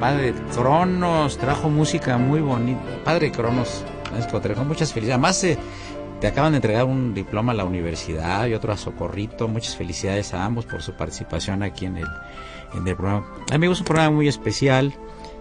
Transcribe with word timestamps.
Padre 0.00 0.34
Cronos, 0.54 1.38
trajo 1.38 1.68
música 1.68 2.18
muy 2.18 2.40
bonita. 2.40 2.80
Padre 3.04 3.30
Cronos, 3.30 3.84
trajo 4.42 4.64
muchas 4.64 4.92
felicidades. 4.92 5.14
Además, 5.14 5.44
eh, 5.44 5.58
te 6.20 6.26
acaban 6.26 6.52
de 6.52 6.56
entregar 6.56 6.84
un 6.84 7.14
diploma 7.14 7.52
a 7.52 7.54
la 7.54 7.64
universidad 7.64 8.46
y 8.46 8.54
otro 8.54 8.72
a 8.72 8.76
Socorrito. 8.76 9.48
Muchas 9.48 9.76
felicidades 9.76 10.34
a 10.34 10.44
ambos 10.44 10.66
por 10.66 10.82
su 10.82 10.94
participación 10.94 11.62
aquí 11.62 11.86
en 11.86 11.98
el, 11.98 12.06
en 12.74 12.86
el 12.86 12.96
programa. 12.96 13.26
Amigos, 13.52 13.80
un 13.80 13.86
programa 13.86 14.14
muy 14.14 14.28
especial. 14.28 14.94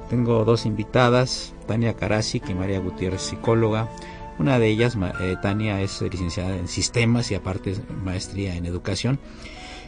Tengo 0.09 0.45
dos 0.45 0.66
invitadas, 0.66 1.53
Tania 1.67 1.95
Karasik 1.95 2.50
y 2.50 2.53
María 2.53 2.80
Gutiérrez, 2.80 3.22
psicóloga. 3.22 3.89
Una 4.38 4.59
de 4.59 4.67
ellas, 4.67 4.98
eh, 5.22 5.36
Tania, 5.42 5.81
es 5.81 6.02
licenciada 6.02 6.56
en 6.56 6.67
sistemas 6.67 7.31
y 7.31 7.36
aparte 7.36 7.76
maestría 8.03 8.56
en 8.56 8.66
educación. 8.66 9.20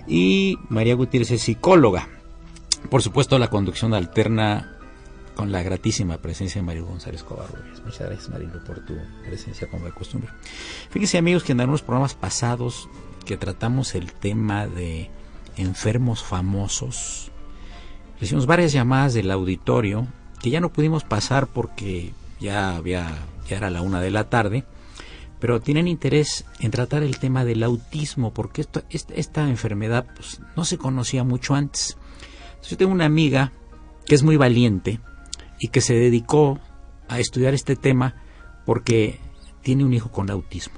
Y 0.08 0.58
María 0.70 0.96
Gutiérrez 0.96 1.32
es 1.32 1.42
psicóloga. 1.42 2.08
Por 2.90 3.02
supuesto, 3.02 3.38
la 3.40 3.50
conducción 3.50 3.94
alterna 3.94 4.78
con 5.36 5.52
la 5.52 5.62
gratísima 5.62 6.18
presencia 6.18 6.62
de 6.62 6.66
Mario 6.66 6.86
González 6.86 7.24
Covarrubias. 7.24 7.84
Muchas 7.84 8.08
gracias, 8.08 8.30
Marilo, 8.30 8.64
por 8.64 8.84
tu 8.86 8.96
presencia 9.26 9.70
como 9.70 9.86
de 9.86 9.92
costumbre. 9.92 10.32
Fíjense, 10.90 11.18
amigos, 11.18 11.44
que 11.44 11.52
en 11.52 11.60
algunos 11.60 11.84
programas 11.84 12.16
pasados 12.16 12.90
que 13.26 13.38
tratamos 13.38 13.94
el 13.94 14.14
tema 14.14 14.68
de 14.68 15.12
enfermos 15.58 16.24
famosos, 16.24 17.32
recibimos 18.20 18.48
varias 18.48 18.72
llamadas 18.72 19.14
del 19.14 19.30
auditorio 19.30 20.08
que 20.42 20.50
ya 20.50 20.60
no 20.60 20.70
pudimos 20.70 21.04
pasar 21.04 21.48
porque 21.48 22.14
ya 22.40 22.76
había 22.76 23.18
ya 23.48 23.58
era 23.58 23.70
la 23.70 23.82
una 23.82 24.02
de 24.02 24.12
la 24.12 24.30
tarde, 24.30 24.66
pero 25.40 25.62
tienen 25.62 25.88
interés 25.88 26.46
en 26.60 26.72
tratar 26.72 27.04
el 27.04 27.20
tema 27.20 27.46
del 27.46 27.64
autismo 27.64 28.34
porque 28.34 28.62
esto, 28.62 28.84
esta, 28.90 29.48
enfermedad 29.48 30.06
pues, 30.16 30.42
no 30.56 30.66
se 30.66 30.78
conocía 30.78 31.24
mucho 31.24 31.56
antes. 31.56 31.98
Yo 32.68 32.78
tengo 32.78 32.92
una 32.92 33.06
amiga 33.06 33.52
que 34.06 34.16
es 34.16 34.24
muy 34.24 34.38
valiente 34.38 35.00
y 35.60 35.70
que 35.70 35.82
se 35.82 35.94
dedicó 35.94 36.60
a 37.08 37.20
estudiar 37.20 37.54
este 37.54 37.76
tema 37.76 38.16
porque 38.66 39.20
tiene 39.62 39.86
un 39.86 39.94
hijo 39.94 40.12
con 40.12 40.30
autismo. 40.30 40.76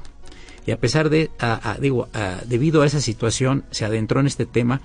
Y 0.66 0.72
a 0.72 0.80
pesar 0.80 1.10
de, 1.10 1.32
digo, 1.80 2.08
debido 2.46 2.82
a 2.82 2.86
esa 2.86 3.02
situación, 3.02 3.66
se 3.72 3.86
adentró 3.86 4.20
en 4.20 4.28
este 4.28 4.46
tema 4.46 4.82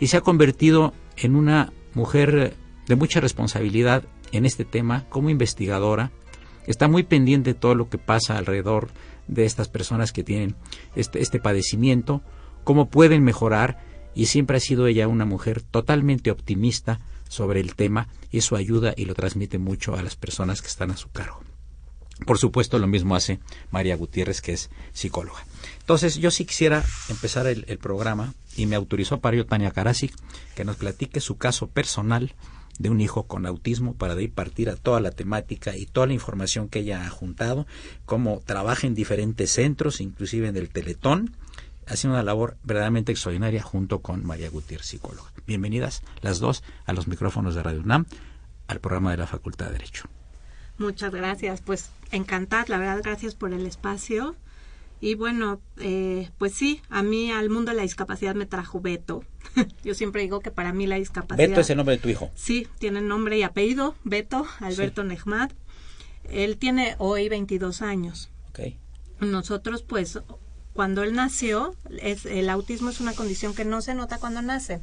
y 0.00 0.08
se 0.08 0.16
ha 0.16 0.20
convertido 0.20 0.94
en 1.16 1.36
una 1.36 1.72
mujer 1.94 2.56
de 2.86 2.96
mucha 2.96 3.20
responsabilidad 3.20 4.04
en 4.32 4.44
este 4.44 4.64
tema 4.64 5.04
como 5.08 5.30
investigadora. 5.30 6.10
Está 6.66 6.88
muy 6.88 7.04
pendiente 7.04 7.54
de 7.54 7.58
todo 7.58 7.74
lo 7.74 7.88
que 7.88 7.98
pasa 7.98 8.36
alrededor 8.36 8.88
de 9.28 9.44
estas 9.44 9.68
personas 9.68 10.12
que 10.12 10.24
tienen 10.24 10.56
este, 10.96 11.20
este 11.20 11.38
padecimiento, 11.38 12.22
cómo 12.64 12.88
pueden 12.88 13.22
mejorar 13.22 13.78
y 14.14 14.26
siempre 14.26 14.56
ha 14.56 14.60
sido 14.60 14.86
ella 14.86 15.08
una 15.08 15.24
mujer 15.24 15.62
totalmente 15.62 16.30
optimista 16.30 17.00
sobre 17.28 17.60
el 17.60 17.74
tema 17.74 18.08
y 18.30 18.38
eso 18.38 18.56
ayuda 18.56 18.94
y 18.96 19.04
lo 19.04 19.14
transmite 19.14 19.58
mucho 19.58 19.94
a 19.94 20.02
las 20.02 20.16
personas 20.16 20.62
que 20.62 20.68
están 20.68 20.90
a 20.90 20.96
su 20.96 21.10
cargo. 21.10 21.40
Por 22.26 22.38
supuesto, 22.38 22.78
lo 22.78 22.88
mismo 22.88 23.14
hace 23.14 23.38
María 23.70 23.96
Gutiérrez, 23.96 24.40
que 24.40 24.52
es 24.52 24.70
psicóloga. 24.92 25.46
Entonces, 25.80 26.16
yo 26.16 26.30
sí 26.30 26.44
quisiera 26.44 26.84
empezar 27.08 27.46
el, 27.46 27.64
programa 27.78 28.34
y 28.56 28.66
me 28.66 28.76
autorizó 28.76 29.20
para 29.20 29.36
ello 29.36 29.46
Tania 29.46 29.70
Karasik 29.70 30.14
que 30.56 30.64
nos 30.64 30.76
platique 30.76 31.20
su 31.20 31.36
caso 31.36 31.68
personal 31.68 32.34
de 32.78 32.90
un 32.90 33.00
hijo 33.00 33.24
con 33.24 33.46
autismo 33.46 33.94
para 33.94 34.14
de 34.14 34.22
ahí 34.22 34.28
partir 34.28 34.68
a 34.68 34.76
toda 34.76 35.00
la 35.00 35.10
temática 35.10 35.76
y 35.76 35.86
toda 35.86 36.06
la 36.06 36.12
información 36.12 36.68
que 36.68 36.80
ella 36.80 37.06
ha 37.06 37.10
juntado, 37.10 37.66
cómo 38.04 38.40
trabaja 38.44 38.86
en 38.86 38.94
diferentes 38.94 39.50
centros, 39.50 40.00
inclusive 40.00 40.48
en 40.48 40.56
el 40.56 40.70
Teletón, 40.70 41.36
haciendo 41.88 42.16
una 42.16 42.22
labor 42.22 42.56
verdaderamente 42.62 43.12
extraordinaria 43.12 43.62
junto 43.62 44.00
con 44.00 44.24
María 44.24 44.50
Gutiérrez, 44.50 44.86
psicóloga. 44.86 45.30
Bienvenidas 45.46 46.02
las 46.20 46.38
dos 46.38 46.62
a 46.86 46.92
los 46.92 47.08
micrófonos 47.08 47.54
de 47.54 47.62
Radio 47.62 47.80
UNAM, 47.80 48.06
al 48.66 48.80
programa 48.80 49.10
de 49.10 49.16
la 49.16 49.26
Facultad 49.26 49.66
de 49.66 49.72
Derecho. 49.72 50.04
Muchas 50.76 51.12
gracias, 51.12 51.60
pues 51.60 51.90
encantada, 52.12 52.64
la 52.68 52.78
verdad, 52.78 53.00
gracias 53.02 53.34
por 53.34 53.52
el 53.52 53.66
espacio. 53.66 54.36
Y 55.00 55.14
bueno, 55.14 55.60
eh, 55.78 56.30
pues 56.38 56.54
sí, 56.54 56.82
a 56.90 57.02
mí 57.02 57.30
al 57.30 57.50
mundo 57.50 57.70
de 57.70 57.76
la 57.76 57.82
discapacidad 57.82 58.34
me 58.34 58.46
trajo 58.46 58.80
Beto. 58.80 59.24
Yo 59.84 59.94
siempre 59.94 60.22
digo 60.22 60.40
que 60.40 60.50
para 60.50 60.72
mí 60.72 60.86
la 60.86 60.96
discapacidad... 60.96 61.48
Beto 61.48 61.60
es 61.60 61.70
el 61.70 61.76
nombre 61.76 61.96
de 61.96 62.02
tu 62.02 62.08
hijo. 62.08 62.30
Sí, 62.34 62.66
tiene 62.78 63.00
nombre 63.00 63.38
y 63.38 63.42
apellido, 63.42 63.94
Beto, 64.04 64.46
Alberto 64.60 65.02
sí. 65.08 65.16
Él 66.24 66.58
tiene 66.58 66.96
hoy 66.98 67.28
22 67.28 67.80
años. 67.80 68.28
Okay. 68.50 68.76
Nosotros 69.20 69.82
pues 69.82 70.20
cuando 70.78 71.02
él 71.02 71.12
nació, 71.12 71.74
es, 72.00 72.24
el 72.24 72.48
autismo 72.48 72.88
es 72.88 73.00
una 73.00 73.12
condición 73.12 73.52
que 73.52 73.64
no 73.64 73.82
se 73.82 73.96
nota 73.96 74.18
cuando 74.18 74.42
nace. 74.42 74.80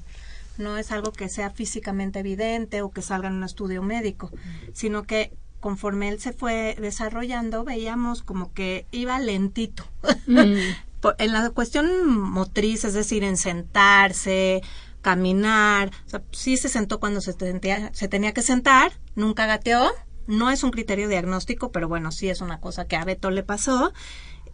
No 0.58 0.76
es 0.76 0.92
algo 0.92 1.14
que 1.14 1.30
sea 1.30 1.52
físicamente 1.52 2.20
evidente 2.20 2.82
o 2.82 2.92
que 2.92 3.02
salga 3.02 3.30
en 3.30 3.36
un 3.36 3.46
estudio 3.46 3.82
médico, 3.82 4.30
sino 4.74 5.04
que 5.04 5.32
conforme 5.62 6.10
él 6.10 6.20
se 6.20 6.34
fue 6.34 6.76
desarrollando, 6.82 7.64
veíamos 7.64 8.24
como 8.24 8.52
que 8.52 8.86
iba 8.92 9.18
lentito. 9.20 9.86
Mm. 10.28 10.58
en 11.18 11.32
la 11.32 11.50
cuestión 11.52 12.10
motriz, 12.10 12.84
es 12.84 12.94
decir, 12.94 13.24
en 13.24 13.38
sentarse, 13.38 14.64
caminar, 15.02 15.92
o 16.08 16.10
sea, 16.10 16.24
sí 16.32 16.58
se 16.58 16.68
sentó 16.68 17.00
cuando 17.00 17.22
se, 17.22 17.32
se 17.32 18.08
tenía 18.10 18.34
que 18.34 18.42
sentar, 18.42 18.92
nunca 19.16 19.46
gateó, 19.46 19.94
no 20.28 20.52
es 20.52 20.62
un 20.64 20.72
criterio 20.72 21.08
diagnóstico, 21.08 21.72
pero 21.72 21.88
bueno, 21.88 22.12
sí 22.12 22.28
es 22.28 22.42
una 22.42 22.60
cosa 22.60 22.86
que 22.86 22.98
a 22.98 23.06
Beto 23.06 23.32
le 23.32 23.44
pasó 23.44 23.94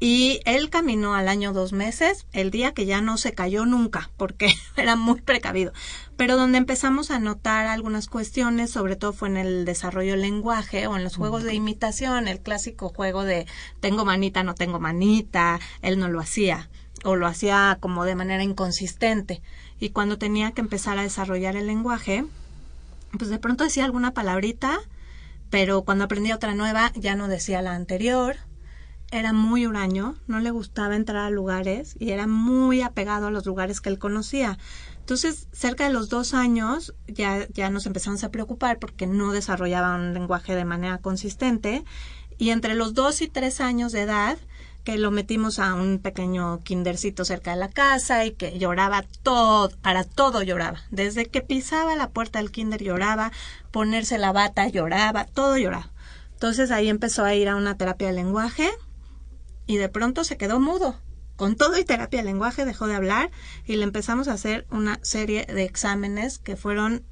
y 0.04 0.40
él 0.46 0.72
caminó 0.72 1.14
al 1.14 1.28
año 1.28 1.54
dos 1.54 1.74
meses, 1.74 2.26
el 2.34 2.50
día 2.50 2.74
que 2.74 2.88
ya 2.88 3.02
no 3.02 3.18
se 3.18 3.34
cayó 3.34 3.68
nunca, 3.68 4.10
porque 4.18 4.52
era 4.76 4.96
muy 4.96 5.22
precavido. 5.22 5.74
Pero 6.18 6.38
donde 6.38 6.58
empezamos 6.58 7.12
a 7.12 7.20
notar 7.20 7.68
algunas 7.68 8.08
cuestiones, 8.08 8.72
sobre 8.72 8.96
todo 8.96 9.14
fue 9.14 9.30
en 9.30 9.38
el 9.38 9.64
desarrollo 9.64 10.14
del 10.14 10.24
lenguaje 10.24 10.88
o 10.88 10.98
en 10.98 11.04
los 11.04 11.18
juegos 11.18 11.44
de 11.44 11.54
imitación, 11.54 12.28
el 12.28 12.40
clásico 12.40 12.90
juego 12.90 13.24
de 13.24 13.46
tengo 13.80 14.04
manita, 14.04 14.42
no 14.42 14.56
tengo 14.56 14.80
manita, 14.80 15.60
él 15.84 16.00
no 16.00 16.10
lo 16.10 16.20
hacía 16.20 16.72
o 17.04 17.16
lo 17.16 17.28
hacía 17.28 17.78
como 17.80 18.04
de 18.04 18.16
manera 18.16 18.42
inconsistente. 18.42 19.44
Y 19.80 19.90
cuando 19.90 20.18
tenía 20.18 20.52
que 20.52 20.62
empezar 20.62 20.98
a 20.98 21.04
desarrollar 21.04 21.56
el 21.56 21.68
lenguaje, 21.68 22.26
pues 23.20 23.30
de 23.30 23.38
pronto 23.38 23.66
decía 23.66 23.86
alguna 23.86 24.16
palabrita, 24.16 24.80
pero 25.52 25.84
cuando 25.84 26.06
aprendía 26.06 26.36
otra 26.36 26.56
nueva 26.56 26.92
ya 26.96 27.14
no 27.14 27.28
decía 27.28 27.62
la 27.62 27.76
anterior 27.76 28.38
era 29.12 29.34
muy 29.34 29.68
huraño, 29.68 30.16
no 30.28 30.40
le 30.40 30.52
gustaba 30.52 30.96
entrar 30.96 31.26
a 31.26 31.30
lugares 31.30 31.96
y 32.00 32.12
era 32.12 32.28
muy 32.28 32.82
apegado 32.82 33.28
a 33.28 33.32
los 33.32 33.46
lugares 33.46 33.82
que 33.82 33.90
él 33.90 34.00
conocía. 34.00 34.58
Entonces, 35.00 35.48
cerca 35.52 35.86
de 35.86 35.94
los 35.94 36.08
dos 36.10 36.34
años 36.34 36.94
ya, 37.08 37.46
ya 37.54 37.70
nos 37.70 37.86
empezamos 37.86 38.24
a 38.24 38.32
preocupar 38.32 38.80
porque 38.80 39.08
no 39.08 39.34
desarrollaba 39.34 39.96
un 39.96 40.14
lenguaje 40.14 40.56
de 40.56 40.64
manera 40.64 41.00
consistente 41.00 41.84
y 42.38 42.52
entre 42.52 42.74
los 42.74 42.94
dos 42.94 43.22
y 43.22 43.28
tres 43.28 43.60
años 43.60 43.92
de 43.92 44.02
edad 44.02 44.38
que 44.86 44.98
lo 44.98 45.12
metimos 45.12 45.60
a 45.60 45.76
un 45.76 46.00
pequeño 46.00 46.64
kindercito 46.64 47.26
cerca 47.26 47.52
de 47.52 47.58
la 47.58 47.70
casa 47.70 48.26
y 48.26 48.32
que 48.32 48.58
lloraba 48.58 49.04
todo, 49.22 49.70
para 49.82 50.06
todo 50.06 50.42
lloraba. 50.42 50.80
Desde 50.90 51.28
que 51.28 51.42
pisaba 51.42 51.96
la 51.96 52.10
puerta 52.10 52.40
del 52.40 52.52
kinder 52.52 52.82
lloraba, 52.82 53.32
ponerse 53.72 54.18
la 54.18 54.32
bata 54.32 54.68
lloraba, 54.70 55.26
todo 55.26 55.58
lloraba. 55.58 55.92
Entonces 56.34 56.72
ahí 56.72 56.90
empezó 56.90 57.26
a 57.26 57.36
ir 57.36 57.50
a 57.50 57.56
una 57.58 57.78
terapia 57.78 58.08
de 58.08 58.14
lenguaje 58.14 58.72
y 59.72 59.78
de 59.78 59.88
pronto 59.88 60.26
se 60.26 60.36
quedó 60.36 60.60
mudo. 60.60 61.00
Con 61.38 61.56
todo 61.56 61.80
y 61.80 61.86
terapia 61.86 62.20
de 62.20 62.26
lenguaje 62.26 62.66
dejó 62.66 62.88
de 62.88 62.96
hablar 62.96 63.32
y 63.66 63.78
le 63.78 63.84
empezamos 63.84 64.28
a 64.28 64.34
hacer 64.34 64.68
una 64.70 65.00
serie 65.02 65.46
de 65.46 65.64
exámenes 65.64 66.40
que 66.40 66.58
fueron 66.58 67.06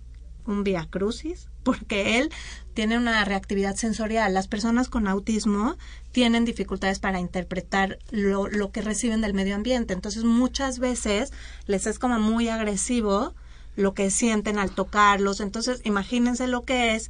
un 0.46 0.66
via 0.66 0.86
crucis, 0.90 1.48
porque 1.64 2.20
él 2.20 2.32
tiene 2.74 2.98
una 2.98 3.24
reactividad 3.24 3.78
sensorial. 3.78 4.34
Las 4.34 4.50
personas 4.50 4.90
con 4.90 5.08
autismo 5.08 5.78
tienen 6.12 6.44
dificultades 6.44 7.00
para 7.00 7.22
interpretar 7.22 7.98
lo, 8.12 8.50
lo 8.50 8.74
que 8.74 8.82
reciben 8.82 9.22
del 9.22 9.34
medio 9.34 9.56
ambiente. 9.56 9.94
Entonces, 9.94 10.26
muchas 10.26 10.80
veces 10.80 11.32
les 11.66 11.88
es 11.88 11.98
como 11.98 12.20
muy 12.20 12.50
agresivo 12.50 13.36
lo 13.78 13.94
que 13.94 14.12
sienten 14.12 14.60
al 14.60 14.72
tocarlos. 14.72 15.40
Entonces, 15.40 15.80
imagínense 15.86 16.46
lo 16.46 16.66
que 16.66 16.94
es 16.96 17.10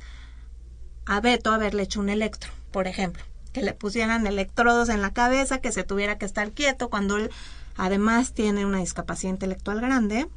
a 1.08 1.22
Beto 1.22 1.52
haberle 1.52 1.82
hecho 1.82 2.02
un 2.02 2.10
electro, 2.10 2.52
por 2.72 2.86
ejemplo, 2.86 3.24
que 3.54 3.62
le 3.62 3.74
pusieran 3.74 4.28
electrodos 4.28 4.90
en 4.90 5.02
la 5.02 5.12
cabeza, 5.12 5.60
que 5.60 5.72
se 5.72 5.84
tuviera 5.84 6.18
que 6.18 6.26
estar 6.26 6.52
quieto 6.52 6.90
cuando 6.90 7.18
él 7.18 7.32
además 7.76 8.34
tiene 8.34 8.66
una 8.66 8.80
discapacidad 8.80 9.34
intelectual 9.34 9.82
grande 9.82 10.28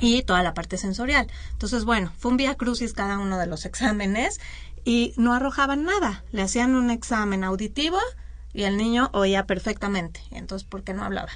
y 0.00 0.22
toda 0.22 0.42
la 0.42 0.54
parte 0.54 0.76
sensorial. 0.76 1.28
Entonces, 1.52 1.84
bueno, 1.84 2.12
fue 2.18 2.30
un 2.30 2.36
vía 2.36 2.54
crucis 2.56 2.92
cada 2.92 3.18
uno 3.18 3.38
de 3.38 3.46
los 3.46 3.64
exámenes 3.66 4.40
y 4.84 5.14
no 5.16 5.32
arrojaban 5.32 5.84
nada. 5.84 6.24
Le 6.32 6.42
hacían 6.42 6.74
un 6.74 6.90
examen 6.90 7.44
auditivo 7.44 7.98
y 8.52 8.64
el 8.64 8.76
niño 8.76 9.10
oía 9.12 9.46
perfectamente. 9.46 10.20
Entonces, 10.30 10.66
¿por 10.66 10.82
qué 10.82 10.94
no 10.94 11.04
hablaba? 11.04 11.30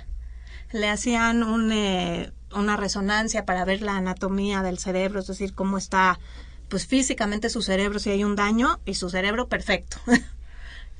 Le 0.72 0.88
hacían 0.88 1.42
un, 1.42 1.72
eh, 1.72 2.32
una 2.54 2.76
resonancia 2.76 3.44
para 3.44 3.64
ver 3.64 3.82
la 3.82 3.96
anatomía 3.96 4.62
del 4.62 4.78
cerebro, 4.78 5.20
es 5.20 5.26
decir, 5.26 5.54
cómo 5.54 5.78
está, 5.78 6.18
pues 6.68 6.86
físicamente 6.86 7.50
su 7.50 7.62
cerebro, 7.62 7.98
si 7.98 8.10
hay 8.10 8.24
un 8.24 8.36
daño, 8.36 8.80
y 8.84 8.94
su 8.94 9.10
cerebro 9.10 9.48
perfecto. 9.48 9.98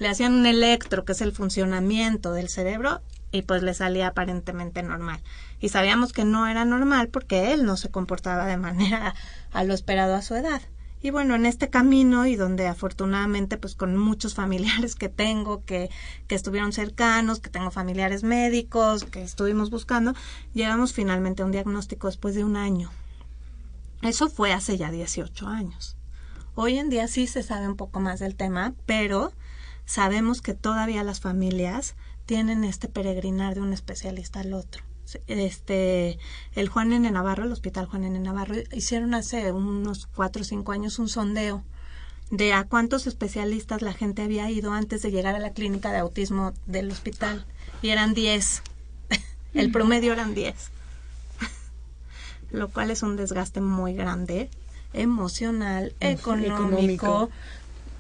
le 0.00 0.08
hacían 0.08 0.32
un 0.32 0.46
electro, 0.46 1.04
que 1.04 1.12
es 1.12 1.20
el 1.20 1.32
funcionamiento 1.32 2.32
del 2.32 2.48
cerebro, 2.48 3.02
y 3.32 3.42
pues 3.42 3.62
le 3.62 3.74
salía 3.74 4.08
aparentemente 4.08 4.82
normal. 4.82 5.20
Y 5.60 5.68
sabíamos 5.68 6.14
que 6.14 6.24
no 6.24 6.46
era 6.46 6.64
normal 6.64 7.08
porque 7.08 7.52
él 7.52 7.64
no 7.66 7.76
se 7.76 7.90
comportaba 7.90 8.46
de 8.46 8.56
manera 8.56 9.14
a 9.52 9.62
lo 9.62 9.74
esperado 9.74 10.14
a 10.14 10.22
su 10.22 10.34
edad. 10.34 10.62
Y 11.02 11.10
bueno, 11.10 11.34
en 11.34 11.44
este 11.44 11.68
camino 11.68 12.26
y 12.26 12.34
donde 12.34 12.66
afortunadamente 12.66 13.58
pues 13.58 13.74
con 13.74 13.94
muchos 13.96 14.34
familiares 14.42 14.94
que 14.94 15.10
tengo, 15.10 15.64
que, 15.66 15.90
que 16.26 16.34
estuvieron 16.34 16.72
cercanos, 16.72 17.40
que 17.40 17.50
tengo 17.50 17.70
familiares 17.70 18.22
médicos, 18.22 19.04
que 19.04 19.22
estuvimos 19.22 19.68
buscando, 19.68 20.14
llegamos 20.54 20.94
finalmente 20.94 21.42
a 21.42 21.44
un 21.44 21.52
diagnóstico 21.52 22.06
después 22.06 22.34
de 22.34 22.44
un 22.44 22.56
año. 22.56 22.90
Eso 24.00 24.30
fue 24.30 24.54
hace 24.54 24.78
ya 24.78 24.90
18 24.90 25.46
años. 25.46 25.98
Hoy 26.54 26.78
en 26.78 26.88
día 26.88 27.06
sí 27.06 27.26
se 27.26 27.42
sabe 27.42 27.68
un 27.68 27.76
poco 27.76 28.00
más 28.00 28.18
del 28.18 28.34
tema, 28.34 28.72
pero 28.86 29.32
sabemos 29.90 30.40
que 30.40 30.54
todavía 30.54 31.02
las 31.02 31.18
familias 31.18 31.96
tienen 32.24 32.62
este 32.62 32.86
peregrinar 32.86 33.56
de 33.56 33.60
un 33.60 33.72
especialista 33.72 34.38
al 34.38 34.54
otro. 34.54 34.84
Este, 35.26 36.16
el 36.54 36.68
Juan 36.68 36.92
N. 36.92 37.10
Navarro, 37.10 37.42
el 37.42 37.50
Hospital 37.50 37.86
Juan 37.86 38.04
N. 38.04 38.20
Navarro, 38.20 38.54
hicieron 38.70 39.14
hace 39.14 39.50
unos 39.50 40.06
cuatro 40.06 40.42
o 40.42 40.44
cinco 40.44 40.70
años 40.70 41.00
un 41.00 41.08
sondeo 41.08 41.64
de 42.30 42.52
a 42.52 42.62
cuántos 42.68 43.08
especialistas 43.08 43.82
la 43.82 43.92
gente 43.92 44.22
había 44.22 44.48
ido 44.48 44.72
antes 44.72 45.02
de 45.02 45.10
llegar 45.10 45.34
a 45.34 45.40
la 45.40 45.54
clínica 45.54 45.90
de 45.90 45.98
autismo 45.98 46.52
del 46.66 46.92
hospital. 46.92 47.44
Y 47.82 47.88
eran 47.88 48.14
diez. 48.14 48.62
el 49.54 49.72
promedio 49.72 50.12
eran 50.12 50.36
diez. 50.36 50.70
Lo 52.52 52.68
cual 52.68 52.92
es 52.92 53.02
un 53.02 53.16
desgaste 53.16 53.60
muy 53.60 53.94
grande, 53.94 54.50
emocional, 54.92 55.96
económico 55.98 57.28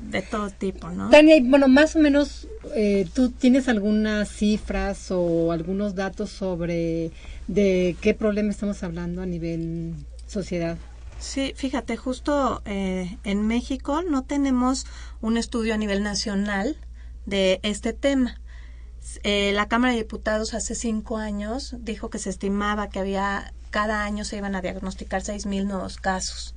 de 0.00 0.22
todo 0.22 0.50
tipo, 0.50 0.90
¿no? 0.90 1.10
Tania, 1.10 1.36
bueno, 1.42 1.68
más 1.68 1.96
o 1.96 1.98
menos, 1.98 2.48
eh, 2.74 3.08
¿tú 3.14 3.30
tienes 3.30 3.68
algunas 3.68 4.28
cifras 4.28 5.10
o 5.10 5.52
algunos 5.52 5.94
datos 5.94 6.30
sobre 6.30 7.10
de 7.48 7.96
qué 8.00 8.14
problema 8.14 8.50
estamos 8.50 8.82
hablando 8.82 9.22
a 9.22 9.26
nivel 9.26 9.94
sociedad? 10.26 10.78
Sí, 11.18 11.52
fíjate, 11.54 11.96
justo 11.96 12.62
eh, 12.64 13.18
en 13.24 13.46
México 13.46 14.02
no 14.02 14.24
tenemos 14.24 14.86
un 15.20 15.36
estudio 15.36 15.74
a 15.74 15.76
nivel 15.76 16.02
nacional 16.02 16.76
de 17.26 17.60
este 17.62 17.92
tema. 17.92 18.40
Eh, 19.22 19.52
la 19.54 19.68
Cámara 19.68 19.92
de 19.92 19.98
Diputados 19.98 20.54
hace 20.54 20.74
cinco 20.74 21.18
años 21.18 21.76
dijo 21.78 22.10
que 22.10 22.18
se 22.18 22.30
estimaba 22.30 22.88
que 22.88 22.98
había 22.98 23.52
cada 23.70 24.04
año 24.04 24.24
se 24.24 24.36
iban 24.36 24.54
a 24.56 24.62
diagnosticar 24.62 25.22
seis 25.22 25.46
mil 25.46 25.66
nuevos 25.66 25.96
casos 25.96 26.54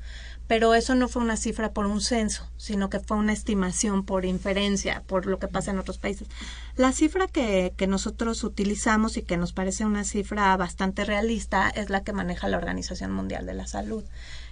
pero 0.47 0.73
eso 0.73 0.95
no 0.95 1.07
fue 1.07 1.21
una 1.21 1.37
cifra 1.37 1.71
por 1.71 1.85
un 1.85 2.01
censo, 2.01 2.49
sino 2.57 2.89
que 2.89 2.99
fue 2.99 3.17
una 3.17 3.33
estimación 3.33 4.03
por 4.03 4.25
inferencia, 4.25 5.03
por 5.07 5.25
lo 5.25 5.39
que 5.39 5.47
pasa 5.47 5.71
en 5.71 5.79
otros 5.79 5.97
países. 5.97 6.27
La 6.75 6.91
cifra 6.91 7.27
que, 7.27 7.73
que 7.77 7.87
nosotros 7.87 8.43
utilizamos 8.43 9.17
y 9.17 9.21
que 9.21 9.37
nos 9.37 9.53
parece 9.53 9.85
una 9.85 10.03
cifra 10.03 10.55
bastante 10.57 11.05
realista 11.05 11.69
es 11.69 11.89
la 11.89 12.03
que 12.03 12.13
maneja 12.13 12.47
la 12.49 12.57
Organización 12.57 13.11
Mundial 13.11 13.45
de 13.45 13.53
la 13.53 13.67
Salud. 13.67 14.03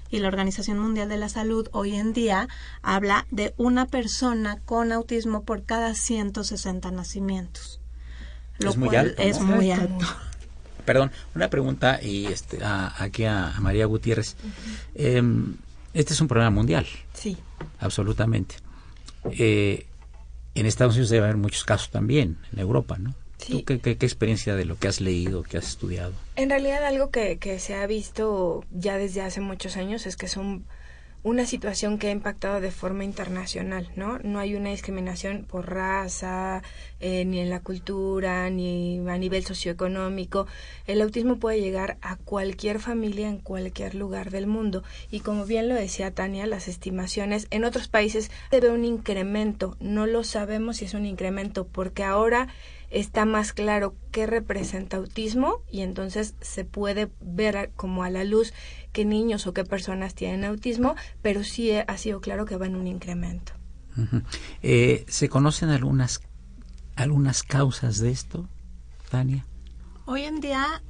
Y 0.09 0.19
la 0.19 0.27
Organización 0.27 0.77
Mundial 0.77 1.07
de 1.07 1.17
la 1.17 1.29
Salud 1.29 1.69
hoy 1.71 1.95
en 1.95 2.11
día 2.11 2.49
habla 2.81 3.25
de 3.31 3.53
una 3.57 3.85
persona 3.85 4.59
con 4.65 4.91
autismo 4.91 5.43
por 5.43 5.63
cada 5.63 5.95
160 5.95 6.91
nacimientos. 6.91 7.79
Lo 8.59 8.71
es 8.71 8.77
muy 8.77 8.95
alto. 8.95 9.21
Es 9.21 9.39
muy 9.39 9.71
alto. 9.71 10.05
Perdón, 10.85 11.11
una 11.35 11.49
pregunta 11.49 12.01
y 12.01 12.25
este, 12.25 12.59
aquí 12.63 13.25
a, 13.25 13.53
María 13.59 13.85
Gutiérrez. 13.85 14.35
Este 15.93 16.13
es 16.13 16.21
un 16.21 16.27
problema 16.27 16.51
mundial. 16.51 16.85
Sí. 17.13 17.37
Absolutamente. 17.79 18.55
Eh, 19.31 19.85
en 20.55 20.65
Estados 20.65 20.95
Unidos 20.95 21.09
debe 21.09 21.25
haber 21.25 21.37
muchos 21.37 21.63
casos 21.63 21.89
también, 21.89 22.37
en 22.51 22.59
Europa, 22.59 22.97
¿no? 22.97 23.13
Sí. 23.37 23.53
¿Tú 23.53 23.65
qué, 23.65 23.79
qué, 23.79 24.05
experiencia 24.05 24.55
de 24.55 24.65
lo 24.65 24.77
que 24.77 24.87
has 24.87 25.01
leído, 25.01 25.43
que 25.43 25.57
has 25.57 25.67
estudiado? 25.67 26.13
En 26.35 26.49
realidad 26.49 26.83
algo 26.85 27.09
que, 27.09 27.37
que 27.39 27.59
se 27.59 27.73
ha 27.75 27.87
visto 27.87 28.63
ya 28.71 28.97
desde 28.97 29.21
hace 29.21 29.41
muchos 29.41 29.77
años 29.77 30.05
es 30.05 30.15
que 30.15 30.27
son 30.27 30.65
una 31.23 31.45
situación 31.45 31.99
que 31.99 32.07
ha 32.07 32.11
impactado 32.11 32.61
de 32.61 32.71
forma 32.71 33.03
internacional, 33.03 33.89
¿no? 33.95 34.17
No 34.19 34.39
hay 34.39 34.55
una 34.55 34.71
discriminación 34.71 35.45
por 35.47 35.69
raza, 35.69 36.63
eh, 36.99 37.25
ni 37.25 37.39
en 37.39 37.49
la 37.49 37.59
cultura, 37.59 38.49
ni 38.49 38.99
a 39.07 39.17
nivel 39.17 39.45
socioeconómico. 39.45 40.47
El 40.87 41.01
autismo 41.01 41.37
puede 41.37 41.61
llegar 41.61 41.97
a 42.01 42.15
cualquier 42.15 42.79
familia 42.79 43.29
en 43.29 43.37
cualquier 43.37 43.93
lugar 43.93 44.31
del 44.31 44.47
mundo. 44.47 44.83
Y 45.11 45.19
como 45.19 45.45
bien 45.45 45.69
lo 45.69 45.75
decía 45.75 46.11
Tania, 46.11 46.47
las 46.47 46.67
estimaciones 46.67 47.47
en 47.51 47.65
otros 47.65 47.87
países 47.87 48.31
debe 48.49 48.71
un 48.71 48.83
incremento. 48.83 49.77
No 49.79 50.07
lo 50.07 50.23
sabemos 50.23 50.77
si 50.77 50.85
es 50.85 50.95
un 50.95 51.05
incremento, 51.05 51.67
porque 51.67 52.03
ahora 52.03 52.47
está 52.91 53.25
más 53.25 53.53
claro 53.53 53.95
qué 54.11 54.27
representa 54.27 54.97
autismo 54.97 55.63
y 55.71 55.81
entonces 55.81 56.35
se 56.41 56.65
puede 56.65 57.09
ver 57.21 57.71
como 57.75 58.03
a 58.03 58.09
la 58.09 58.23
luz 58.23 58.53
qué 58.91 59.05
niños 59.05 59.47
o 59.47 59.53
qué 59.53 59.63
personas 59.63 60.13
tienen 60.13 60.43
autismo, 60.43 60.95
pero 61.21 61.43
sí 61.43 61.71
ha 61.71 61.97
sido 61.97 62.21
claro 62.21 62.45
que 62.45 62.57
va 62.57 62.67
en 62.67 62.75
un 62.75 62.87
incremento. 62.87 63.53
Eh, 64.61 65.05
¿Se 65.07 65.29
conocen 65.29 65.69
algunas, 65.69 66.21
algunas 66.95 67.43
causas 67.43 67.99
de 67.99 68.11
esto, 68.11 68.47
Tania? 69.09 69.45
Hoy 70.05 70.23
en 70.23 70.39
día 70.39 70.81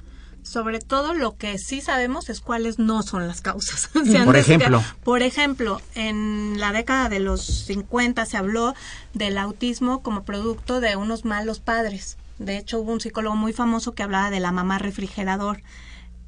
sobre 0.42 0.80
todo 0.80 1.14
lo 1.14 1.36
que 1.36 1.58
sí 1.58 1.80
sabemos 1.80 2.28
es 2.28 2.40
cuáles 2.40 2.78
no 2.78 3.02
son 3.02 3.26
las 3.28 3.40
causas. 3.40 3.90
por 4.24 4.36
ejemplo. 4.36 4.82
por 5.04 5.22
ejemplo, 5.22 5.80
en 5.94 6.58
la 6.58 6.72
década 6.72 7.08
de 7.08 7.20
los 7.20 7.42
50 7.42 8.24
se 8.26 8.36
habló 8.36 8.74
del 9.14 9.38
autismo 9.38 10.02
como 10.02 10.24
producto 10.24 10.80
de 10.80 10.96
unos 10.96 11.24
malos 11.24 11.60
padres. 11.60 12.16
De 12.38 12.56
hecho, 12.56 12.80
hubo 12.80 12.92
un 12.92 13.00
psicólogo 13.00 13.36
muy 13.36 13.52
famoso 13.52 13.92
que 13.94 14.02
hablaba 14.02 14.30
de 14.30 14.40
la 14.40 14.52
mamá 14.52 14.78
refrigerador. 14.78 15.62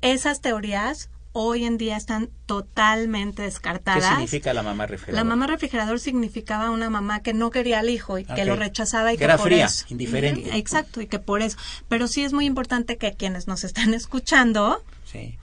Esas 0.00 0.40
teorías 0.40 1.08
hoy 1.34 1.64
en 1.64 1.78
día 1.78 1.96
están 1.96 2.30
totalmente 2.46 3.42
descartadas. 3.42 4.04
¿Qué 4.04 4.10
significa 4.10 4.54
la 4.54 4.62
mamá 4.62 4.86
refrigerador? 4.86 5.26
La 5.26 5.28
mamá 5.28 5.46
refrigerador 5.48 5.98
significaba 5.98 6.70
una 6.70 6.88
mamá 6.90 7.22
que 7.22 7.34
no 7.34 7.50
quería 7.50 7.80
al 7.80 7.90
hijo 7.90 8.18
y 8.18 8.24
que 8.24 8.44
lo 8.44 8.54
rechazaba 8.56 9.12
y 9.12 9.18
que, 9.18 9.24
era 9.24 9.36
fría, 9.36 9.68
indiferente. 9.88 10.56
Exacto, 10.56 11.00
y 11.00 11.08
que 11.08 11.18
por 11.18 11.42
eso. 11.42 11.58
Pero 11.88 12.06
sí 12.06 12.22
es 12.22 12.32
muy 12.32 12.46
importante 12.46 12.96
que 12.96 13.14
quienes 13.14 13.48
nos 13.48 13.64
están 13.64 13.94
escuchando 13.94 14.82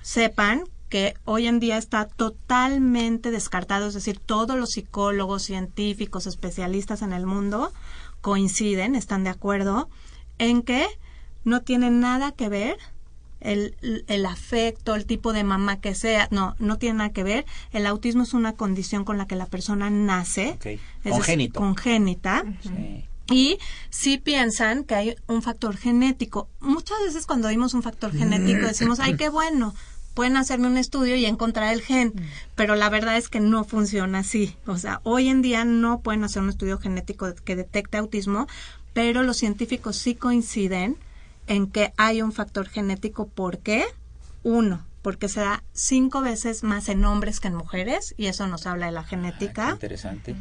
sepan 0.01 0.63
que 0.89 1.13
hoy 1.23 1.47
en 1.47 1.59
día 1.59 1.77
está 1.77 2.05
totalmente 2.05 3.31
descartado, 3.31 3.87
es 3.87 3.93
decir, 3.93 4.19
todos 4.19 4.57
los 4.57 4.71
psicólogos, 4.71 5.43
científicos, 5.43 6.27
especialistas 6.27 7.01
en 7.01 7.13
el 7.13 7.25
mundo 7.25 7.71
coinciden, 8.21 8.95
están 8.95 9.23
de 9.23 9.29
acuerdo 9.29 9.89
en 10.37 10.61
que 10.61 10.87
no 11.43 11.61
tiene 11.61 11.89
nada 11.89 12.31
que 12.31 12.49
ver 12.49 12.77
el, 13.41 14.05
el, 14.07 14.25
afecto, 14.25 14.95
el 14.95 15.05
tipo 15.05 15.33
de 15.33 15.43
mamá 15.43 15.79
que 15.79 15.95
sea, 15.95 16.27
no, 16.31 16.55
no 16.59 16.77
tiene 16.77 16.99
nada 16.99 17.09
que 17.11 17.23
ver. 17.23 17.45
El 17.71 17.85
autismo 17.85 18.23
es 18.23 18.33
una 18.33 18.53
condición 18.53 19.03
con 19.03 19.17
la 19.17 19.25
que 19.25 19.35
la 19.35 19.47
persona 19.47 19.89
nace, 19.89 20.57
congénito. 21.03 21.59
congénita, 21.59 22.45
Y 23.29 23.57
sí 23.89 24.17
piensan 24.17 24.83
que 24.83 24.95
hay 24.95 25.15
un 25.27 25.41
factor 25.41 25.75
genético. 25.77 26.47
Muchas 26.59 26.99
veces 27.03 27.25
cuando 27.25 27.47
oímos 27.47 27.73
un 27.73 27.83
factor 27.83 28.11
genético 28.11 28.67
decimos, 28.67 28.99
ay, 28.99 29.15
qué 29.15 29.29
bueno, 29.29 29.73
pueden 30.13 30.37
hacerme 30.37 30.67
un 30.67 30.77
estudio 30.77 31.15
y 31.15 31.25
encontrar 31.25 31.73
el 31.73 31.81
gen, 31.81 32.13
pero 32.55 32.75
la 32.75 32.89
verdad 32.89 33.17
es 33.17 33.29
que 33.29 33.39
no 33.39 33.63
funciona 33.63 34.19
así. 34.19 34.55
O 34.67 34.77
sea, 34.77 35.01
hoy 35.03 35.29
en 35.29 35.41
día 35.41 35.65
no 35.65 36.01
pueden 36.01 36.23
hacer 36.23 36.41
un 36.41 36.49
estudio 36.49 36.77
genético 36.77 37.33
que 37.43 37.55
detecte 37.55 37.97
autismo, 37.97 38.47
pero 38.93 39.23
los 39.23 39.37
científicos 39.37 39.95
sí 39.95 40.15
coinciden 40.15 40.97
en 41.51 41.67
que 41.67 41.93
hay 41.97 42.21
un 42.21 42.31
factor 42.31 42.67
genético. 42.67 43.27
¿Por 43.27 43.59
qué? 43.59 43.83
Uno, 44.43 44.85
porque 45.01 45.27
se 45.27 45.41
da 45.41 45.63
cinco 45.73 46.21
veces 46.21 46.63
más 46.63 46.87
en 46.87 47.03
hombres 47.03 47.39
que 47.39 47.49
en 47.49 47.55
mujeres, 47.55 48.15
y 48.17 48.27
eso 48.27 48.47
nos 48.47 48.65
habla 48.65 48.85
de 48.85 48.93
la 48.93 49.03
genética. 49.03 49.69
Ah, 49.69 49.73
interesante. 49.73 50.35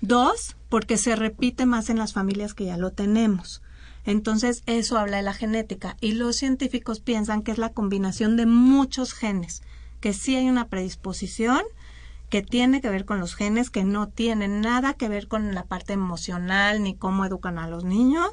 Dos, 0.00 0.56
porque 0.68 0.96
se 0.98 1.16
repite 1.16 1.66
más 1.66 1.90
en 1.90 1.98
las 1.98 2.12
familias 2.12 2.54
que 2.54 2.66
ya 2.66 2.76
lo 2.76 2.92
tenemos. 2.92 3.62
Entonces, 4.04 4.62
eso 4.66 4.98
habla 4.98 5.16
de 5.16 5.22
la 5.24 5.34
genética. 5.34 5.96
Y 6.00 6.12
los 6.12 6.36
científicos 6.36 7.00
piensan 7.00 7.42
que 7.42 7.52
es 7.52 7.58
la 7.58 7.70
combinación 7.70 8.36
de 8.36 8.46
muchos 8.46 9.14
genes, 9.14 9.62
que 10.00 10.12
sí 10.12 10.36
hay 10.36 10.48
una 10.48 10.68
predisposición 10.68 11.62
que 12.28 12.42
tiene 12.42 12.80
que 12.80 12.88
ver 12.88 13.04
con 13.04 13.20
los 13.20 13.34
genes, 13.34 13.68
que 13.68 13.84
no 13.84 14.08
tiene 14.08 14.48
nada 14.48 14.94
que 14.94 15.08
ver 15.08 15.28
con 15.28 15.54
la 15.54 15.64
parte 15.64 15.92
emocional 15.92 16.82
ni 16.82 16.94
cómo 16.94 17.24
educan 17.24 17.58
a 17.58 17.68
los 17.68 17.84
niños, 17.84 18.30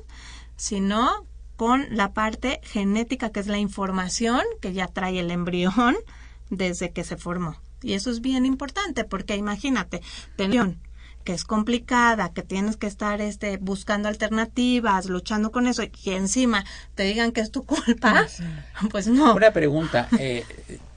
sino 0.55 1.25
con 1.59 1.87
la 1.93 2.13
parte 2.13 2.61
genética, 2.63 3.31
que 3.31 3.41
es 3.41 3.47
la 3.47 3.57
información 3.57 4.39
que 4.61 4.71
ya 4.71 4.87
trae 4.87 5.19
el 5.19 5.29
embrión 5.29 5.97
desde 6.49 6.91
que 6.91 7.03
se 7.03 7.17
formó. 7.17 7.57
Y 7.81 7.95
eso 7.95 8.09
es 8.11 8.21
bien 8.21 8.45
importante 8.45 9.03
porque 9.03 9.35
imagínate, 9.35 10.01
tensión 10.37 10.79
que 11.25 11.33
es 11.33 11.43
complicada, 11.43 12.31
que 12.31 12.43
tienes 12.43 12.77
que 12.77 12.87
estar 12.87 13.19
este 13.19 13.57
buscando 13.57 14.07
alternativas, 14.07 15.07
luchando 15.07 15.51
con 15.51 15.67
eso 15.67 15.83
y 15.83 16.11
encima 16.11 16.63
te 16.95 17.03
digan 17.03 17.33
que 17.33 17.41
es 17.41 17.51
tu 17.51 17.65
culpa, 17.65 18.25
pues 18.91 19.07
no. 19.07 19.35
Una 19.35 19.51
pregunta, 19.51 20.07
eh, 20.17 20.45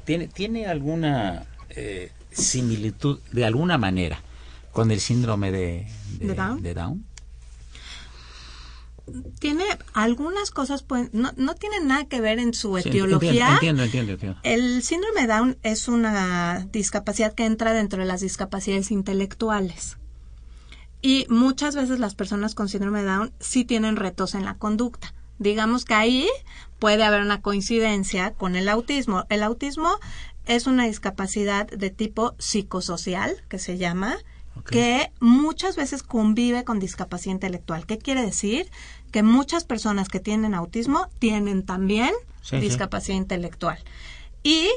¿tiene, 0.05 0.29
¿tiene 0.29 0.69
alguna 0.69 1.45
eh, 1.71 2.13
similitud 2.31 3.19
de 3.33 3.45
alguna 3.45 3.79
manera 3.79 4.21
con 4.71 4.93
el 4.93 5.01
síndrome 5.01 5.51
de, 5.51 5.89
¿De 6.21 6.35
Down? 6.35 6.63
de 6.63 6.75
Down? 6.75 7.12
Tiene 9.39 9.65
algunas 9.93 10.51
cosas, 10.51 10.83
pues, 10.83 11.13
no, 11.13 11.33
no 11.37 11.55
tiene 11.55 11.81
nada 11.81 12.05
que 12.05 12.21
ver 12.21 12.39
en 12.39 12.55
su 12.55 12.79
Sí, 12.79 12.89
etiología. 12.89 13.55
Entiendo, 13.55 13.83
entiendo, 13.83 14.13
entiendo. 14.13 14.39
El 14.43 14.83
síndrome 14.83 15.27
Down 15.27 15.59
es 15.63 15.89
una 15.89 16.67
discapacidad 16.73 17.35
que 17.35 17.45
entra 17.45 17.73
dentro 17.73 18.01
de 18.01 18.07
las 18.07 18.21
discapacidades 18.21 18.91
intelectuales. 18.91 19.99
Y 21.01 21.27
muchas 21.29 21.75
veces 21.75 21.99
las 21.99 22.15
personas 22.15 22.55
con 22.55 22.69
síndrome 22.69 23.03
Down 23.03 23.33
sí 23.41 23.65
tienen 23.65 23.97
retos 23.97 24.35
en 24.35 24.45
la 24.45 24.55
conducta. 24.55 25.15
Digamos 25.39 25.85
que 25.85 25.95
ahí 25.95 26.29
puede 26.79 27.03
haber 27.03 27.23
una 27.23 27.43
coincidencia 27.43 28.33
con 28.35 28.55
el 28.55 28.69
autismo. 28.69 29.27
El 29.29 29.43
autismo 29.43 29.99
es 30.47 30.67
una 30.69 30.87
discapacidad 30.87 31.67
de 31.67 31.91
tipo 31.91 32.35
psicosocial, 32.39 33.43
que 33.49 33.59
se 33.59 33.79
llama, 33.79 34.17
Que 34.71 35.13
muchas 35.21 35.77
veces 35.77 36.03
convive 36.03 36.65
con 36.65 36.79
discapacidad 36.79 37.35
intelectual. 37.35 37.87
¿Qué 37.87 37.99
quiere 37.99 38.23
decir? 38.23 38.71
Que 39.11 39.23
muchas 39.23 39.65
personas 39.65 40.09
que 40.09 40.21
tienen 40.21 40.55
autismo 40.55 41.09
tienen 41.19 41.65
también 41.65 42.13
Sí, 42.43 42.57
sí. 42.57 42.61
discapacidad 42.61 43.17
intelectual. 43.17 43.79
Y 44.43 44.69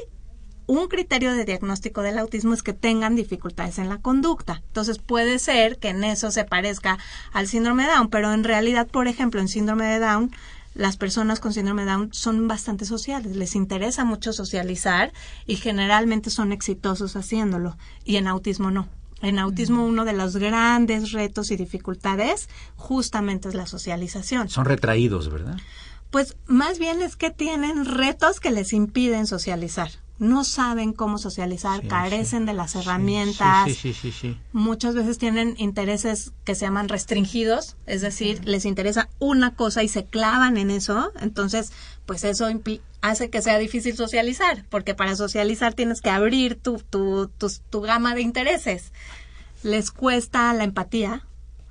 un 0.66 0.88
criterio 0.88 1.32
de 1.34 1.44
diagnóstico 1.44 2.02
del 2.02 2.18
autismo 2.18 2.52
es 2.54 2.62
que 2.62 2.72
tengan 2.72 3.14
dificultades 3.14 3.78
en 3.78 3.88
la 3.88 3.98
conducta. 3.98 4.62
Entonces 4.66 4.98
puede 4.98 5.38
ser 5.38 5.78
que 5.78 5.88
en 5.90 6.02
eso 6.04 6.30
se 6.30 6.44
parezca 6.44 6.98
al 7.32 7.46
síndrome 7.46 7.84
de 7.84 7.92
Down, 7.92 8.08
pero 8.08 8.32
en 8.32 8.44
realidad, 8.44 8.88
por 8.88 9.06
ejemplo, 9.06 9.40
en 9.40 9.48
síndrome 9.48 9.86
de 9.86 10.00
Down, 10.00 10.32
las 10.74 10.96
personas 10.96 11.40
con 11.40 11.52
síndrome 11.52 11.84
de 11.84 11.90
Down 11.92 12.08
son 12.12 12.48
bastante 12.48 12.84
sociales, 12.84 13.34
les 13.36 13.54
interesa 13.54 14.04
mucho 14.04 14.32
socializar 14.32 15.12
y 15.46 15.56
generalmente 15.56 16.30
son 16.30 16.52
exitosos 16.52 17.16
haciéndolo. 17.16 17.76
Y 18.04 18.16
en 18.16 18.26
autismo 18.26 18.70
no. 18.70 18.88
En 19.22 19.38
autismo 19.38 19.86
uno 19.86 20.04
de 20.04 20.12
los 20.12 20.36
grandes 20.36 21.12
retos 21.12 21.50
y 21.50 21.56
dificultades 21.56 22.48
justamente 22.76 23.48
es 23.48 23.54
la 23.54 23.66
socialización. 23.66 24.48
Son 24.48 24.64
retraídos, 24.64 25.30
¿verdad? 25.30 25.56
Pues 26.10 26.36
más 26.46 26.78
bien 26.78 27.02
es 27.02 27.16
que 27.16 27.30
tienen 27.30 27.84
retos 27.84 28.40
que 28.40 28.50
les 28.50 28.72
impiden 28.72 29.26
socializar. 29.26 29.90
No 30.18 30.44
saben 30.44 30.92
cómo 30.92 31.18
socializar, 31.18 31.82
Sí, 31.82 31.88
carecen 31.88 32.40
sí. 32.40 32.46
de 32.46 32.52
las 32.54 32.74
herramientas. 32.74 33.66
Sí, 33.68 33.74
sí, 33.74 33.92
sí, 33.92 34.12
sí, 34.12 34.18
sí. 34.32 34.40
Muchas 34.52 34.94
veces 34.94 35.18
tienen 35.18 35.54
intereses 35.58 36.32
que 36.44 36.54
se 36.54 36.64
llaman 36.64 36.88
restringidos, 36.88 37.76
es 37.86 38.00
decir, 38.00 38.40
les 38.46 38.64
interesa 38.64 39.08
una 39.18 39.54
cosa 39.54 39.82
y 39.82 39.88
se 39.88 40.06
clavan 40.06 40.56
en 40.56 40.70
eso. 40.70 41.12
Entonces, 41.20 41.72
pues 42.06 42.24
eso 42.24 42.48
hace 43.02 43.30
que 43.30 43.42
sea 43.42 43.58
difícil 43.58 43.94
socializar, 43.96 44.64
porque 44.70 44.94
para 44.94 45.16
socializar 45.16 45.74
tienes 45.74 46.00
que 46.00 46.10
abrir 46.10 46.56
tu, 46.60 46.78
tu, 46.78 47.28
tu, 47.36 47.50
tu 47.70 47.80
gama 47.82 48.14
de 48.14 48.22
intereses. 48.22 48.92
Les 49.62 49.90
cuesta 49.90 50.52
la 50.54 50.64
empatía, 50.64 51.26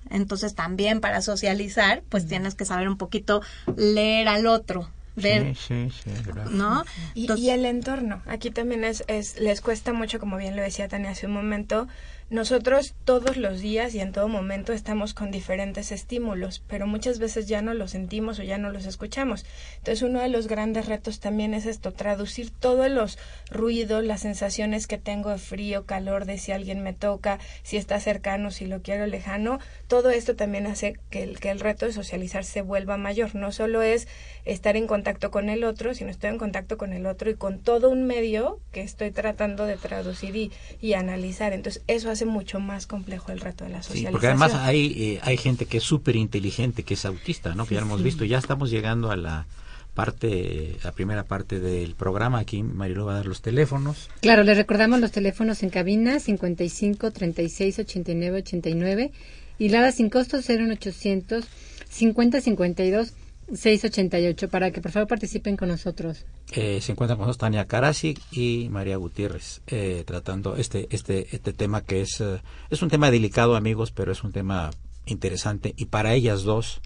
entonces 0.10 0.54
también 0.56 1.02
para 1.02 1.22
socializar, 1.22 2.04
pues 2.10 2.28
tienes 2.28 2.56
que 2.56 2.66
saber 2.66 2.88
un 2.90 2.98
poquito 2.98 3.42
leer 3.76 4.28
al 4.28 4.46
otro, 4.48 4.90
ver, 5.16 5.56
Sí, 5.56 5.90
sí, 5.90 6.12
sí. 6.14 6.32
¿no? 6.52 6.84
Y, 7.14 7.22
Entonces- 7.22 7.46
y 7.46 7.50
el 7.50 7.66
entorno. 7.66 8.22
Aquí 8.26 8.52
también 8.52 8.84
es, 8.84 9.04
es, 9.08 9.40
les 9.40 9.62
cuesta 9.62 9.94
mucho, 9.94 10.20
como 10.20 10.38
bien 10.38 10.56
lo 10.56 10.62
decía 10.62 10.88
Tania 10.88 11.12
hace 11.12 11.26
un 11.28 11.34
momento. 11.34 11.88
Nosotros 12.32 12.96
todos 13.04 13.38
los 13.38 13.60
días 13.60 13.94
y 13.94 14.00
en 14.00 14.12
todo 14.12 14.28
momento 14.28 14.74
estamos 14.74 15.14
con 15.14 15.30
diferentes 15.30 15.92
estímulos, 15.92 16.64
pero 16.68 16.88
muchas 16.88 17.20
veces 17.20 17.48
ya 17.48 17.62
no 17.62 17.76
los 17.76 17.92
sentimos 17.92 18.40
o 18.40 18.44
ya 18.44 18.58
no 18.58 18.72
los 18.72 18.88
escuchamos. 18.88 19.46
Entonces 19.78 20.02
uno 20.02 20.20
de 20.20 20.30
los 20.30 20.48
grandes 20.48 20.88
retos 20.88 21.20
también 21.20 21.54
es 21.54 21.68
esto, 21.68 21.94
traducir 21.94 22.50
todos 22.50 22.90
los 22.90 23.20
ruidos, 23.52 24.04
las 24.04 24.22
sensaciones 24.22 24.88
que 24.88 24.98
tengo 24.98 25.30
de 25.30 25.38
frío, 25.38 25.86
calor, 25.86 26.26
de 26.26 26.40
si 26.40 26.52
alguien 26.52 26.82
me 26.82 26.94
toca, 26.94 27.38
si 27.62 27.78
está 27.78 28.00
cercano, 28.00 28.50
si 28.50 28.66
lo 28.66 28.82
quiero 28.82 29.06
lejano. 29.06 29.60
Todo 29.88 30.10
esto 30.10 30.36
también 30.36 30.66
hace 30.66 30.98
que 31.12 31.22
el, 31.22 31.40
que 31.40 31.52
el 31.52 31.60
reto 31.60 31.86
de 31.86 31.94
socializar 31.94 32.44
se 32.44 32.64
vuelva 32.64 32.98
mayor. 32.98 33.36
No 33.36 33.52
solo 33.52 33.84
es 33.84 34.08
estar 34.46 34.78
en 34.78 34.88
contacto 34.88 35.30
con 35.30 35.48
el 35.48 35.64
otro, 35.64 35.94
sino 35.94 36.10
estoy 36.10 36.32
en 36.32 36.40
contacto 36.40 36.78
con 36.78 36.92
el 36.92 37.06
otro 37.06 37.30
y 37.30 37.36
con 37.36 37.60
todo 37.60 37.92
un 37.92 38.08
medio 38.08 38.60
que 38.72 38.82
estoy 38.82 39.12
tratando 39.12 39.68
de 39.68 39.78
traducir 39.78 40.36
y, 40.36 40.52
y 40.82 40.94
analizar. 40.94 41.54
Entonces, 41.54 41.84
eso 41.86 42.15
hace 42.16 42.26
mucho 42.26 42.60
más 42.60 42.88
complejo 42.88 43.32
el 43.32 43.40
reto 43.40 43.64
de 43.64 43.70
la 43.70 43.78
Sí, 43.84 43.88
socialización. 43.90 44.12
porque 44.12 44.28
además 44.28 44.54
hay, 44.56 44.94
eh, 44.98 45.20
hay 45.22 45.38
gente 45.38 45.66
que 45.66 45.78
es 45.78 45.84
súper 45.84 46.16
inteligente, 46.16 46.84
que 46.84 46.96
es 46.96 47.06
autista, 47.06 47.54
¿no? 47.56 47.66
Que 47.66 47.76
ya 47.76 47.82
lo 47.82 47.88
hemos 47.88 48.02
visto. 48.04 48.26
Ya 48.26 48.38
estamos 48.40 48.72
llegando 48.72 49.12
a 49.12 49.16
la 49.16 49.46
parte, 49.94 50.76
la 50.84 50.92
primera 50.92 51.24
parte 51.24 51.60
del 51.60 51.96
programa. 51.96 52.40
Aquí 52.40 52.64
Marilu 52.64 53.06
va 53.06 53.14
a 53.14 53.16
dar 53.18 53.26
los 53.28 53.42
teléfonos. 53.42 54.10
Claro, 54.22 54.44
les 54.44 54.58
recordamos 54.58 55.00
los 55.00 55.12
teléfonos 55.12 55.64
en 55.64 55.70
cabina 55.70 56.20
55 56.20 57.12
36 57.12 57.80
89 57.80 58.38
89 58.40 59.12
y 59.58 59.70
Lada 59.70 59.92
sin 59.92 60.10
costo 60.10 60.38
01800 60.38 61.46
50 61.90 62.42
52 62.42 63.14
688 63.48 64.50
para 64.50 64.72
que 64.72 64.82
por 64.82 64.92
favor 64.92 65.08
participen 65.08 65.56
con 65.56 65.70
nosotros. 65.70 66.26
Eh, 66.52 66.80
se 66.82 66.92
encuentran 66.92 67.18
con 67.18 67.28
nosotros 67.28 67.46
Tania 67.46 67.66
Karasi 67.66 68.18
y 68.32 68.70
María 68.72 68.98
Gutiérrez 68.98 69.62
eh, 69.68 70.04
tratando 70.06 70.56
este 70.56 70.88
este 70.90 71.36
este 71.36 71.54
tema 71.54 71.82
que 71.82 72.02
es 72.02 72.22
eh, 72.22 72.42
es 72.70 72.82
un 72.82 72.90
tema 72.90 73.12
delicado 73.12 73.56
amigos 73.56 73.92
pero 73.92 74.12
es 74.12 74.24
un 74.24 74.32
tema 74.32 74.72
interesante 75.06 75.74
y 75.78 75.86
para 75.86 76.14
ellas 76.14 76.44
dos 76.44 76.82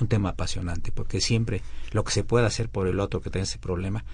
un 0.00 0.08
tema 0.08 0.30
apasionante 0.30 0.92
porque 0.92 1.20
siempre 1.20 1.62
lo 1.92 2.04
que 2.04 2.12
se 2.12 2.24
puede 2.24 2.46
hacer 2.46 2.70
por 2.70 2.88
el 2.88 3.00
otro 3.00 3.20
que 3.20 3.30
tenga 3.30 3.44
ese 3.44 3.58
problema 3.58 4.04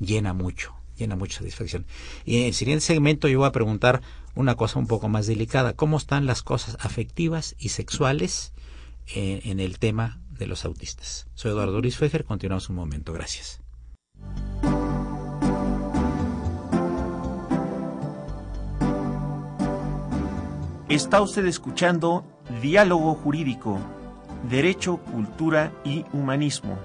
llena 0.00 0.32
mucho 0.32 0.74
llena 0.96 1.16
mucha 1.16 1.38
satisfacción 1.38 1.84
y 2.24 2.38
en 2.38 2.44
el 2.44 2.54
siguiente 2.54 2.84
segmento 2.84 3.28
yo 3.28 3.40
voy 3.40 3.48
a 3.48 3.52
preguntar 3.52 4.00
una 4.34 4.54
cosa 4.54 4.78
un 4.78 4.86
poco 4.86 5.08
más 5.08 5.26
delicada 5.26 5.74
cómo 5.74 5.98
están 5.98 6.24
las 6.24 6.42
cosas 6.42 6.78
afectivas 6.80 7.54
y 7.58 7.68
sexuales 7.70 8.52
eh, 9.14 9.42
en 9.44 9.60
el 9.60 9.78
tema 9.78 10.18
de 10.38 10.46
los 10.46 10.64
autistas 10.64 11.26
soy 11.34 11.52
Eduardo 11.52 11.80
Luis 11.80 11.96
Fejer 11.96 12.24
continuamos 12.24 12.68
un 12.68 12.76
momento 12.76 13.12
gracias 13.12 13.60
Está 20.88 21.22
usted 21.22 21.46
escuchando 21.46 22.24
Diálogo 22.60 23.14
Jurídico, 23.14 23.80
Derecho, 24.48 24.98
Cultura 24.98 25.72
y 25.82 26.04
Humanismo. 26.12 26.78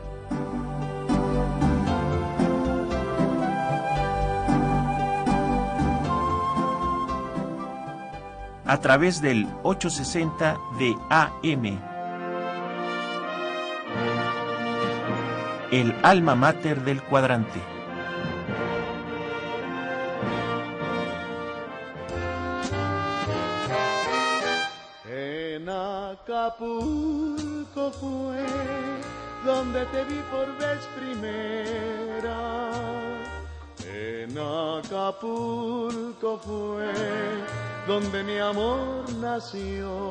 A 8.66 8.80
través 8.80 9.22
del 9.22 9.48
860 9.64 10.58
de 10.80 10.96
AM. 11.10 11.89
El 15.72 15.96
alma 16.02 16.34
mater 16.34 16.84
del 16.84 17.04
cuadrante. 17.04 17.62
En 25.08 25.70
Acapulco 25.70 26.32
fue 27.92 28.44
donde 29.46 29.86
te 29.86 30.06
vi 30.06 30.20
por 30.32 30.48
vez 30.58 30.80
primera. 30.98 32.72
En 33.86 34.36
Acapulco 34.40 36.40
fue 36.40 36.92
donde 37.86 38.24
mi 38.24 38.40
amor 38.40 39.08
nació. 39.20 40.10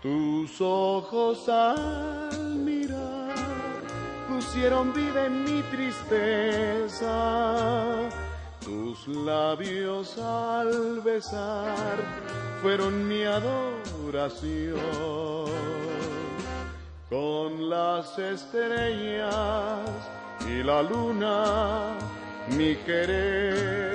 Tus 0.00 0.58
ojos 0.62 1.46
mirar 1.46 2.33
pusieron 4.34 4.92
vida 4.92 5.26
en 5.26 5.44
mi 5.44 5.62
tristeza. 5.62 7.06
Tus 8.64 9.06
labios 9.08 10.18
al 10.18 11.00
besar 11.00 11.98
fueron 12.60 13.06
mi 13.06 13.22
adoración. 13.24 14.80
Con 17.08 17.70
las 17.70 18.18
estrellas 18.18 19.78
y 20.48 20.62
la 20.64 20.82
luna, 20.82 21.92
mi 22.56 22.74
querer 22.76 23.94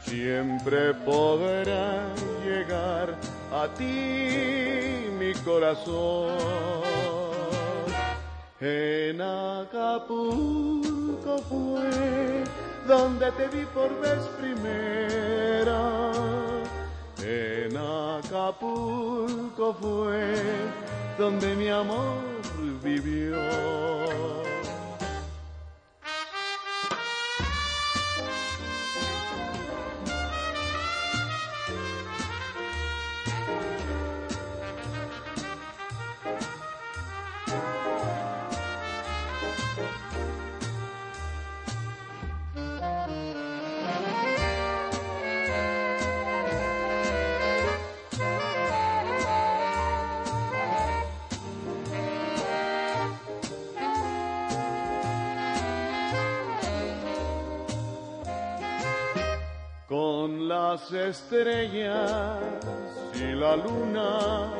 siempre 0.00 0.94
podrá 0.94 2.06
llegar 2.42 3.18
a 3.52 3.68
ti, 3.74 5.10
mi 5.18 5.34
corazón. 5.44 7.21
En 8.64 9.20
Acapulco 9.20 10.22
fue 11.48 12.44
donde 12.86 13.32
te 13.32 13.48
vi 13.48 13.64
por 13.64 13.90
vez 14.00 14.20
primera. 14.38 16.12
En 17.26 17.76
Acapulco 17.76 19.74
fue 19.80 20.36
donde 21.18 21.56
mi 21.56 21.70
amor 21.70 22.22
vivió. 22.84 23.36
Las 60.72 60.90
estrellas 60.90 62.40
y 63.14 63.34
la 63.34 63.56
luna, 63.56 64.50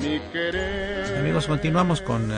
mi 0.00 0.18
querer. 0.32 1.18
Amigos, 1.18 1.46
continuamos 1.46 2.00
con 2.00 2.30
eh, 2.32 2.34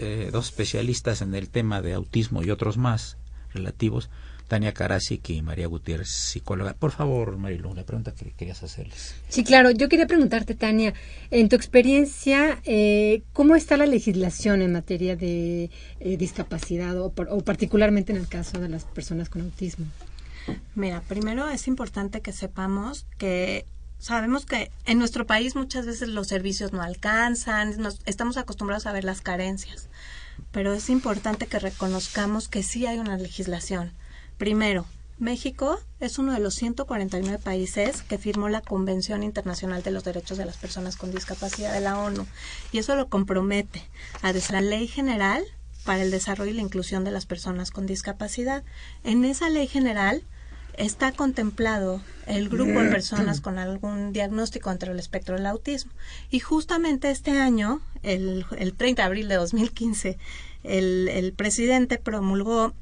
eh, 0.00 0.28
dos 0.32 0.46
especialistas 0.46 1.22
en 1.22 1.36
el 1.36 1.48
tema 1.50 1.80
de 1.82 1.92
autismo 1.92 2.42
y 2.42 2.50
otros 2.50 2.78
más 2.78 3.16
relativos, 3.54 4.10
Tania 4.48 4.72
Karasik 4.74 5.30
y 5.30 5.42
María 5.42 5.68
Gutiérrez, 5.68 6.08
psicóloga. 6.08 6.74
Por 6.74 6.90
favor, 6.90 7.36
Marilu, 7.36 7.74
la 7.74 7.84
pregunta 7.84 8.12
que 8.12 8.32
querías 8.32 8.60
hacerles. 8.64 9.14
Sí, 9.28 9.44
claro. 9.44 9.70
Yo 9.70 9.88
quería 9.88 10.08
preguntarte, 10.08 10.56
Tania, 10.56 10.92
en 11.30 11.48
tu 11.48 11.54
experiencia, 11.54 12.58
eh, 12.64 13.22
¿cómo 13.32 13.54
está 13.54 13.76
la 13.76 13.86
legislación 13.86 14.62
en 14.62 14.72
materia 14.72 15.14
de 15.14 15.70
eh, 16.00 16.16
discapacidad 16.16 16.98
o, 17.00 17.12
por- 17.12 17.28
o 17.30 17.38
particularmente 17.42 18.10
en 18.12 18.18
el 18.18 18.26
caso 18.26 18.58
de 18.58 18.68
las 18.68 18.82
personas 18.84 19.28
con 19.28 19.42
autismo? 19.42 19.86
Mira, 20.74 21.00
primero 21.02 21.48
es 21.48 21.66
importante 21.68 22.20
que 22.20 22.32
sepamos 22.32 23.06
que 23.18 23.66
sabemos 23.98 24.46
que 24.46 24.70
en 24.86 24.98
nuestro 24.98 25.26
país 25.26 25.54
muchas 25.56 25.84
veces 25.86 26.08
los 26.08 26.26
servicios 26.26 26.72
no 26.72 26.82
alcanzan, 26.82 27.76
nos- 27.78 28.00
estamos 28.06 28.36
acostumbrados 28.38 28.86
a 28.86 28.92
ver 28.92 29.04
las 29.04 29.20
carencias, 29.20 29.88
pero 30.52 30.72
es 30.72 30.88
importante 30.88 31.46
que 31.46 31.58
reconozcamos 31.58 32.48
que 32.48 32.62
sí 32.62 32.86
hay 32.86 32.98
una 32.98 33.18
legislación. 33.18 33.92
Primero, 34.38 34.86
México 35.18 35.78
es 35.98 36.18
uno 36.18 36.32
de 36.32 36.40
los 36.40 36.54
149 36.54 37.38
países 37.42 38.00
que 38.02 38.16
firmó 38.16 38.48
la 38.48 38.62
Convención 38.62 39.22
Internacional 39.22 39.82
de 39.82 39.90
los 39.90 40.02
Derechos 40.02 40.38
de 40.38 40.46
las 40.46 40.56
Personas 40.56 40.96
con 40.96 41.10
Discapacidad 41.10 41.74
de 41.74 41.80
la 41.80 41.98
ONU 41.98 42.26
y 42.72 42.78
eso 42.78 42.96
lo 42.96 43.08
compromete 43.10 43.82
a 44.22 44.32
la 44.32 44.60
Ley 44.62 44.88
General 44.88 45.44
para 45.84 46.02
el 46.02 46.10
Desarrollo 46.10 46.50
y 46.52 46.54
la 46.54 46.62
Inclusión 46.62 47.04
de 47.04 47.10
las 47.10 47.26
Personas 47.26 47.70
con 47.70 47.84
Discapacidad. 47.84 48.64
En 49.04 49.26
esa 49.26 49.50
ley 49.50 49.66
general 49.66 50.22
está 50.76 51.12
contemplado 51.12 52.00
el 52.26 52.48
grupo 52.48 52.80
de 52.80 52.90
personas 52.90 53.40
con 53.40 53.58
algún 53.58 54.12
diagnóstico 54.12 54.70
entre 54.70 54.92
el 54.92 54.98
espectro 54.98 55.36
del 55.36 55.46
autismo. 55.46 55.92
Y 56.30 56.40
justamente 56.40 57.10
este 57.10 57.32
año, 57.32 57.80
el, 58.02 58.46
el 58.56 58.74
30 58.74 59.02
de 59.02 59.06
abril 59.06 59.28
de 59.28 59.34
2015, 59.36 60.18
el, 60.62 61.08
el 61.08 61.32
presidente 61.32 61.98
promulgó 61.98 62.74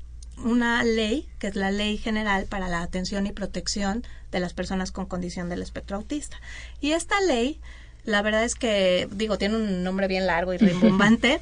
una 0.45 0.85
ley, 0.85 1.29
que 1.39 1.49
es 1.49 1.57
la 1.57 1.71
Ley 1.71 1.99
General 1.99 2.47
para 2.47 2.69
la 2.69 2.83
Atención 2.83 3.27
y 3.27 3.33
Protección 3.33 4.05
de 4.31 4.41
las 4.41 4.55
Personas 4.55 4.93
con 4.93 5.07
Condición 5.07 5.49
del 5.49 5.63
Espectro 5.63 5.97
Autista. 5.97 6.41
Y 6.81 6.93
esta 6.93 7.21
ley, 7.21 7.61
la 8.05 8.23
verdad 8.23 8.45
es 8.45 8.55
que, 8.55 9.09
digo, 9.11 9.39
tiene 9.39 9.57
un 9.57 9.83
nombre 9.83 10.07
bien 10.09 10.27
largo 10.27 10.55
y 10.55 10.59
rimbombante, 10.59 11.41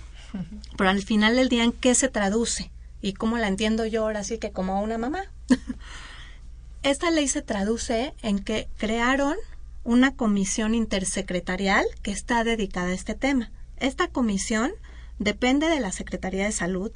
pero 0.77 0.91
al 0.91 1.03
final 1.03 1.37
del 1.37 1.49
día, 1.49 1.65
¿en 1.65 1.73
qué 1.73 1.95
se 1.95 2.09
traduce? 2.09 2.71
Y 3.03 3.13
cómo 3.13 3.39
la 3.39 3.49
entiendo 3.49 3.87
yo 3.87 4.03
ahora 4.03 4.25
sí 4.25 4.39
que 4.39 4.51
como 4.51 4.81
una 4.83 4.99
mamá. 4.99 5.25
Esta 6.87 7.11
ley 7.11 7.27
se 7.27 7.43
traduce 7.43 8.15
en 8.23 8.39
que 8.39 8.69
crearon 8.77 9.35
una 9.83 10.15
comisión 10.15 10.73
intersecretarial 10.73 11.85
que 12.03 12.13
está 12.13 12.45
dedicada 12.45 12.91
a 12.91 12.95
este 12.95 13.17
tema. 13.17 13.51
Esta 13.79 14.07
comisión 14.07 14.71
depende 15.19 15.69
de 15.69 15.81
la 15.81 15.91
Secretaría 15.91 16.45
de 16.45 16.53
Salud, 16.53 16.93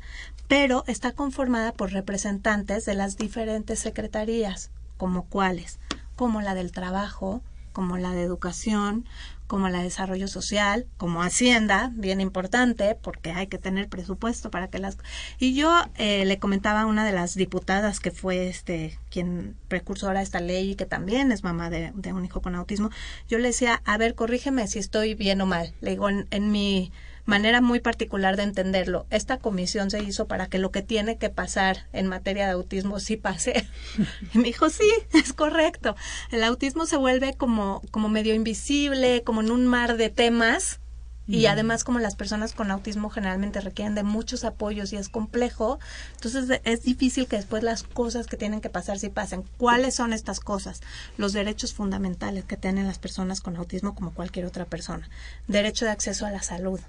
pero 0.46 0.84
está 0.86 1.10
conformada 1.10 1.72
por 1.72 1.90
representantes 1.90 2.84
de 2.84 2.94
las 2.94 3.16
diferentes 3.16 3.80
secretarías, 3.80 4.70
como 4.96 5.24
cuáles, 5.24 5.80
como 6.14 6.40
la 6.40 6.54
del 6.54 6.70
trabajo, 6.70 7.42
como 7.72 7.98
la 7.98 8.12
de 8.12 8.22
educación, 8.22 9.06
como 9.50 9.68
la 9.68 9.78
de 9.78 9.84
desarrollo 9.84 10.28
social, 10.28 10.86
como 10.96 11.24
Hacienda, 11.24 11.90
bien 11.92 12.20
importante, 12.20 12.94
porque 12.94 13.32
hay 13.32 13.48
que 13.48 13.58
tener 13.58 13.88
presupuesto 13.88 14.48
para 14.48 14.68
que 14.68 14.78
las... 14.78 14.96
Y 15.40 15.54
yo 15.54 15.76
eh, 15.96 16.24
le 16.24 16.38
comentaba 16.38 16.82
a 16.82 16.86
una 16.86 17.04
de 17.04 17.10
las 17.10 17.34
diputadas 17.34 17.98
que 17.98 18.12
fue 18.12 18.46
este 18.46 18.96
quien 19.10 19.56
precursora 19.66 20.20
de 20.20 20.24
esta 20.24 20.38
ley 20.38 20.70
y 20.70 20.74
que 20.76 20.86
también 20.86 21.32
es 21.32 21.42
mamá 21.42 21.68
de, 21.68 21.90
de 21.96 22.12
un 22.12 22.24
hijo 22.24 22.40
con 22.40 22.54
autismo, 22.54 22.90
yo 23.28 23.38
le 23.38 23.48
decía, 23.48 23.82
a 23.84 23.98
ver, 23.98 24.14
corrígeme 24.14 24.68
si 24.68 24.78
estoy 24.78 25.14
bien 25.14 25.40
o 25.40 25.46
mal. 25.46 25.74
Le 25.80 25.90
digo, 25.90 26.08
en, 26.08 26.28
en 26.30 26.52
mi 26.52 26.92
manera 27.24 27.60
muy 27.60 27.80
particular 27.80 28.36
de 28.36 28.44
entenderlo. 28.44 29.06
Esta 29.10 29.38
comisión 29.38 29.90
se 29.90 30.02
hizo 30.02 30.26
para 30.26 30.48
que 30.48 30.58
lo 30.58 30.70
que 30.70 30.82
tiene 30.82 31.18
que 31.18 31.30
pasar 31.30 31.86
en 31.92 32.06
materia 32.06 32.46
de 32.46 32.52
autismo 32.52 33.00
sí 33.00 33.16
pase. 33.16 33.66
Y 34.34 34.38
me 34.38 34.44
dijo, 34.44 34.70
sí, 34.70 34.90
es 35.12 35.32
correcto. 35.32 35.96
El 36.30 36.44
autismo 36.44 36.86
se 36.86 36.96
vuelve 36.96 37.34
como, 37.34 37.82
como 37.90 38.08
medio 38.08 38.34
invisible, 38.34 39.22
como 39.24 39.40
en 39.40 39.50
un 39.50 39.66
mar 39.66 39.96
de 39.96 40.10
temas. 40.10 40.80
Y 41.26 41.46
además 41.46 41.84
como 41.84 42.00
las 42.00 42.16
personas 42.16 42.54
con 42.54 42.72
autismo 42.72 43.08
generalmente 43.08 43.60
requieren 43.60 43.94
de 43.94 44.02
muchos 44.02 44.42
apoyos 44.44 44.92
y 44.92 44.96
es 44.96 45.08
complejo, 45.08 45.78
entonces 46.14 46.60
es 46.64 46.82
difícil 46.82 47.28
que 47.28 47.36
después 47.36 47.62
las 47.62 47.84
cosas 47.84 48.26
que 48.26 48.36
tienen 48.36 48.60
que 48.60 48.68
pasar 48.68 48.98
sí 48.98 49.10
pasen. 49.10 49.44
¿Cuáles 49.56 49.94
son 49.94 50.12
estas 50.12 50.40
cosas? 50.40 50.80
Los 51.18 51.32
derechos 51.32 51.72
fundamentales 51.72 52.46
que 52.46 52.56
tienen 52.56 52.88
las 52.88 52.98
personas 52.98 53.40
con 53.40 53.56
autismo 53.56 53.94
como 53.94 54.12
cualquier 54.12 54.44
otra 54.44 54.64
persona. 54.64 55.08
Derecho 55.46 55.84
de 55.84 55.92
acceso 55.92 56.26
a 56.26 56.32
la 56.32 56.42
salud, 56.42 56.80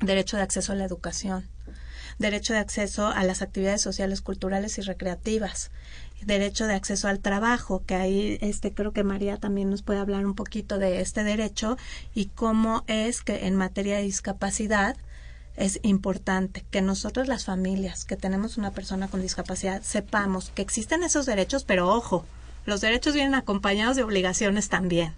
derecho 0.00 0.36
de 0.36 0.42
acceso 0.42 0.72
a 0.72 0.76
la 0.76 0.84
educación, 0.84 1.48
derecho 2.18 2.52
de 2.52 2.60
acceso 2.60 3.08
a 3.08 3.24
las 3.24 3.42
actividades 3.42 3.82
sociales, 3.82 4.20
culturales 4.20 4.78
y 4.78 4.82
recreativas, 4.82 5.70
derecho 6.24 6.66
de 6.66 6.74
acceso 6.74 7.08
al 7.08 7.20
trabajo, 7.20 7.82
que 7.86 7.94
ahí 7.94 8.38
este 8.40 8.72
creo 8.72 8.92
que 8.92 9.04
María 9.04 9.36
también 9.36 9.70
nos 9.70 9.82
puede 9.82 10.00
hablar 10.00 10.24
un 10.26 10.34
poquito 10.34 10.78
de 10.78 11.00
este 11.00 11.24
derecho 11.24 11.76
y 12.14 12.26
cómo 12.26 12.84
es 12.86 13.22
que 13.22 13.46
en 13.46 13.56
materia 13.56 13.96
de 13.96 14.02
discapacidad 14.02 14.96
es 15.56 15.78
importante 15.82 16.64
que 16.70 16.82
nosotros 16.82 17.28
las 17.28 17.44
familias 17.44 18.04
que 18.04 18.16
tenemos 18.16 18.56
una 18.56 18.72
persona 18.72 19.08
con 19.08 19.22
discapacidad 19.22 19.82
sepamos 19.82 20.50
que 20.54 20.62
existen 20.62 21.02
esos 21.04 21.26
derechos, 21.26 21.64
pero 21.64 21.88
ojo, 21.88 22.24
los 22.66 22.80
derechos 22.80 23.14
vienen 23.14 23.34
acompañados 23.34 23.96
de 23.96 24.02
obligaciones 24.02 24.68
también. 24.68 25.12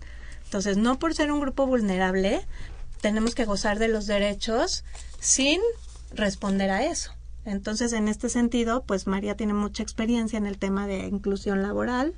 Entonces, 0.44 0.76
no 0.76 0.98
por 0.98 1.14
ser 1.14 1.32
un 1.32 1.40
grupo 1.40 1.66
vulnerable, 1.66 2.40
tenemos 3.06 3.36
que 3.36 3.44
gozar 3.44 3.78
de 3.78 3.86
los 3.86 4.08
derechos 4.08 4.82
sin 5.20 5.60
responder 6.12 6.70
a 6.70 6.84
eso. 6.86 7.12
Entonces, 7.44 7.92
en 7.92 8.08
este 8.08 8.28
sentido, 8.28 8.82
pues 8.82 9.06
María 9.06 9.36
tiene 9.36 9.54
mucha 9.54 9.84
experiencia 9.84 10.36
en 10.36 10.44
el 10.44 10.58
tema 10.58 10.88
de 10.88 11.06
inclusión 11.06 11.62
laboral 11.62 12.14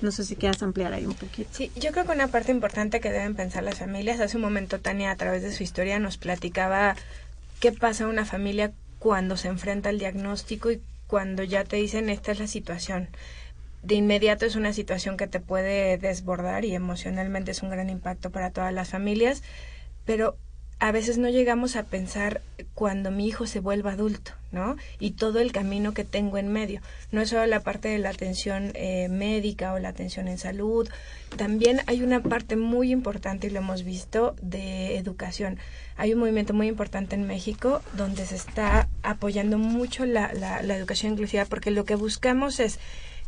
No 0.00 0.10
sé 0.10 0.24
si 0.24 0.36
quieras 0.36 0.62
ampliar 0.62 0.94
ahí 0.94 1.04
un 1.04 1.12
poquito. 1.12 1.50
Sí, 1.52 1.70
yo 1.76 1.92
creo 1.92 2.06
que 2.06 2.12
una 2.12 2.28
parte 2.28 2.52
importante 2.52 3.00
que 3.00 3.10
deben 3.10 3.34
pensar 3.34 3.64
las 3.64 3.80
familias, 3.80 4.18
hace 4.18 4.38
un 4.38 4.42
momento 4.42 4.80
Tania 4.80 5.10
a 5.10 5.16
través 5.16 5.42
de 5.42 5.52
su 5.52 5.62
historia 5.62 5.98
nos 5.98 6.16
platicaba 6.16 6.96
qué 7.60 7.70
pasa 7.70 8.04
en 8.04 8.08
una 8.08 8.24
familia 8.24 8.72
cuando 8.98 9.36
se 9.36 9.48
enfrenta 9.48 9.90
al 9.90 9.98
diagnóstico 9.98 10.70
y 10.70 10.80
cuando 11.06 11.42
ya 11.42 11.64
te 11.64 11.76
dicen 11.76 12.08
esta 12.08 12.32
es 12.32 12.38
la 12.38 12.46
situación. 12.46 13.10
De 13.82 13.94
inmediato 13.94 14.46
es 14.46 14.56
una 14.56 14.72
situación 14.72 15.18
que 15.18 15.26
te 15.26 15.40
puede 15.40 15.98
desbordar 15.98 16.64
y 16.64 16.74
emocionalmente 16.74 17.50
es 17.50 17.62
un 17.62 17.68
gran 17.68 17.90
impacto 17.90 18.30
para 18.30 18.52
todas 18.52 18.72
las 18.72 18.88
familias, 18.88 19.42
pero 20.10 20.36
a 20.80 20.90
veces 20.90 21.18
no 21.18 21.28
llegamos 21.28 21.76
a 21.76 21.84
pensar 21.84 22.40
cuando 22.74 23.12
mi 23.12 23.28
hijo 23.28 23.46
se 23.46 23.60
vuelva 23.60 23.92
adulto, 23.92 24.32
¿no? 24.50 24.74
Y 24.98 25.12
todo 25.12 25.38
el 25.38 25.52
camino 25.52 25.94
que 25.94 26.02
tengo 26.02 26.36
en 26.36 26.48
medio. 26.52 26.80
No 27.12 27.20
es 27.20 27.28
solo 27.28 27.46
la 27.46 27.60
parte 27.60 27.86
de 27.86 27.98
la 27.98 28.08
atención 28.08 28.72
eh, 28.74 29.06
médica 29.08 29.72
o 29.72 29.78
la 29.78 29.90
atención 29.90 30.26
en 30.26 30.36
salud, 30.36 30.88
también 31.36 31.82
hay 31.86 32.02
una 32.02 32.24
parte 32.24 32.56
muy 32.56 32.90
importante, 32.90 33.46
y 33.46 33.50
lo 33.50 33.60
hemos 33.60 33.84
visto, 33.84 34.34
de 34.42 34.98
educación. 34.98 35.58
Hay 35.96 36.12
un 36.12 36.18
movimiento 36.18 36.54
muy 36.54 36.66
importante 36.66 37.14
en 37.14 37.24
México 37.24 37.82
donde 37.92 38.26
se 38.26 38.34
está 38.34 38.88
apoyando 39.04 39.58
mucho 39.58 40.06
la, 40.06 40.32
la, 40.34 40.60
la 40.62 40.76
educación 40.76 41.12
inclusiva 41.12 41.44
porque 41.44 41.70
lo 41.70 41.84
que 41.84 41.94
buscamos 41.94 42.58
es 42.58 42.80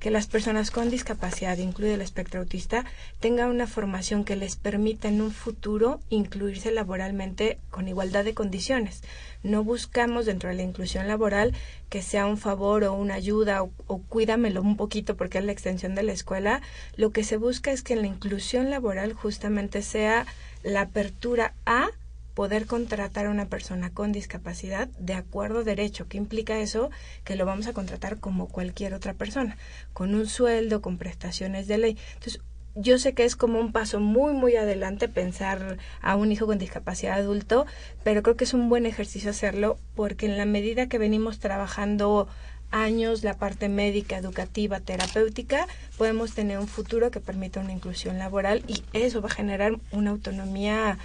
que 0.03 0.11
las 0.11 0.27
personas 0.27 0.73
con 0.73 0.91
discapacidad, 0.91 1.57
incluido 1.59 1.95
el 1.95 2.01
espectro 2.01 2.41
autista, 2.41 2.85
tengan 3.21 3.51
una 3.51 3.69
formación 3.69 4.25
que 4.25 4.35
les 4.35 4.57
permita 4.57 5.07
en 5.07 5.23
un 5.23 5.31
futuro 5.31 6.01
incluirse 6.11 6.73
laboralmente 6.73 7.59
con 7.71 7.87
igualdad 7.87 8.25
de 8.25 8.35
condiciones. 8.35 9.05
No 9.45 9.63
buscamos 9.63 10.27
dentro 10.27 10.49
de 10.49 10.57
la 10.57 10.63
inclusión 10.63 11.07
laboral 11.07 11.55
que 11.89 12.03
sea 12.03 12.27
un 12.27 12.37
favor 12.37 12.83
o 12.83 12.95
una 12.95 13.15
ayuda 13.15 13.63
o, 13.63 13.71
o 13.87 13.99
cuídamelo 13.99 14.61
un 14.61 14.77
poquito 14.77 15.17
porque 15.17 15.39
es 15.39 15.45
la 15.45 15.53
extensión 15.53 15.95
de 15.95 16.03
la 16.03 16.13
escuela. 16.13 16.63
Lo 16.97 17.11
que 17.13 17.23
se 17.23 17.37
busca 17.37 17.71
es 17.71 17.85
que 17.85 17.93
en 17.93 18.03
la 18.03 18.09
inclusión 18.09 18.71
laboral 18.71 19.13
justamente 19.13 19.83
sea 19.83 20.27
la 20.65 20.81
apertura 20.81 21.55
a 21.65 21.91
poder 22.35 22.67
contratar 22.67 23.27
a 23.27 23.31
una 23.31 23.47
persona 23.47 23.91
con 23.91 24.13
discapacidad 24.13 24.89
de 24.99 25.15
acuerdo 25.15 25.61
a 25.61 25.65
derecho. 25.65 26.07
¿Qué 26.09 26.17
implica 26.17 26.59
eso? 26.61 26.91
Que 27.25 27.37
lo 27.37 27.47
vamos 27.47 27.67
a 27.67 27.73
contratar 27.73 28.19
como 28.19 28.49
cualquier 28.49 28.95
otra 28.95 29.15
persona, 29.15 29.57
con 29.93 30.15
un 30.15 30.27
sueldo, 30.27 30.81
con 30.81 30.99
prestaciones 30.99 31.67
de 31.69 31.79
ley. 31.79 31.99
Entonces, 32.15 32.41
yo 32.75 32.99
sé 32.99 33.13
que 33.13 33.25
es 33.25 33.37
como 33.37 33.61
un 33.61 33.73
paso 33.73 34.01
muy, 34.01 34.33
muy 34.33 34.57
adelante 34.57 35.09
pensar 35.09 35.77
a 36.01 36.17
un 36.17 36.33
hijo 36.33 36.47
con 36.47 36.59
discapacidad 36.59 37.19
adulto, 37.19 37.67
pero 38.03 38.23
creo 38.23 38.37
que 38.37 38.45
es 38.45 38.55
un 38.55 38.71
buen 38.71 38.87
ejercicio 38.87 39.31
hacerlo 39.31 39.79
porque 39.95 40.27
en 40.27 40.39
la 40.39 40.47
medida 40.47 40.89
que 40.89 40.99
venimos 40.99 41.39
trabajando 41.39 42.29
años 42.71 43.23
la 43.23 43.35
parte 43.35 43.69
médica, 43.69 44.17
educativa, 44.17 44.81
terapéutica, 44.81 45.67
podemos 45.99 46.35
tener 46.35 46.59
un 46.59 46.67
futuro 46.67 47.11
que 47.11 47.21
permita 47.21 47.61
una 47.61 47.73
inclusión 47.73 48.19
laboral 48.19 48.65
y 48.67 48.83
eso 48.95 49.21
va 49.21 49.29
a 49.29 49.33
generar 49.33 49.75
una 49.93 50.11
autonomía 50.11 50.99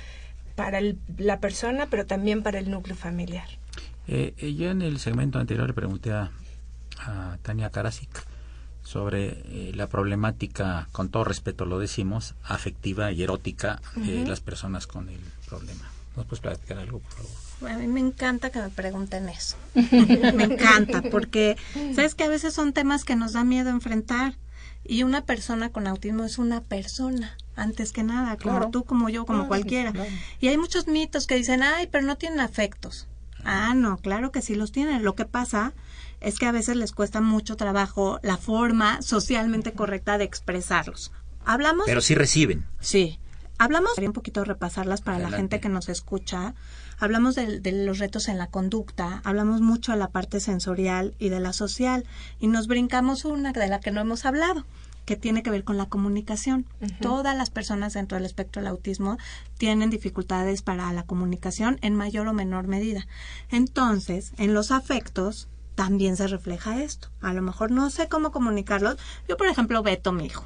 para 0.58 0.80
el, 0.80 0.98
la 1.18 1.40
persona, 1.40 1.86
pero 1.86 2.08
también 2.08 2.42
para 2.42 2.58
el 2.58 2.72
núcleo 2.72 2.96
familiar. 2.96 3.48
Eh, 4.08 4.34
eh, 4.40 4.56
yo 4.56 4.72
en 4.72 4.82
el 4.82 4.98
segmento 4.98 5.38
anterior 5.38 5.68
le 5.68 5.74
pregunté 5.74 6.12
a, 6.12 6.32
a 6.98 7.38
Tania 7.44 7.70
Karasik 7.70 8.10
sobre 8.82 9.28
eh, 9.28 9.72
la 9.76 9.86
problemática, 9.86 10.90
con 10.92 11.10
todo 11.10 11.26
respeto 11.26 11.66
lo 11.66 11.78
decimos, 11.78 12.34
afectiva 12.44 13.12
y 13.12 13.22
erótica 13.22 13.82
de 13.96 14.26
las 14.26 14.40
personas 14.40 14.88
con 14.88 15.10
el 15.10 15.20
problema. 15.48 15.92
¿Nos 16.16 16.26
puedes 16.26 16.42
platicar 16.42 16.80
algo, 16.80 17.00
por 17.00 17.12
favor? 17.12 17.72
A 17.72 17.78
mí 17.78 17.86
me 17.88 18.00
encanta 18.00 18.50
que 18.50 18.60
me 18.60 18.70
pregunten 18.70 19.30
eso. 19.30 19.58
me 19.76 20.46
encanta, 20.46 21.04
porque 21.12 21.56
sabes 21.94 22.16
que 22.16 22.24
a 22.24 22.30
veces 22.30 22.56
son 22.56 22.74
temas 22.74 23.04
que 23.04 23.16
nos 23.16 23.34
da 23.34 23.44
miedo 23.44 23.70
enfrentar. 23.70 24.34
Y 24.84 25.04
una 25.04 25.22
persona 25.22 25.70
con 25.70 25.86
autismo 25.86 26.24
es 26.24 26.40
una 26.40 26.62
persona, 26.62 27.38
antes 27.58 27.92
que 27.92 28.04
nada, 28.04 28.38
como 28.38 28.56
Claro. 28.58 28.70
tú, 28.72 28.84
como 28.86 29.10
yo, 29.10 29.26
como 29.26 29.40
Claro, 29.40 29.48
cualquiera. 29.50 29.92
claro. 29.92 30.10
Y 30.40 30.48
hay 30.48 30.58
muchos 30.58 30.88
mitos 30.88 31.28
que 31.28 31.36
dicen, 31.36 31.64
ay, 31.64 31.88
pero 31.92 32.06
no 32.06 32.16
tienen 32.16 32.40
afectos. 32.40 33.08
Ah, 33.44 33.74
no, 33.76 33.98
claro 33.98 34.32
que 34.32 34.42
sí 34.42 34.56
los 34.56 34.72
tienen. 34.72 35.04
Lo 35.04 35.16
que 35.16 35.26
pasa 35.26 35.74
es 36.22 36.40
que 36.40 36.46
a 36.48 36.52
veces 36.52 36.76
les 36.76 36.92
cuesta 36.92 37.22
mucho 37.22 37.56
trabajo 37.58 38.20
la 38.24 38.38
forma 38.38 39.02
socialmente 39.02 39.74
correcta 39.74 40.18
de 40.18 40.24
expresarlos. 40.26 41.12
¿Hablamos? 41.46 41.86
Pero 41.86 42.02
sí 42.02 42.16
reciben. 42.16 42.66
Sí. 42.80 43.20
Hablamos, 43.60 43.94
quería 43.96 44.10
un 44.10 44.14
poquito 44.14 44.44
repasarlas 44.44 45.02
para 45.02 45.18
la 45.18 45.32
gente 45.32 45.60
que 45.60 45.70
nos 45.70 45.90
escucha. 45.90 46.54
Hablamos 47.00 47.34
de, 47.36 47.60
de 47.60 47.72
los 47.86 47.98
retos 48.00 48.28
en 48.28 48.38
la 48.38 48.48
conducta, 48.48 49.22
hablamos 49.24 49.62
mucho 49.62 49.92
de 49.94 49.98
la 49.98 50.10
parte 50.10 50.40
sensorial 50.40 51.16
y 51.18 51.30
de 51.30 51.40
la 51.40 51.54
social, 51.54 52.06
y 52.40 52.48
nos 52.48 52.68
brincamos 52.68 53.24
una 53.26 53.54
de 53.54 53.68
la 53.68 53.80
que 53.80 53.92
no 53.92 54.02
hemos 54.02 54.26
hablado, 54.26 54.66
que 55.08 55.16
tiene 55.16 55.42
que 55.42 55.50
ver 55.50 55.64
con 55.64 55.78
la 55.78 55.86
comunicación. 55.86 56.68
Todas 57.00 57.36
las 57.36 57.50
personas 57.50 57.94
dentro 57.94 58.18
del 58.18 58.26
espectro 58.26 58.62
del 58.62 58.68
autismo 58.68 59.18
tienen 59.58 59.90
dificultades 59.90 60.62
para 60.62 60.92
la 60.92 61.04
comunicación 61.04 61.80
en 61.82 61.96
mayor 61.96 62.28
o 62.28 62.34
menor 62.34 62.68
medida. 62.68 63.08
Entonces, 63.50 64.34
en 64.38 64.54
los 64.54 64.70
afectos 64.70 65.48
también 65.76 66.18
se 66.18 66.28
refleja 66.28 66.84
esto. 66.84 67.08
A 67.22 67.32
lo 67.32 67.42
mejor 67.42 67.72
no 67.72 67.90
sé 67.90 68.10
cómo 68.10 68.34
comunicarlos. 68.34 68.98
Yo, 69.30 69.38
por 69.38 69.48
ejemplo, 69.48 69.82
Beto, 69.82 70.12
mi 70.12 70.26
hijo. 70.26 70.46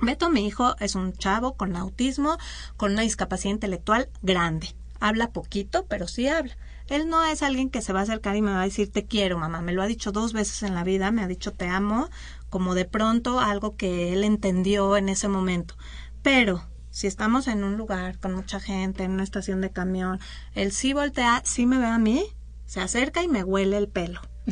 Beto, 0.00 0.30
mi 0.30 0.48
hijo, 0.48 0.74
es 0.80 0.96
un 0.96 1.12
chavo 1.12 1.54
con 1.54 1.76
autismo, 1.76 2.38
con 2.76 2.90
una 2.90 3.02
discapacidad 3.02 3.54
intelectual 3.54 4.08
grande. 4.20 4.74
Habla 4.98 5.30
poquito, 5.30 5.86
pero 5.86 6.08
sí 6.08 6.26
habla. 6.26 6.56
Él 6.90 7.08
no 7.08 7.24
es 7.24 7.44
alguien 7.44 7.70
que 7.70 7.82
se 7.82 7.92
va 7.92 8.00
a 8.00 8.02
acercar 8.02 8.34
y 8.34 8.42
me 8.42 8.50
va 8.50 8.62
a 8.62 8.64
decir 8.64 8.90
te 8.90 9.06
quiero, 9.06 9.38
mamá. 9.38 9.62
Me 9.62 9.72
lo 9.72 9.80
ha 9.80 9.86
dicho 9.86 10.10
dos 10.10 10.32
veces 10.32 10.64
en 10.64 10.74
la 10.74 10.82
vida, 10.82 11.12
me 11.12 11.22
ha 11.22 11.28
dicho 11.28 11.52
te 11.52 11.68
amo, 11.68 12.10
como 12.50 12.74
de 12.74 12.84
pronto 12.84 13.40
algo 13.40 13.76
que 13.76 14.12
él 14.12 14.24
entendió 14.24 14.96
en 14.96 15.08
ese 15.08 15.28
momento. 15.28 15.76
Pero 16.22 16.62
si 16.90 17.06
estamos 17.06 17.46
en 17.48 17.64
un 17.64 17.76
lugar 17.76 18.18
con 18.18 18.34
mucha 18.34 18.60
gente, 18.60 19.04
en 19.04 19.12
una 19.12 19.22
estación 19.24 19.60
de 19.60 19.70
camión, 19.70 20.18
él 20.54 20.72
sí 20.72 20.92
voltea, 20.92 21.42
sí 21.44 21.64
me 21.64 21.78
ve 21.78 21.86
a 21.86 21.98
mí, 21.98 22.24
se 22.66 22.80
acerca 22.80 23.22
y 23.22 23.28
me 23.28 23.44
huele 23.44 23.76
el 23.78 23.88
pelo. 23.88 24.20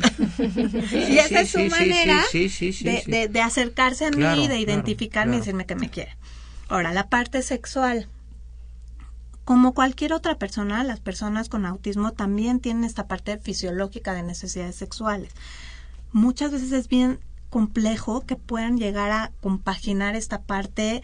y 0.91 1.17
esa 1.17 1.41
es 1.41 1.49
su 1.49 1.59
manera 1.65 2.23
sí, 2.31 2.47
sí, 2.49 2.71
sí, 2.73 2.85
de, 2.85 3.01
sí. 3.03 3.11
de- 3.11 3.27
de 3.27 3.41
acercarse 3.41 4.05
a 4.05 4.11
Claro, 4.11 4.35
mí, 4.41 4.47
de 4.47 4.55
claro, 4.55 4.61
identificarme 4.71 5.35
y 5.35 5.39
decirme 5.39 5.65
que 5.65 5.75
me 5.75 5.89
quiere. 5.89 6.15
Ahora, 6.69 6.93
la 6.93 7.09
parte 7.09 7.41
sexual. 7.41 8.07
Como 9.43 9.73
cualquier 9.73 10.13
otra 10.13 10.35
persona, 10.37 10.83
las 10.83 10.99
personas 10.99 11.49
con 11.49 11.65
autismo 11.65 12.13
también 12.13 12.59
tienen 12.59 12.83
esta 12.83 13.07
parte 13.07 13.37
fisiológica 13.39 14.13
de 14.13 14.21
necesidades 14.21 14.75
sexuales. 14.75 15.33
Muchas 16.11 16.51
veces 16.51 16.71
es 16.71 16.87
bien 16.87 17.19
complejo 17.49 18.21
que 18.25 18.35
puedan 18.35 18.77
llegar 18.77 19.11
a 19.11 19.31
compaginar 19.41 20.15
esta 20.15 20.41
parte, 20.43 21.01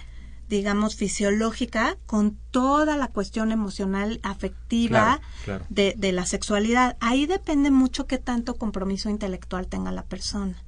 digamos, 0.48 0.96
fisiológica 0.96 1.98
con 2.06 2.38
toda 2.52 2.98
la 2.98 3.08
cuestión 3.08 3.52
emocional, 3.52 4.20
afectiva 4.24 4.60
Claro, 4.88 5.22
claro. 5.44 5.66
De, 5.70 5.96
de 5.98 6.12
la 6.12 6.26
sexualidad. 6.26 6.98
Ahí 7.00 7.26
depende 7.26 7.72
mucho 7.72 8.08
qué 8.08 8.18
tanto 8.18 8.56
compromiso 8.56 9.10
intelectual 9.10 9.68
tenga 9.68 9.92
la 9.92 10.04
persona. 10.04 10.62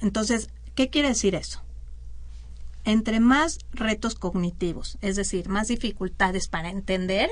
Entonces, 0.00 0.50
¿qué 0.74 0.90
quiere 0.90 1.08
decir 1.08 1.34
eso? 1.34 1.62
Entre 2.84 3.20
más 3.20 3.58
retos 3.72 4.16
cognitivos, 4.16 4.98
es 5.00 5.14
decir, 5.14 5.48
más 5.48 5.68
dificultades 5.68 6.48
para 6.48 6.70
entender, 6.70 7.30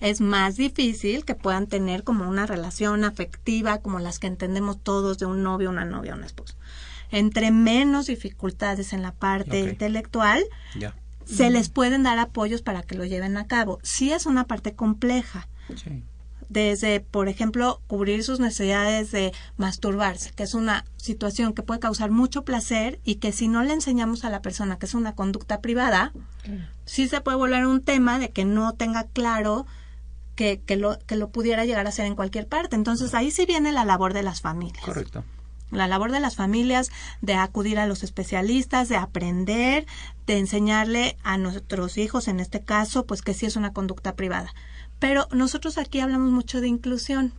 es 0.00 0.20
más 0.20 0.56
difícil 0.56 1.24
que 1.24 1.34
puedan 1.34 1.66
tener 1.66 2.04
como 2.04 2.28
una 2.28 2.46
relación 2.46 3.04
afectiva 3.04 3.78
como 3.78 3.98
las 3.98 4.18
que 4.18 4.26
entendemos 4.26 4.82
todos 4.82 5.18
de 5.18 5.26
un 5.26 5.42
novio, 5.42 5.70
una 5.70 5.84
novia, 5.84 6.14
un 6.14 6.24
esposo. 6.24 6.54
Entre 7.10 7.50
menos 7.50 8.06
dificultades 8.06 8.92
en 8.92 9.02
la 9.02 9.12
parte 9.12 9.60
intelectual, 9.60 10.44
se 11.24 11.50
les 11.50 11.68
pueden 11.68 12.02
dar 12.02 12.18
apoyos 12.18 12.62
para 12.62 12.82
que 12.82 12.94
lo 12.96 13.04
lleven 13.04 13.36
a 13.36 13.46
cabo. 13.46 13.78
Sí 13.82 14.12
es 14.12 14.26
una 14.26 14.44
parte 14.46 14.74
compleja, 14.74 15.48
Sí. 15.74 16.04
desde, 16.48 17.00
por 17.00 17.28
ejemplo, 17.28 17.80
cubrir 17.88 18.22
sus 18.22 18.38
necesidades 18.38 19.10
de 19.10 19.32
masturbarse, 19.56 20.30
que 20.32 20.44
es 20.44 20.54
una 20.54 20.84
situación 20.96 21.52
que 21.54 21.62
puede 21.64 21.80
causar 21.80 22.10
mucho 22.12 22.44
placer 22.44 23.00
y 23.04 23.16
que 23.16 23.32
si 23.32 23.48
no 23.48 23.62
le 23.64 23.72
enseñamos 23.72 24.24
a 24.24 24.30
la 24.30 24.42
persona 24.42 24.78
que 24.78 24.86
es 24.86 24.94
una 24.94 25.14
conducta 25.16 25.60
privada, 25.60 26.12
sí 26.84 27.08
se 27.08 27.20
puede 27.20 27.36
volver 27.36 27.66
un 27.66 27.82
tema 27.82 28.18
de 28.20 28.30
que 28.30 28.44
no 28.44 28.74
tenga 28.74 29.04
claro 29.04 29.66
que, 30.36 30.60
que, 30.60 30.76
lo, 30.76 30.98
que 31.00 31.16
lo 31.16 31.30
pudiera 31.30 31.64
llegar 31.64 31.86
a 31.86 31.88
hacer 31.88 32.06
en 32.06 32.14
cualquier 32.14 32.46
parte. 32.46 32.76
Entonces 32.76 33.14
ahí 33.14 33.30
sí 33.30 33.46
viene 33.46 33.72
la 33.72 33.84
labor 33.84 34.12
de 34.12 34.22
las 34.22 34.40
familias 34.40 34.84
Correcto. 34.84 35.24
la 35.72 35.88
labor 35.88 36.12
de 36.12 36.20
las 36.20 36.36
familias 36.36 36.90
de 37.22 37.34
acudir 37.34 37.78
a 37.80 37.86
los 37.86 38.04
especialistas, 38.04 38.88
de 38.88 38.96
aprender, 38.96 39.86
de 40.26 40.38
enseñarle 40.38 41.16
a 41.24 41.38
nuestros 41.38 41.98
hijos, 41.98 42.28
en 42.28 42.38
este 42.38 42.60
caso, 42.60 43.06
pues 43.06 43.22
que 43.22 43.34
sí 43.34 43.46
es 43.46 43.56
una 43.56 43.72
conducta 43.72 44.14
privada. 44.14 44.54
Pero 45.00 45.26
nosotros 45.32 45.78
aquí 45.78 46.00
hablamos 46.00 46.30
mucho 46.30 46.60
de 46.60 46.68
inclusión. 46.68 47.32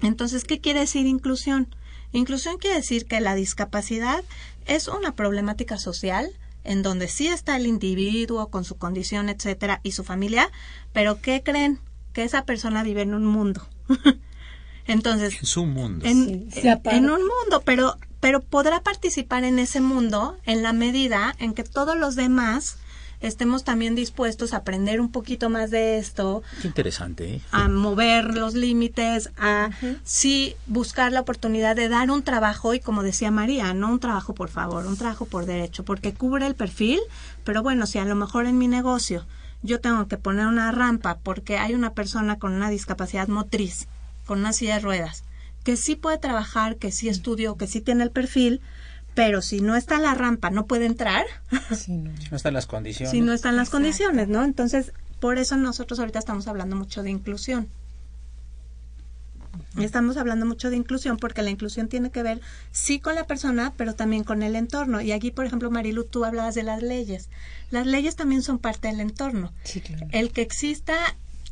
Entonces, 0.00 0.44
¿qué 0.44 0.60
quiere 0.60 0.80
decir 0.80 1.06
inclusión? 1.06 1.74
Inclusión 2.12 2.58
quiere 2.58 2.76
decir 2.76 3.06
que 3.06 3.20
la 3.20 3.34
discapacidad 3.34 4.22
es 4.66 4.88
una 4.88 5.12
problemática 5.12 5.78
social 5.78 6.30
en 6.64 6.82
donde 6.82 7.08
sí 7.08 7.28
está 7.28 7.56
el 7.56 7.66
individuo 7.66 8.48
con 8.48 8.64
su 8.64 8.76
condición, 8.76 9.28
etcétera, 9.28 9.80
y 9.82 9.92
su 9.92 10.04
familia, 10.04 10.50
pero 10.92 11.20
¿qué 11.20 11.42
creen? 11.42 11.80
Que 12.18 12.24
esa 12.24 12.44
persona 12.44 12.82
vive 12.82 13.02
en 13.02 13.14
un 13.14 13.24
mundo. 13.24 13.64
Entonces, 14.88 15.38
En 15.38 15.46
su 15.46 15.66
mundo. 15.66 16.04
en, 16.04 16.50
Sí, 16.50 16.60
se 16.62 16.68
aparte. 16.68 16.98
en 16.98 17.04
un 17.10 17.20
mundo, 17.20 17.62
pero 17.64 17.96
pero 18.18 18.40
podrá 18.40 18.82
participar 18.82 19.44
en 19.44 19.60
ese 19.60 19.80
mundo 19.80 20.36
en 20.44 20.64
la 20.64 20.72
medida 20.72 21.36
en 21.38 21.54
que 21.54 21.62
todos 21.62 21.96
los 21.96 22.16
demás 22.16 22.78
estemos 23.20 23.62
también 23.62 23.94
dispuestos 23.94 24.52
a 24.52 24.56
aprender 24.56 25.00
un 25.00 25.12
poquito 25.12 25.48
más 25.48 25.70
de 25.70 25.98
esto. 25.98 26.42
Qué 26.60 26.66
interesante. 26.66 27.34
¿eh? 27.36 27.40
A 27.52 27.68
mover 27.68 28.34
los 28.34 28.54
límites, 28.54 29.30
a 29.38 29.70
sí 30.02 30.56
buscar 30.66 31.12
la 31.12 31.20
oportunidad 31.20 31.76
de 31.76 31.88
dar 31.88 32.10
un 32.10 32.24
trabajo 32.24 32.74
y 32.74 32.80
como 32.80 33.04
decía 33.04 33.30
María, 33.30 33.74
no 33.74 33.92
un 33.92 34.00
trabajo 34.00 34.34
por 34.34 34.48
favor, 34.48 34.86
un 34.86 34.96
trabajo 34.96 35.24
por 35.26 35.46
derecho, 35.46 35.84
porque 35.84 36.14
cubre 36.14 36.48
el 36.48 36.56
perfil, 36.56 36.98
pero 37.44 37.62
bueno, 37.62 37.86
si 37.86 37.98
a 37.98 38.04
lo 38.04 38.16
mejor 38.16 38.46
en 38.46 38.58
mi 38.58 38.66
negocio 38.66 39.24
yo 39.62 39.80
tengo 39.80 40.06
que 40.08 40.16
poner 40.16 40.46
una 40.46 40.70
rampa 40.72 41.18
porque 41.22 41.58
hay 41.58 41.74
una 41.74 41.92
persona 41.92 42.38
con 42.38 42.52
una 42.52 42.70
discapacidad 42.70 43.28
motriz, 43.28 43.88
con 44.26 44.40
una 44.40 44.52
silla 44.52 44.74
de 44.74 44.80
ruedas, 44.80 45.24
que 45.64 45.76
sí 45.76 45.96
puede 45.96 46.18
trabajar, 46.18 46.76
que 46.76 46.92
sí 46.92 47.08
estudió, 47.08 47.56
que 47.56 47.66
sí 47.66 47.80
tiene 47.80 48.04
el 48.04 48.10
perfil, 48.10 48.60
pero 49.14 49.42
si 49.42 49.60
no 49.60 49.74
está 49.74 49.98
la 49.98 50.14
rampa, 50.14 50.50
no 50.50 50.66
puede 50.66 50.86
entrar. 50.86 51.26
Si 51.74 51.92
no 51.96 52.36
están 52.36 52.54
las 52.54 52.66
condiciones. 52.66 53.10
Si 53.10 53.20
no 53.20 53.32
están 53.32 53.56
las 53.56 53.68
condiciones, 53.68 54.28
¿no? 54.28 54.44
Entonces, 54.44 54.92
por 55.18 55.38
eso 55.38 55.56
nosotros 55.56 55.98
ahorita 55.98 56.18
estamos 56.18 56.46
hablando 56.46 56.76
mucho 56.76 57.02
de 57.02 57.10
inclusión. 57.10 57.68
Estamos 59.78 60.16
hablando 60.16 60.46
mucho 60.46 60.70
de 60.70 60.76
inclusión 60.76 61.16
porque 61.16 61.42
la 61.42 61.50
inclusión 61.50 61.88
tiene 61.88 62.10
que 62.10 62.22
ver 62.22 62.40
sí 62.70 63.00
con 63.00 63.14
la 63.14 63.26
persona, 63.26 63.72
pero 63.76 63.94
también 63.94 64.24
con 64.24 64.42
el 64.42 64.56
entorno. 64.56 65.00
Y 65.00 65.12
aquí, 65.12 65.30
por 65.30 65.46
ejemplo, 65.46 65.70
Marilu, 65.70 66.04
tú 66.04 66.24
hablabas 66.24 66.54
de 66.54 66.62
las 66.62 66.82
leyes. 66.82 67.28
Las 67.70 67.86
leyes 67.86 68.16
también 68.16 68.42
son 68.42 68.58
parte 68.58 68.88
del 68.88 69.00
entorno. 69.00 69.52
Sí, 69.64 69.80
claro. 69.80 70.06
El 70.10 70.32
que 70.32 70.42
exista 70.42 70.96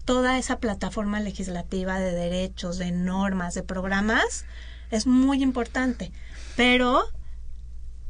toda 0.04 0.38
esa 0.38 0.58
plataforma 0.58 1.20
legislativa 1.20 1.98
de 1.98 2.12
derechos, 2.12 2.78
de 2.78 2.92
normas, 2.92 3.54
de 3.54 3.62
programas, 3.62 4.44
es 4.90 5.06
muy 5.06 5.42
importante. 5.42 6.12
Pero 6.56 7.04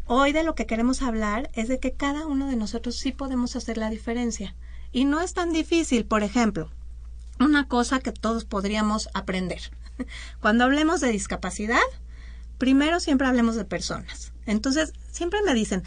Hoy 0.09 0.31
de 0.31 0.45
lo 0.45 0.55
que 0.55 0.67
queremos 0.67 1.03
hablar 1.03 1.51
es 1.55 1.67
de 1.67 1.81
que 1.81 1.93
cada 1.93 2.29
uno 2.29 2.47
de 2.47 2.55
nosotros 2.55 2.95
sí 2.97 3.11
podemos 3.11 3.57
hacer 3.57 3.77
la 3.77 3.91
diferencia. 3.91 4.55
Y 4.93 5.05
no 5.05 5.21
es 5.21 5.35
tan 5.35 5.53
difícil, 5.53 6.05
por 6.05 6.23
ejemplo, 6.23 6.71
una 7.41 7.67
cosa 7.67 7.99
que 7.99 8.13
todos 8.13 8.45
podríamos 8.45 9.09
aprender. 9.15 9.61
Cuando 10.41 10.65
hablemos 10.65 11.01
de 11.01 11.09
discapacidad, 11.09 11.81
primero 12.59 13.01
siempre 13.01 13.27
hablemos 13.27 13.57
de 13.57 13.65
personas. 13.65 14.33
Entonces, 14.47 14.93
siempre 15.11 15.43
me 15.43 15.55
dicen, 15.55 15.83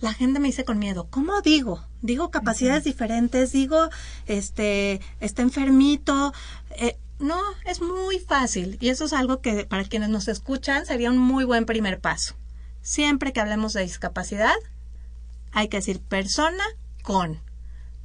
la 0.00 0.14
gente 0.14 0.40
me 0.40 0.48
dice 0.48 0.64
con 0.64 0.78
miedo, 0.78 1.08
¿cómo 1.10 1.40
digo? 1.40 1.84
Digo 2.02 2.30
capacidades 2.30 2.84
diferentes, 2.84 3.52
digo, 3.52 3.88
este, 4.26 5.00
está 5.20 5.42
enfermito. 5.42 6.32
Eh, 6.70 6.96
no, 7.18 7.40
es 7.64 7.80
muy 7.80 8.18
fácil. 8.20 8.78
Y 8.80 8.90
eso 8.90 9.04
es 9.04 9.12
algo 9.12 9.40
que 9.40 9.64
para 9.64 9.84
quienes 9.84 10.08
nos 10.08 10.28
escuchan 10.28 10.86
sería 10.86 11.10
un 11.10 11.18
muy 11.18 11.44
buen 11.44 11.66
primer 11.66 12.00
paso. 12.00 12.34
Siempre 12.80 13.32
que 13.32 13.40
hablemos 13.40 13.72
de 13.72 13.82
discapacidad, 13.82 14.54
hay 15.52 15.68
que 15.68 15.78
decir 15.78 16.00
persona 16.00 16.64
con. 17.02 17.40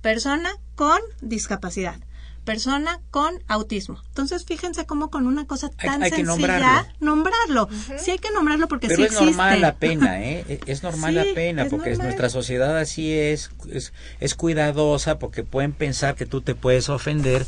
Persona 0.01 0.51
con 0.75 0.99
discapacidad 1.21 1.99
persona 2.43 2.99
con 3.11 3.33
autismo. 3.47 4.01
Entonces, 4.09 4.45
fíjense 4.45 4.85
cómo 4.85 5.09
con 5.09 5.27
una 5.27 5.45
cosa 5.47 5.69
tan 5.69 6.01
sencilla, 6.01 6.87
nombrarlo. 6.99 7.69
Sí 7.97 8.11
hay 8.11 8.19
que 8.19 8.31
nombrarlo 8.31 8.67
porque 8.67 8.87
Pero 8.87 8.97
sí 8.97 9.03
es 9.03 9.11
existe. 9.11 9.25
normal 9.25 9.61
la 9.61 9.75
pena, 9.75 10.21
¿eh? 10.21 10.45
E, 10.49 10.59
Es 10.65 10.83
normal 10.83 11.11
Sí, 11.13 11.15
la 11.27 11.33
pena, 11.33 11.63
es 11.63 11.69
porque 11.69 11.89
normal. 11.91 12.07
nuestra 12.07 12.29
sociedad 12.29 12.77
así 12.77 13.11
es, 13.13 13.51
es, 13.71 13.93
es 14.19 14.35
cuidadosa, 14.35 15.19
porque 15.19 15.43
pueden 15.43 15.73
pensar 15.73 16.15
que 16.15 16.25
tú 16.25 16.41
te 16.41 16.55
puedes 16.55 16.89
ofender 16.89 17.45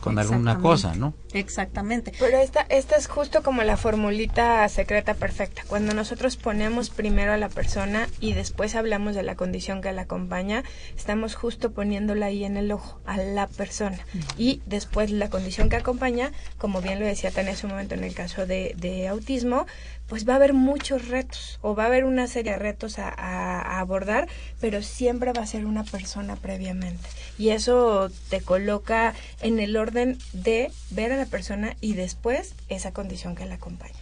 con 0.00 0.18
alguna 0.18 0.58
cosa, 0.58 0.94
¿no? 0.94 1.14
Exactamente. 1.32 2.12
Pero 2.18 2.38
esta, 2.38 2.60
esta 2.68 2.96
es 2.96 3.08
justo 3.08 3.42
como 3.42 3.62
la 3.64 3.76
formulita 3.76 4.68
secreta 4.68 5.14
perfecta. 5.14 5.62
Cuando 5.66 5.94
nosotros 5.94 6.36
ponemos 6.36 6.90
primero 6.90 7.32
a 7.32 7.36
la 7.36 7.48
persona 7.48 8.08
y 8.20 8.32
después 8.34 8.74
hablamos 8.76 9.14
de 9.14 9.22
la 9.24 9.34
condición 9.34 9.80
que 9.82 9.92
la 9.92 10.02
acompaña, 10.02 10.62
estamos 10.96 11.34
justo 11.34 11.72
poniéndola 11.72 12.26
ahí 12.26 12.44
en 12.44 12.56
el 12.56 12.70
ojo, 12.72 13.00
a 13.04 13.16
la 13.16 13.48
persona. 13.48 13.98
Y 14.38 14.62
después 14.66 15.10
la 15.10 15.28
condición 15.28 15.68
que 15.68 15.76
acompaña, 15.76 16.32
como 16.56 16.80
bien 16.80 16.98
lo 17.00 17.06
decía 17.06 17.30
Tania 17.30 17.52
hace 17.52 17.66
un 17.66 17.72
momento 17.72 17.94
en 17.94 18.04
el 18.04 18.14
caso 18.14 18.46
de, 18.46 18.74
de 18.78 19.06
autismo, 19.08 19.66
pues 20.08 20.26
va 20.28 20.32
a 20.34 20.36
haber 20.36 20.54
muchos 20.54 21.08
retos 21.08 21.58
o 21.62 21.74
va 21.74 21.84
a 21.84 21.86
haber 21.86 22.04
una 22.04 22.26
serie 22.26 22.52
de 22.52 22.58
retos 22.58 22.98
a, 22.98 23.08
a- 23.08 23.78
abordar, 23.80 24.28
pero 24.60 24.82
siempre 24.82 25.32
va 25.32 25.42
a 25.42 25.46
ser 25.46 25.66
una 25.66 25.84
persona 25.84 26.36
previamente. 26.36 27.06
Y 27.38 27.50
eso 27.50 28.10
te 28.28 28.40
coloca 28.40 29.14
en 29.40 29.60
el 29.60 29.76
orden 29.76 30.18
de 30.32 30.70
ver 30.90 31.12
a 31.12 31.16
la 31.16 31.26
persona 31.26 31.76
y 31.80 31.92
después 31.92 32.54
esa 32.68 32.92
condición 32.92 33.34
que 33.34 33.46
la 33.46 33.54
acompaña. 33.56 33.94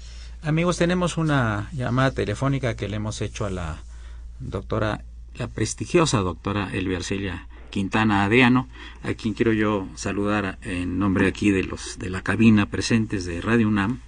Amigos, 0.42 0.76
tenemos 0.78 1.16
una 1.16 1.68
llamada 1.72 2.12
telefónica 2.12 2.76
que 2.76 2.88
le 2.88 2.96
hemos 2.96 3.20
hecho 3.22 3.44
a 3.44 3.50
la 3.50 3.82
doctora, 4.38 5.02
la 5.34 5.48
prestigiosa 5.48 6.18
doctora 6.18 6.70
Elvia 6.72 7.00
Quintana 7.70 8.24
Adriano, 8.24 8.68
a 9.02 9.14
quien 9.14 9.35
quiero 9.35 9.52
yo 9.52 9.87
saludar 9.94 10.59
en 10.62 10.98
nombre 10.98 11.26
aquí 11.26 11.50
de 11.50 11.64
los 11.64 11.98
de 11.98 12.11
la 12.11 12.22
cabina 12.22 12.66
presentes 12.66 13.24
de 13.26 13.40
Radio 13.40 13.68
UNAM 13.68 14.00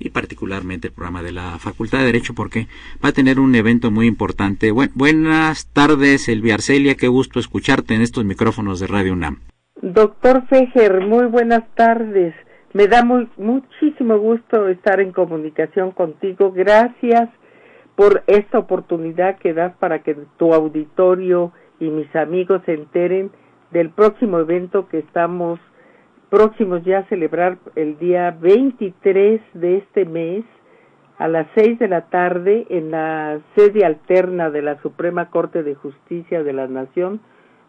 y 0.00 0.10
particularmente 0.10 0.88
el 0.88 0.94
programa 0.94 1.22
de 1.22 1.32
la 1.32 1.58
Facultad 1.58 1.98
de 1.98 2.06
Derecho 2.06 2.32
porque 2.34 2.68
va 3.04 3.08
a 3.08 3.12
tener 3.12 3.40
un 3.40 3.54
evento 3.54 3.90
muy 3.90 4.06
importante. 4.06 4.70
Buen- 4.70 4.92
buenas 4.94 5.66
tardes, 5.72 6.28
Elvia 6.28 6.54
Arcelia, 6.54 6.94
qué 6.94 7.08
gusto 7.08 7.40
escucharte 7.40 7.94
en 7.94 8.02
estos 8.02 8.24
micrófonos 8.24 8.78
de 8.80 8.86
Radio 8.86 9.12
UNAM. 9.14 9.40
Doctor 9.82 10.46
Fejer, 10.48 11.00
muy 11.06 11.26
buenas 11.26 11.64
tardes. 11.74 12.34
Me 12.74 12.86
da 12.86 13.02
muy, 13.04 13.28
muchísimo 13.38 14.18
gusto 14.18 14.68
estar 14.68 15.00
en 15.00 15.12
comunicación 15.12 15.90
contigo. 15.92 16.52
Gracias 16.52 17.28
por 17.96 18.22
esta 18.28 18.58
oportunidad 18.58 19.38
que 19.38 19.52
das 19.54 19.74
para 19.78 20.02
que 20.02 20.14
tu 20.38 20.52
auditorio 20.54 21.52
y 21.80 21.88
mis 21.88 22.14
amigos 22.16 22.62
se 22.66 22.74
enteren 22.74 23.30
del 23.70 23.90
próximo 23.90 24.38
evento 24.38 24.88
que 24.88 24.98
estamos 24.98 25.60
próximos 26.30 26.84
ya 26.84 26.98
a 26.98 27.08
celebrar 27.08 27.58
el 27.74 27.98
día 27.98 28.36
23 28.40 29.40
de 29.54 29.76
este 29.78 30.04
mes 30.04 30.44
a 31.18 31.26
las 31.26 31.46
6 31.54 31.78
de 31.78 31.88
la 31.88 32.02
tarde 32.02 32.66
en 32.68 32.90
la 32.90 33.40
sede 33.56 33.84
alterna 33.84 34.50
de 34.50 34.62
la 34.62 34.80
Suprema 34.82 35.30
Corte 35.30 35.62
de 35.62 35.74
Justicia 35.74 36.44
de 36.44 36.52
la 36.52 36.68
Nación, 36.68 37.20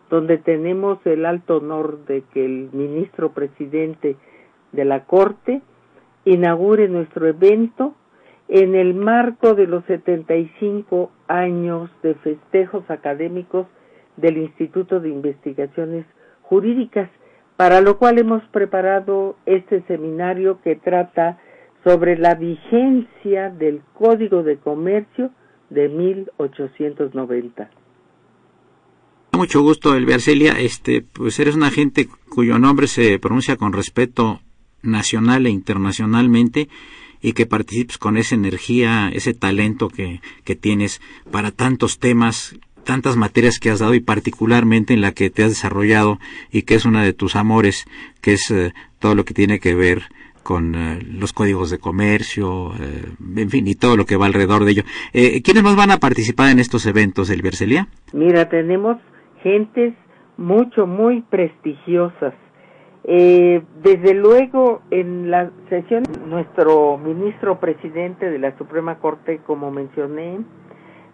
donde 0.09 0.37
tenemos 0.37 0.99
el 1.05 1.25
alto 1.25 1.57
honor 1.57 2.05
de 2.05 2.23
que 2.33 2.45
el 2.45 2.69
ministro 2.73 3.31
presidente 3.31 4.17
de 4.71 4.85
la 4.85 5.05
Corte 5.05 5.61
inaugure 6.25 6.87
nuestro 6.89 7.27
evento 7.27 7.95
en 8.49 8.75
el 8.75 8.93
marco 8.93 9.55
de 9.55 9.67
los 9.67 9.83
75 9.85 11.11
años 11.27 11.89
de 12.03 12.15
festejos 12.15 12.89
académicos 12.89 13.67
del 14.19 14.37
Instituto 14.37 14.99
de 14.99 15.09
Investigaciones 15.09 16.05
Jurídicas, 16.41 17.09
para 17.57 17.81
lo 17.81 17.97
cual 17.97 18.17
hemos 18.17 18.43
preparado 18.49 19.35
este 19.45 19.81
seminario 19.87 20.61
que 20.61 20.75
trata 20.75 21.39
sobre 21.83 22.17
la 22.17 22.35
vigencia 22.35 23.49
del 23.49 23.81
Código 23.93 24.43
de 24.43 24.57
Comercio 24.57 25.31
de 25.69 25.89
1890. 25.89 27.69
Mucho 29.33 29.61
gusto, 29.61 29.95
Elvia 29.95 30.15
Arcelia. 30.15 30.59
Este, 30.59 31.01
pues 31.01 31.39
eres 31.39 31.55
una 31.55 31.71
gente 31.71 32.09
cuyo 32.29 32.59
nombre 32.59 32.87
se 32.87 33.19
pronuncia 33.19 33.55
con 33.55 33.73
respeto 33.73 34.41
nacional 34.81 35.45
e 35.45 35.49
internacionalmente 35.49 36.69
y 37.21 37.33
que 37.33 37.45
participes 37.45 37.97
con 37.97 38.17
esa 38.17 38.35
energía, 38.35 39.09
ese 39.09 39.33
talento 39.33 39.89
que, 39.89 40.21
que 40.43 40.55
tienes 40.55 41.01
para 41.31 41.51
tantos 41.51 41.99
temas, 41.99 42.57
tantas 42.89 43.17
materias 43.17 43.59
que 43.59 43.69
has 43.69 43.77
dado 43.77 43.93
y 43.93 43.99
particularmente 43.99 44.95
en 44.95 45.01
la 45.01 45.11
que 45.11 45.29
te 45.29 45.43
has 45.43 45.49
desarrollado 45.49 46.17
y 46.51 46.63
que 46.63 46.73
es 46.73 46.85
una 46.85 47.03
de 47.03 47.13
tus 47.13 47.35
amores, 47.35 47.85
que 48.19 48.33
es 48.33 48.49
eh, 48.49 48.73
todo 48.97 49.13
lo 49.13 49.25
que 49.25 49.35
tiene 49.35 49.59
que 49.59 49.75
ver 49.75 50.01
con 50.41 50.73
eh, 50.73 50.99
los 51.03 51.31
códigos 51.31 51.69
de 51.69 51.77
comercio, 51.77 52.71
eh, 52.79 53.05
en 53.35 53.49
fin, 53.51 53.67
y 53.67 53.75
todo 53.75 53.95
lo 53.95 54.07
que 54.07 54.15
va 54.15 54.25
alrededor 54.25 54.65
de 54.65 54.71
ello. 54.71 54.83
¿Quiénes 55.13 55.61
más 55.61 55.75
van 55.75 55.91
a 55.91 55.97
participar 55.97 56.49
en 56.49 56.57
estos 56.57 56.87
eventos, 56.87 57.29
Elvia 57.29 57.49
Arcelia? 57.49 57.87
Mira, 58.11 58.49
tenemos 58.49 58.97
gentes 59.43 59.93
mucho, 60.37 60.87
muy 60.87 61.21
prestigiosas. 61.21 62.33
Desde 63.03 64.13
luego, 64.15 64.81
en 64.89 65.29
la 65.29 65.51
sesión, 65.69 66.03
nuestro 66.27 66.97
ministro 66.97 67.59
presidente 67.59 68.31
de 68.31 68.39
la 68.39 68.57
Suprema 68.57 68.97
Corte, 68.97 69.41
como 69.45 69.69
mencioné, 69.69 70.39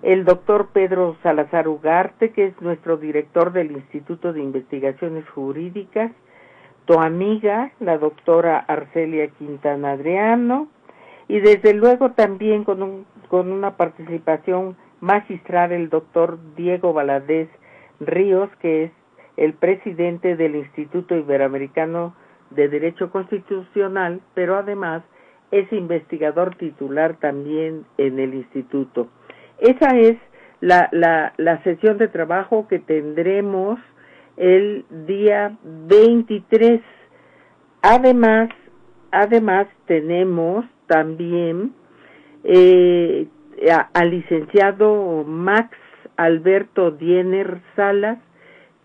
el 0.06 0.24
doctor 0.24 0.68
Pedro 0.72 1.18
Salazar 1.24 1.68
Ugarte, 1.68 2.30
que 2.30 2.46
es 2.46 2.62
nuestro 2.62 2.98
director 2.98 3.52
del 3.52 3.72
Instituto 3.72 4.34
de 4.34 4.40
Investigaciones 4.40 5.28
Jurídicas, 5.30 6.12
tu 6.86 7.00
amiga, 7.00 7.72
la 7.80 7.98
doctora 7.98 8.60
Arcelia 8.60 9.30
Quintana 9.30 9.94
Adriano, 9.94 10.68
y 11.28 11.40
desde 11.40 11.74
luego 11.74 12.12
también 12.12 12.66
con, 12.66 12.84
un, 12.84 13.08
con 13.30 13.52
una 13.52 13.78
participación 13.78 14.78
magistral 15.00 15.72
el 15.72 15.90
doctor 15.90 16.38
Diego 16.56 16.94
Valadez 16.94 17.50
Ríos, 18.00 18.52
que 18.62 18.84
es 18.84 18.92
el 19.38 19.54
presidente 19.54 20.36
del 20.36 20.56
Instituto 20.56 21.16
Iberoamericano 21.16 22.14
de 22.52 22.70
Derecho 22.70 23.10
Constitucional, 23.10 24.22
pero 24.36 24.56
además 24.56 25.02
es 25.50 25.74
investigador 25.74 26.54
titular 26.58 27.16
también 27.16 27.88
en 27.98 28.20
el 28.20 28.36
instituto. 28.36 29.10
Esa 29.60 29.98
es 29.98 30.18
la, 30.62 30.90
la, 30.92 31.34
la 31.38 31.62
sesión 31.64 31.98
de 31.98 32.08
trabajo 32.08 32.68
que 32.68 32.80
tendremos 32.80 33.80
el 34.38 34.86
día 35.08 35.56
23. 35.64 36.82
Además, 37.82 38.50
además 39.12 39.68
tenemos 39.86 40.66
también 40.88 41.74
eh, 42.44 43.28
al 43.94 44.10
licenciado 44.10 45.24
Max 45.26 45.78
Alberto 46.18 46.92
Diener 46.92 47.62
Salas, 47.76 48.20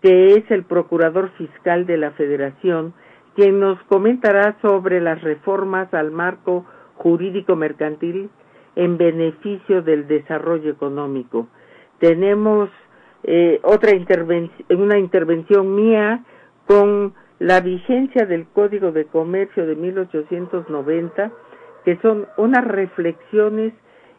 que 0.01 0.33
es 0.33 0.49
el 0.49 0.63
procurador 0.63 1.31
fiscal 1.37 1.85
de 1.85 1.97
la 1.97 2.11
Federación, 2.11 2.93
quien 3.35 3.59
nos 3.59 3.81
comentará 3.83 4.57
sobre 4.61 4.99
las 4.99 5.21
reformas 5.21 5.93
al 5.93 6.11
marco 6.11 6.65
jurídico 6.95 7.55
mercantil 7.55 8.29
en 8.75 8.97
beneficio 8.97 9.81
del 9.81 10.07
desarrollo 10.07 10.71
económico. 10.71 11.47
Tenemos 11.99 12.69
eh, 13.23 13.59
otra 13.63 13.95
intervención, 13.95 14.81
una 14.81 14.97
intervención 14.97 15.75
mía 15.75 16.23
con 16.67 17.13
la 17.39 17.59
vigencia 17.61 18.25
del 18.25 18.45
Código 18.47 18.91
de 18.91 19.05
Comercio 19.05 19.65
de 19.65 19.75
1890, 19.75 21.31
que 21.83 21.97
son 21.97 22.27
unas 22.37 22.65
reflexiones 22.65 23.73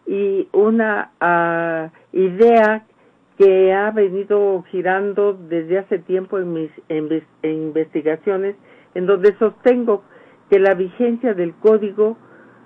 y 0.07 0.49
una 0.53 1.13
ah, 1.21 1.91
idea 2.13 2.85
que 3.39 3.73
ha 3.73 3.91
venido 3.91 4.63
girando 4.71 5.35
desde 5.35 5.79
hace 5.79 5.99
tiempo 5.99 6.39
en 6.39 6.53
mis 6.53 6.71
investigaciones, 7.43 8.57
en 8.95 9.07
donde 9.07 9.37
sostengo 9.39 10.05
que 10.51 10.59
la 10.59 10.75
vigencia 10.75 11.35
del 11.35 11.55
código 11.55 12.17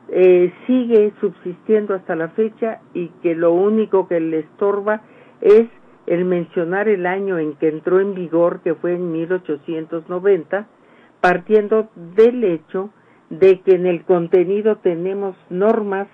eh, 0.08 0.52
sigue 0.66 1.12
subsistiendo 1.20 1.94
hasta 1.94 2.14
la 2.14 2.28
fecha 2.28 2.80
y 2.94 3.08
que 3.22 3.34
lo 3.34 3.52
único 3.52 4.06
que 4.06 4.20
le 4.20 4.40
estorba 4.40 5.02
es 5.40 5.66
el 6.06 6.24
mencionar 6.24 6.88
el 6.88 7.06
año 7.06 7.38
en 7.38 7.54
que 7.56 7.68
entró 7.68 8.00
en 8.00 8.14
vigor, 8.14 8.60
que 8.62 8.74
fue 8.74 8.94
en 8.94 9.10
1890, 9.10 10.68
partiendo 11.20 11.88
del 12.14 12.44
hecho 12.44 12.90
de 13.30 13.60
que 13.60 13.72
en 13.72 13.86
el 13.86 14.04
contenido 14.04 14.76
tenemos 14.76 15.36
normas 15.50 16.06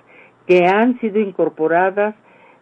que 0.46 0.64
han 0.66 0.98
sido 1.00 1.20
incorporadas, 1.20 2.14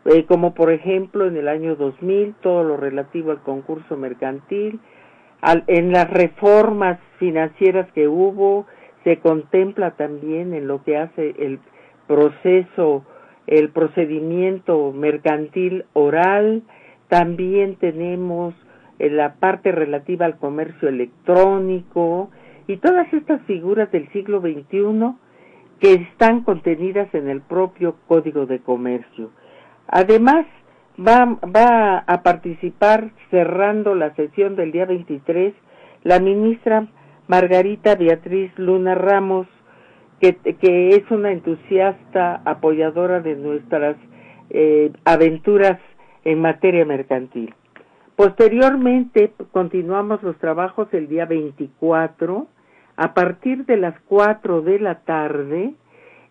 eh, 0.06 0.24
como 0.26 0.54
por 0.54 0.72
ejemplo 0.72 1.26
en 1.26 1.36
el 1.36 1.46
año 1.46 1.76
2000, 1.76 2.34
todo 2.42 2.64
lo 2.64 2.76
relativo 2.76 3.30
al 3.30 3.42
concurso 3.42 3.96
mercantil, 3.96 4.80
en 5.68 5.92
las 5.92 6.10
reformas 6.10 6.98
financieras 7.18 7.90
que 7.92 8.08
hubo, 8.08 8.66
se 9.04 9.18
contempla 9.18 9.92
también 9.92 10.54
en 10.54 10.66
lo 10.66 10.82
que 10.82 10.96
hace 10.96 11.34
el 11.38 11.58
proceso, 12.06 13.04
el 13.46 13.70
procedimiento 13.70 14.92
mercantil 14.92 15.84
oral, 15.92 16.62
también 17.08 17.76
tenemos 17.76 18.54
en 18.98 19.16
la 19.16 19.34
parte 19.34 19.72
relativa 19.72 20.26
al 20.26 20.38
comercio 20.38 20.88
electrónico 20.88 22.30
y 22.66 22.76
todas 22.76 23.12
estas 23.12 23.40
figuras 23.42 23.90
del 23.90 24.08
siglo 24.12 24.40
XXI 24.40 25.14
que 25.80 25.94
están 25.94 26.42
contenidas 26.42 27.12
en 27.14 27.28
el 27.28 27.40
propio 27.40 27.96
Código 28.06 28.46
de 28.46 28.60
Comercio. 28.60 29.30
Además, 29.88 30.46
va, 30.98 31.38
va 31.44 32.04
a 32.06 32.22
participar 32.22 33.10
cerrando 33.30 33.94
la 33.94 34.14
sesión 34.14 34.56
del 34.56 34.72
día 34.72 34.84
23 34.84 35.54
la 36.02 36.18
ministra 36.18 36.86
Margarita 37.30 37.94
Beatriz 37.94 38.50
Luna 38.58 38.96
Ramos, 38.96 39.46
que, 40.18 40.36
es 40.96 41.08
una 41.12 41.30
entusiasta 41.30 42.42
apoyadora 42.44 43.20
de 43.20 43.36
nuestras 43.36 43.96
eh, 44.50 44.90
aventuras 45.04 45.78
en 46.24 46.40
materia 46.40 46.84
mercantil. 46.84 47.54
Posteriormente 48.16 49.32
continuamos 49.52 50.20
los 50.24 50.36
trabajos 50.38 50.88
el 50.90 51.06
día 51.06 51.24
24 51.24 52.48
a 52.96 53.14
partir 53.14 53.64
de 53.64 53.76
las 53.76 53.94
4 54.08 54.62
de 54.62 54.80
la 54.80 54.96
tarde 55.02 55.74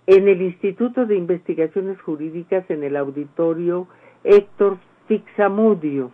en 0.05 0.27
el 0.27 0.41
Instituto 0.41 1.05
de 1.05 1.15
Investigaciones 1.15 2.01
Jurídicas 2.01 2.69
en 2.69 2.83
el 2.83 2.97
auditorio 2.97 3.87
Héctor 4.25 4.79
Fixamudio. 5.07 6.11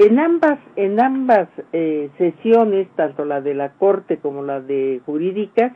En 0.00 0.20
ambas, 0.20 0.60
en 0.76 1.00
ambas 1.00 1.48
eh, 1.72 2.08
sesiones, 2.18 2.86
tanto 2.94 3.24
la 3.24 3.40
de 3.40 3.52
la 3.52 3.70
Corte 3.70 4.18
como 4.18 4.44
la 4.44 4.60
de 4.60 5.00
Jurídicas, 5.04 5.72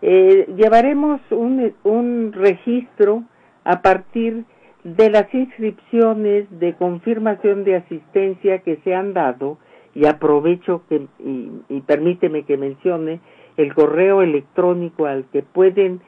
eh, 0.00 0.46
llevaremos 0.56 1.20
un, 1.30 1.70
un 1.84 2.32
registro 2.32 3.24
a 3.64 3.82
partir 3.82 4.44
de 4.84 5.10
las 5.10 5.32
inscripciones 5.34 6.46
de 6.60 6.72
confirmación 6.76 7.64
de 7.64 7.76
asistencia 7.76 8.60
que 8.60 8.78
se 8.84 8.94
han 8.94 9.12
dado 9.12 9.58
y 9.94 10.06
aprovecho 10.06 10.84
que 10.88 11.06
y, 11.18 11.80
permíteme 11.82 12.44
que 12.44 12.56
mencione 12.56 13.20
el 13.58 13.74
correo 13.74 14.22
electrónico 14.22 15.04
al 15.04 15.26
que 15.26 15.42
pueden 15.42 16.00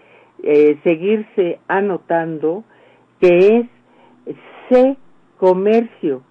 eh, 0.43 0.79
seguirse 0.83 1.59
anotando 1.69 2.65
que 3.21 3.59
es 3.59 4.37
c 4.71 4.97
comercio 5.37 6.23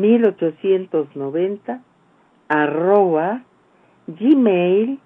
1890 0.00 1.82
arroba 2.48 3.42
gmail.com 4.06 4.98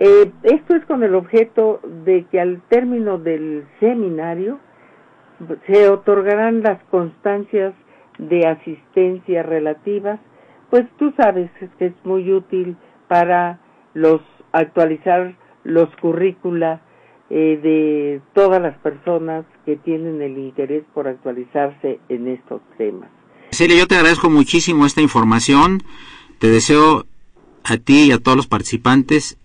eh, 0.00 0.30
esto 0.44 0.76
es 0.76 0.84
con 0.84 1.02
el 1.02 1.16
objeto 1.16 1.80
de 2.04 2.24
que 2.30 2.40
al 2.40 2.62
término 2.68 3.18
del 3.18 3.66
seminario 3.80 4.60
se 5.66 5.88
otorgarán 5.88 6.62
las 6.62 6.80
constancias 6.84 7.74
de 8.18 8.46
asistencia 8.46 9.42
relativas, 9.42 10.20
pues 10.70 10.86
tú 10.98 11.12
sabes 11.16 11.50
que 11.78 11.86
es 11.86 11.94
muy 12.04 12.32
útil 12.32 12.76
para 13.08 13.58
los 13.94 14.20
actualizar 14.52 15.34
los 15.64 15.88
currícula 15.96 16.80
eh, 17.30 17.60
de 17.62 18.20
todas 18.34 18.60
las 18.60 18.78
personas 18.78 19.44
que 19.66 19.76
tienen 19.76 20.22
el 20.22 20.38
interés 20.38 20.84
por 20.94 21.08
actualizarse 21.08 22.00
en 22.08 22.28
estos 22.28 22.62
temas. 22.78 23.10
Celia, 23.50 23.78
yo 23.78 23.86
te 23.86 23.96
agradezco 23.96 24.30
muchísimo 24.30 24.86
esta 24.86 25.02
información. 25.02 25.82
Te 26.38 26.48
deseo 26.48 27.06
a 27.64 27.76
ti 27.76 28.04
y 28.04 28.12
a 28.12 28.18
todos 28.18 28.36
los 28.36 28.46
participantes 28.46 29.38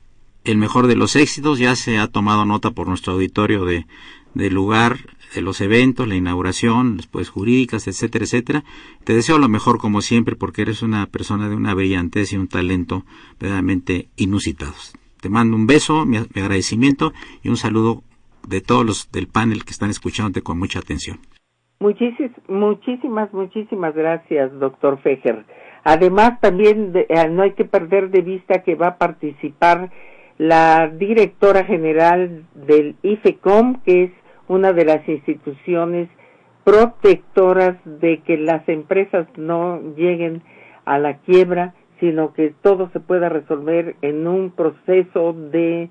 el 0.46 0.58
mejor 0.58 0.88
de 0.88 0.96
los 0.96 1.16
éxitos. 1.16 1.60
Ya 1.60 1.76
se 1.76 1.98
ha 1.98 2.08
tomado 2.08 2.46
nota 2.46 2.72
por 2.72 2.88
nuestro 2.88 3.14
auditorio 3.14 3.66
de, 3.66 3.86
del 4.34 4.54
lugar, 4.54 4.98
de 5.36 5.42
los 5.42 5.62
eventos, 5.62 6.08
la 6.08 6.16
inauguración, 6.16 6.98
después 6.98 7.30
jurídicas, 7.30 7.88
etcétera, 7.88 8.26
etcétera. 8.26 8.64
Te 9.04 9.14
deseo 9.14 9.40
lo 9.40 9.50
mejor 9.50 9.80
como 9.80 10.02
siempre 10.02 10.36
porque 10.36 10.62
eres 10.62 10.82
una 10.84 11.08
persona 11.08 11.50
de 11.50 11.56
una 11.56 11.74
brillantez 11.74 12.34
y 12.34 12.38
un 12.38 12.48
talento 12.48 13.06
verdaderamente 13.40 14.10
inusitados. 14.16 14.94
Te 15.24 15.30
mando 15.30 15.56
un 15.56 15.68
beso, 15.68 16.06
mi, 16.06 16.18
agradecimiento 16.18 17.14
y 17.44 17.48
un 17.48 17.56
saludo 17.56 18.02
de 18.46 18.60
todos 18.60 18.86
los 18.86 19.10
del 19.10 19.28
panel 19.28 19.64
que 19.64 19.72
están 19.72 19.90
escuchándote 19.90 20.42
con 20.42 20.60
mucha 20.60 20.80
atención. 20.80 21.18
muchísimas, 21.80 23.34
muchísimas 23.34 23.96
gracias, 23.96 24.52
doctor 24.60 25.00
Fejer. 25.02 25.46
Además, 25.86 26.42
también 26.42 26.92
eh, 26.94 27.30
no 27.30 27.44
hay 27.44 27.54
que 27.54 27.64
perder 27.64 28.10
de 28.10 28.20
vista 28.20 28.64
que 28.64 28.76
va 28.76 28.88
a 28.88 28.98
participar 28.98 29.92
la 30.38 30.90
directora 30.90 31.64
general 31.64 32.44
del 32.54 32.98
IFECOM, 33.02 33.82
que 33.86 34.04
es 34.04 34.12
una 34.50 34.74
de 34.74 34.84
las 34.84 35.08
instituciones 35.08 36.10
protectoras 36.66 37.78
de 37.86 38.22
que 38.24 38.36
las 38.36 38.68
empresas 38.68 39.26
no 39.38 39.80
lleguen 39.96 40.44
a 40.84 41.00
la 41.00 41.20
quiebra, 41.20 41.76
sino 42.00 42.34
que 42.34 42.54
todo 42.62 42.90
se 42.92 43.00
pueda 43.00 43.30
resolver 43.30 43.96
en 44.02 44.28
un 44.28 44.52
proceso 44.52 45.34
de 45.34 45.90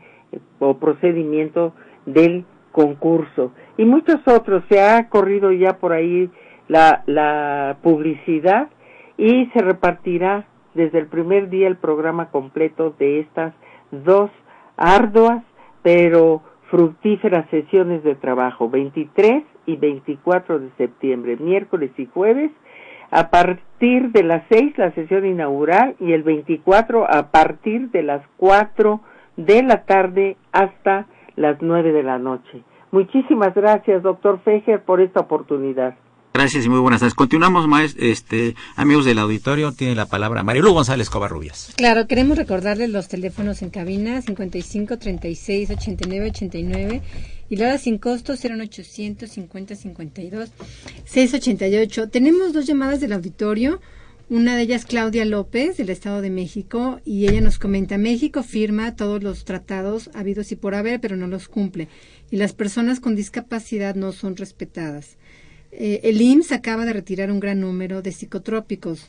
o 0.59 0.79
procedimiento 0.79 1.75
del 2.07 2.45
concurso. 2.73 3.53
Y 3.77 3.85
muchos 3.85 4.21
otros, 4.27 4.65
se 4.69 4.81
ha 4.81 5.09
corrido 5.09 5.53
ya 5.53 5.79
por 5.79 5.93
ahí 5.93 6.31
la, 6.69 7.03
la 7.07 7.77
publicidad 7.83 8.69
y 9.19 9.47
se 9.47 9.61
repartirá 9.61 10.47
desde 10.75 10.99
el 10.99 11.07
primer 11.07 11.51
día 11.51 11.69
el 11.69 11.77
programa 11.77 12.31
completo 12.31 12.95
de 12.99 13.21
estas 13.21 13.53
dos 13.91 14.31
arduas 14.77 15.43
pero 15.83 16.43
fructíferas 16.71 17.49
sesiones 17.51 18.03
de 18.03 18.15
trabajo, 18.15 18.71
23 18.71 19.45
y 19.67 19.77
24 19.77 20.59
de 20.59 20.71
septiembre, 20.79 21.37
miércoles 21.37 21.91
y 21.99 22.07
jueves, 22.07 22.51
a 23.13 23.29
partir 23.29 24.11
de 24.11 24.25
las 24.25 24.43
6 24.49 24.79
la 24.79 24.91
sesión 24.95 25.27
inaugural 25.27 25.95
y 26.01 26.13
el 26.13 26.23
24 26.23 27.07
a 27.09 27.31
partir 27.31 27.91
de 27.91 28.03
las 28.03 28.23
4 28.39 29.01
de 29.37 29.63
la 29.63 29.85
tarde 29.85 30.37
hasta 30.51 31.07
las 31.37 31.59
9 31.61 31.93
de 31.93 32.03
la 32.03 32.19
noche. 32.19 32.63
Muchísimas 32.91 33.55
gracias, 33.55 34.03
doctor 34.03 34.41
Fejer, 34.43 34.83
por 34.83 35.01
esta 35.01 35.21
oportunidad. 35.21 35.95
Gracias 36.35 36.65
y 36.65 36.71
muy 36.71 36.81
buenas 36.81 37.01
tardes. 37.01 37.15
Continuamos, 37.15 37.69
maestro, 37.69 38.03
este, 38.07 38.55
amigos 38.77 39.05
del 39.05 39.19
auditorio, 39.19 39.73
tiene 39.73 39.95
la 39.95 40.07
palabra 40.07 40.43
Marilu 40.43 40.73
González 40.73 41.11
Covarrubias. 41.11 41.75
Claro, 41.77 42.07
queremos 42.07 42.39
recordarles 42.39 42.89
los 42.89 43.09
teléfonos 43.09 43.61
en 43.61 43.69
cabina 43.69 44.23
55 44.23 44.99
36 44.99 45.71
89 45.71 46.31
89 46.31 47.03
y 47.53 47.57
la 47.57 47.67
hora 47.67 47.77
sin 47.77 47.99
costo 47.99 48.33
0800 48.33 49.31
50 49.31 49.75
52 49.75 50.53
688. 51.05 52.09
Tenemos 52.09 52.55
dos 52.55 52.67
llamadas 52.67 53.03
del 53.03 53.13
auditorio. 53.13 53.79
Una 54.31 54.57
de 54.57 54.63
ellas 54.63 54.87
Claudia 54.87 55.27
López 55.27 55.77
del 55.77 55.91
Estado 55.91 56.23
de 56.23 56.31
México 56.31 57.03
y 57.05 57.29
ella 57.29 57.43
nos 57.43 57.59
comenta 57.59 57.99
México 57.99 58.43
firma 58.43 58.97
todos 58.97 59.23
los 59.23 59.45
tratados 59.45 60.09
habidos 60.15 60.51
y 60.51 60.57
por 60.57 60.75
haber, 60.75 60.99
pero 60.99 61.19
no 61.19 61.27
los 61.27 61.49
cumple 61.49 61.89
y 62.31 62.39
las 62.39 62.55
personas 62.55 63.01
con 63.01 63.17
discapacidad 63.17 63.97
no 63.97 64.13
son 64.13 64.39
respetadas. 64.39 65.19
Eh, 65.73 66.01
el 66.05 66.23
IMSS 66.23 66.53
acaba 66.53 66.87
de 66.87 66.95
retirar 66.95 67.31
un 67.31 67.39
gran 67.39 67.61
número 67.61 68.01
de 68.01 68.13
psicotrópicos. 68.13 69.09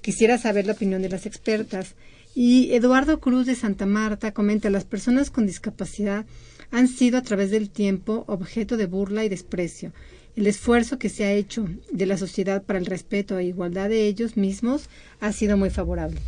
Quisiera 0.00 0.38
saber 0.38 0.64
la 0.64 0.74
opinión 0.74 1.02
de 1.02 1.08
las 1.08 1.26
expertas. 1.26 1.96
Y 2.36 2.72
Eduardo 2.72 3.18
Cruz 3.18 3.46
de 3.46 3.56
Santa 3.56 3.86
Marta 3.86 4.30
comenta, 4.30 4.70
las 4.70 4.84
personas 4.84 5.30
con 5.30 5.46
discapacidad 5.46 6.24
han 6.70 6.88
sido 6.88 7.18
a 7.18 7.22
través 7.22 7.50
del 7.50 7.70
tiempo 7.70 8.24
objeto 8.26 8.76
de 8.76 8.86
burla 8.86 9.24
y 9.24 9.28
desprecio. 9.28 9.92
El 10.36 10.46
esfuerzo 10.46 10.98
que 10.98 11.08
se 11.08 11.24
ha 11.24 11.32
hecho 11.32 11.66
de 11.90 12.06
la 12.06 12.16
sociedad 12.16 12.62
para 12.62 12.78
el 12.78 12.86
respeto 12.86 13.38
e 13.38 13.44
igualdad 13.44 13.88
de 13.88 14.06
ellos 14.06 14.36
mismos 14.36 14.88
ha 15.20 15.32
sido 15.32 15.56
muy 15.56 15.70
favorable. 15.70 16.20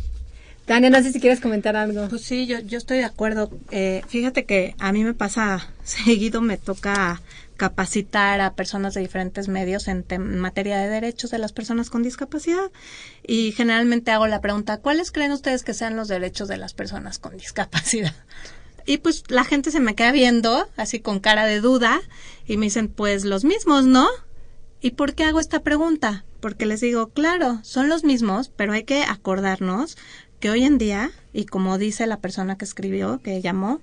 Tania, 0.65 0.89
no 0.89 1.01
sé 1.01 1.11
si 1.11 1.19
quieres 1.19 1.41
comentar 1.41 1.75
algo. 1.75 2.07
Pues 2.07 2.21
sí, 2.21 2.45
yo, 2.45 2.59
yo 2.59 2.77
estoy 2.77 2.99
de 2.99 3.03
acuerdo. 3.03 3.49
Eh, 3.71 4.01
fíjate 4.07 4.45
que 4.45 4.75
a 4.79 4.93
mí 4.93 5.03
me 5.03 5.13
pasa 5.13 5.69
seguido, 5.83 6.41
me 6.41 6.57
toca 6.57 7.21
capacitar 7.57 8.41
a 8.41 8.55
personas 8.55 8.93
de 8.93 9.01
diferentes 9.01 9.47
medios 9.47 9.87
en, 9.87 10.05
materia 10.39 10.79
de 10.79 10.89
derechos 10.89 11.31
de 11.31 11.37
las 11.37 11.53
personas 11.53 11.89
con 11.89 12.03
discapacidad 12.03 12.71
y 13.25 13.51
generalmente 13.51 14.11
hago 14.11 14.27
la 14.27 14.41
pregunta, 14.41 14.77
¿cuáles 14.77 15.11
creen 15.11 15.31
ustedes 15.31 15.63
que 15.63 15.73
sean 15.73 15.95
los 15.95 16.07
derechos 16.07 16.47
de 16.47 16.57
las 16.57 16.73
personas 16.73 17.19
con 17.19 17.37
discapacidad? 17.37 18.15
Y 18.85 18.97
pues 18.97 19.23
la 19.29 19.43
gente 19.43 19.71
se 19.71 19.79
me 19.79 19.95
queda 19.95 20.11
viendo 20.11 20.67
así 20.75 20.99
con 20.99 21.19
cara 21.19 21.45
de 21.45 21.61
duda 21.61 22.01
y 22.45 22.57
me 22.57 22.65
dicen, 22.65 22.89
pues 22.89 23.23
los 23.23 23.45
mismos, 23.45 23.85
¿no? 23.85 24.07
¿Y 24.81 24.91
por 24.91 25.13
qué 25.13 25.23
hago 25.23 25.39
esta 25.39 25.61
pregunta? 25.61 26.25
Porque 26.41 26.65
les 26.65 26.81
digo, 26.81 27.07
claro, 27.09 27.59
son 27.63 27.87
los 27.87 28.03
mismos, 28.03 28.49
pero 28.49 28.73
hay 28.73 28.83
que 28.83 29.03
acordarnos 29.03 29.97
que 30.41 30.49
hoy 30.49 30.65
en 30.65 30.77
día, 30.77 31.11
y 31.31 31.45
como 31.45 31.77
dice 31.77 32.05
la 32.05 32.19
persona 32.19 32.57
que 32.57 32.65
escribió, 32.65 33.21
que 33.21 33.41
llamó, 33.41 33.79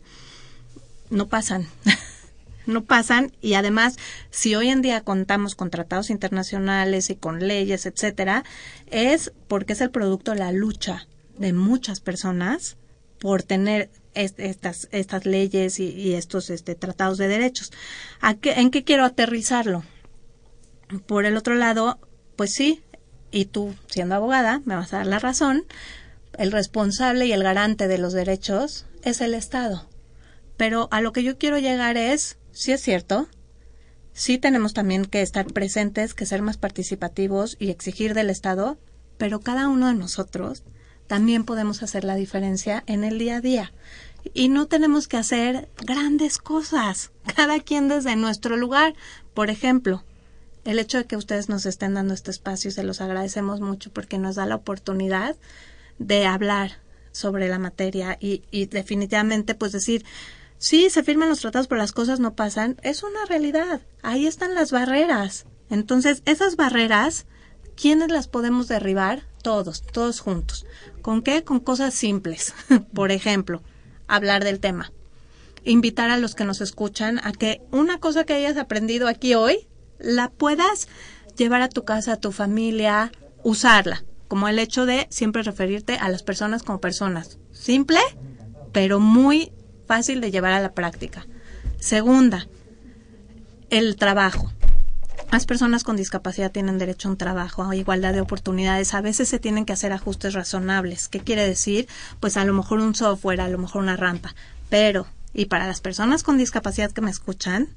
no 1.09 1.29
pasan. 1.29 1.67
no 2.67 2.85
pasan 2.85 3.33
y 3.41 3.55
además 3.55 3.97
si 4.31 4.55
hoy 4.55 4.69
en 4.69 4.83
día 4.83 5.01
contamos 5.01 5.55
con 5.55 5.71
tratados 5.71 6.11
internacionales 6.11 7.11
y 7.11 7.17
con 7.17 7.47
leyes, 7.47 7.87
etcétera, 7.87 8.45
es 8.87 9.33
porque 9.49 9.73
es 9.73 9.81
el 9.81 9.91
producto 9.91 10.33
de 10.33 10.39
la 10.39 10.53
lucha 10.53 11.07
de 11.39 11.53
muchas 11.53 12.01
personas 12.01 12.77
por 13.19 13.43
tener 13.43 13.91
estas 14.15 14.89
estas 14.91 15.27
leyes 15.27 15.79
y, 15.79 16.15
estos 16.15 16.51
este, 16.51 16.75
tratados 16.75 17.19
de 17.19 17.29
derechos. 17.29 17.73
¿A 18.21 18.37
¿En 18.43 18.71
qué 18.71 18.85
quiero 18.85 19.05
aterrizarlo? 19.05 19.85
Por 21.07 21.25
el 21.25 21.37
otro 21.37 21.55
lado, 21.55 22.01
pues 22.37 22.53
sí, 22.53 22.83
y 23.31 23.45
tú 23.47 23.75
siendo 23.87 24.15
abogada 24.15 24.63
me 24.65 24.75
vas 24.75 24.93
a 24.93 24.99
dar 24.99 25.07
la 25.07 25.19
razón, 25.19 25.65
el 26.39 26.53
responsable 26.53 27.27
y 27.27 27.33
el 27.33 27.43
garante 27.43 27.89
de 27.89 27.99
los 27.99 28.13
derechos 28.13 28.87
es 29.03 29.21
el 29.21 29.35
Estado. 29.35 29.89
Pero 30.57 30.89
a 30.91 31.01
lo 31.01 31.13
que 31.13 31.23
yo 31.23 31.39
quiero 31.39 31.59
llegar 31.59 31.97
es 31.97 32.39
sí 32.53 32.73
es 32.73 32.81
cierto, 32.83 33.29
sí 34.13 34.39
tenemos 34.39 34.75
también 34.75 35.05
que 35.05 35.23
estar 35.23 35.47
presentes, 35.47 36.15
que 36.15 36.27
ser 36.27 36.43
más 36.43 36.57
participativos 36.57 37.57
y 37.59 37.71
exigir 37.71 38.15
del 38.15 38.31
Estado, 38.31 38.79
pero 39.17 39.41
cada 39.41 39.69
uno 39.69 39.87
de 39.89 39.95
nosotros 39.95 40.65
también 41.11 41.43
podemos 41.43 41.83
hacer 41.83 42.05
la 42.05 42.15
diferencia 42.15 42.85
en 42.87 43.03
el 43.03 43.19
día 43.19 43.39
a 43.39 43.41
día. 43.41 43.73
Y 44.33 44.49
no 44.49 44.69
tenemos 44.69 45.09
que 45.09 45.17
hacer 45.17 45.69
grandes 45.85 46.39
cosas, 46.39 47.11
cada 47.35 47.59
quien 47.59 47.89
desde 47.89 48.15
nuestro 48.15 48.57
lugar. 48.57 48.95
Por 49.35 49.51
ejemplo, 49.51 50.05
el 50.65 50.79
hecho 50.79 50.99
de 50.99 51.07
que 51.07 51.17
ustedes 51.17 51.49
nos 51.49 51.67
estén 51.67 51.95
dando 51.95 52.15
este 52.15 52.31
espacio 52.31 52.71
se 52.71 52.85
los 52.85 53.01
agradecemos 53.01 53.61
mucho 53.61 53.93
porque 53.93 54.19
nos 54.19 54.37
da 54.37 54.47
la 54.47 54.55
oportunidad 54.55 55.35
de 55.99 56.27
hablar 56.27 56.75
sobre 57.11 57.49
la 57.49 57.59
materia 57.59 58.17
y, 58.21 58.45
y 58.53 58.67
definitivamente 58.67 59.57
pues 59.57 59.73
decir 59.73 60.05
Sí, 60.59 60.91
se 60.91 61.03
firman 61.03 61.29
los 61.31 61.41
tratados, 61.41 61.67
pero 61.67 61.81
las 61.81 61.91
cosas 61.91 62.21
no 62.21 62.37
pasan. 62.37 62.77
Es 62.83 63.03
una 63.03 63.25
realidad. 63.25 63.81
Ahí 64.03 64.29
están 64.29 64.55
las 64.55 64.71
barreras. 64.71 65.47
Entonces, 65.71 66.23
esas 66.27 66.55
barreras, 66.55 67.27
¿quiénes 67.75 68.11
las 68.11 68.29
podemos 68.29 68.69
derribar? 68.69 69.25
Todos, 69.43 69.83
todos 69.83 70.21
juntos. 70.21 70.67
¿Con 71.03 71.23
qué? 71.23 71.45
Con 71.45 71.61
cosas 71.61 71.95
simples. 71.95 72.55
Por 72.95 73.11
ejemplo, 73.11 73.63
hablar 74.07 74.45
del 74.45 74.61
tema. 74.61 74.93
Invitar 75.65 76.11
a 76.11 76.19
los 76.19 76.35
que 76.35 76.45
nos 76.45 76.61
escuchan 76.61 77.21
a 77.23 77.33
que 77.33 77.63
una 77.71 77.99
cosa 77.99 78.25
que 78.25 78.35
hayas 78.35 78.57
aprendido 78.57 79.09
aquí 79.09 79.35
hoy, 79.35 79.69
la 79.99 80.31
puedas 80.31 80.89
llevar 81.37 81.63
a 81.63 81.69
tu 81.69 81.85
casa, 81.85 82.15
a 82.15 82.21
tu 82.21 82.33
familia, 82.33 83.13
usarla. 83.43 84.05
Como 84.29 84.49
el 84.49 84.59
hecho 84.59 84.87
de 84.87 85.07
siempre 85.11 85.43
referirte 85.43 85.97
a 85.97 86.09
las 86.09 86.23
personas 86.23 86.63
como 86.63 86.81
personas. 86.81 87.39
Simple, 87.53 88.01
pero 88.73 89.01
muy 89.01 89.53
fácil 89.87 90.21
de 90.21 90.31
llevar 90.31 90.53
a 90.53 90.61
la 90.61 90.73
práctica. 90.73 91.27
Segunda, 91.79 92.47
el 93.71 93.97
trabajo. 93.97 94.53
Las 95.33 95.47
personas 95.47 95.85
con 95.85 95.95
discapacidad 95.95 96.51
tienen 96.51 96.79
derecho 96.79 97.07
a 97.07 97.13
un 97.13 97.17
trabajo, 97.17 97.63
a 97.63 97.77
igualdad 97.77 98.13
de 98.13 98.21
oportunidades. 98.21 98.95
A 98.95 99.01
veces 99.01 99.29
se 99.29 99.39
tienen 99.39 99.65
que 99.65 99.73
hacer 99.73 99.93
ajustes 99.93 100.35
razonables. 100.35 101.09
¿Qué 101.09 101.21
quiere 101.21 101.47
decir? 101.47 101.87
Pues 102.19 102.37
a 102.37 102.45
lo 102.45 102.53
mejor 102.53 102.81
un 102.81 102.97
software, 102.97 103.41
a 103.41 103.49
lo 103.49 103.59
mejor 103.59 103.83
una 103.83 103.97
rampa. 103.97 104.35
Pero, 104.71 105.07
y 105.33 105.45
para 105.47 105.69
las 105.69 105.81
personas 105.81 106.25
con 106.25 106.37
discapacidad 106.37 106.91
que 106.91 107.01
me 107.01 107.13
escuchan, 107.13 107.69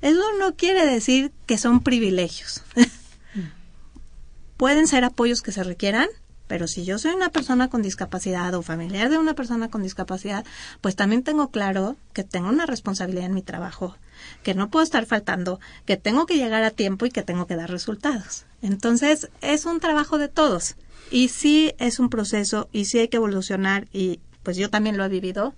eso 0.00 0.22
no 0.38 0.54
quiere 0.54 0.86
decir 0.86 1.32
que 1.44 1.58
son 1.58 1.80
privilegios. 1.80 2.62
Pueden 4.56 4.86
ser 4.86 5.04
apoyos 5.04 5.42
que 5.42 5.52
se 5.52 5.64
requieran, 5.64 6.08
pero 6.46 6.66
si 6.66 6.86
yo 6.86 6.98
soy 6.98 7.12
una 7.12 7.28
persona 7.28 7.68
con 7.68 7.82
discapacidad 7.82 8.54
o 8.54 8.62
familiar 8.62 9.10
de 9.10 9.18
una 9.18 9.34
persona 9.34 9.68
con 9.68 9.82
discapacidad, 9.82 10.46
pues 10.80 10.96
también 10.96 11.22
tengo 11.22 11.50
claro 11.50 11.96
que 12.14 12.24
tengo 12.24 12.48
una 12.48 12.64
responsabilidad 12.64 13.26
en 13.26 13.34
mi 13.34 13.42
trabajo, 13.42 13.96
que 14.42 14.54
no 14.54 14.70
puedo 14.70 14.84
estar 14.84 15.06
faltando, 15.06 15.60
que 15.84 15.96
tengo 15.96 16.26
que 16.26 16.36
llegar 16.36 16.62
a 16.62 16.70
tiempo 16.70 17.06
y 17.06 17.10
que 17.10 17.22
tengo 17.22 17.46
que 17.46 17.56
dar 17.56 17.70
resultados. 17.70 18.46
Entonces, 18.62 19.28
es 19.42 19.64
un 19.66 19.80
trabajo 19.80 20.18
de 20.18 20.28
todos. 20.28 20.76
Y 21.10 21.28
sí 21.28 21.74
es 21.78 21.98
un 21.98 22.10
proceso 22.10 22.68
y 22.72 22.86
sí 22.86 22.98
hay 22.98 23.08
que 23.08 23.18
evolucionar 23.18 23.86
y 23.92 24.20
pues 24.42 24.56
yo 24.56 24.70
también 24.70 24.96
lo 24.96 25.04
he 25.04 25.08
vivido 25.08 25.54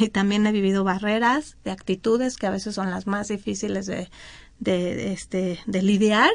y 0.00 0.08
también 0.08 0.46
he 0.46 0.52
vivido 0.52 0.84
barreras 0.84 1.56
de 1.64 1.70
actitudes 1.70 2.36
que 2.36 2.46
a 2.46 2.50
veces 2.50 2.74
son 2.74 2.90
las 2.90 3.06
más 3.06 3.28
difíciles 3.28 3.86
de, 3.86 4.10
de, 4.58 5.12
este, 5.12 5.60
de 5.66 5.82
lidiar, 5.82 6.30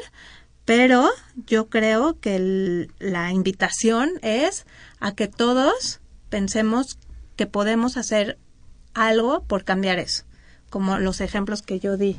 pero 0.64 1.08
yo 1.46 1.68
creo 1.68 2.18
que 2.20 2.88
la 2.98 3.32
invitación 3.32 4.10
es 4.22 4.66
a 5.00 5.14
que 5.14 5.28
todos 5.28 6.00
pensemos 6.28 6.98
que 7.36 7.46
podemos 7.46 7.96
hacer 7.96 8.38
algo 8.94 9.44
por 9.44 9.64
cambiar 9.64 9.98
eso, 9.98 10.24
como 10.70 10.98
los 10.98 11.20
ejemplos 11.20 11.62
que 11.62 11.80
yo 11.80 11.96
di. 11.96 12.16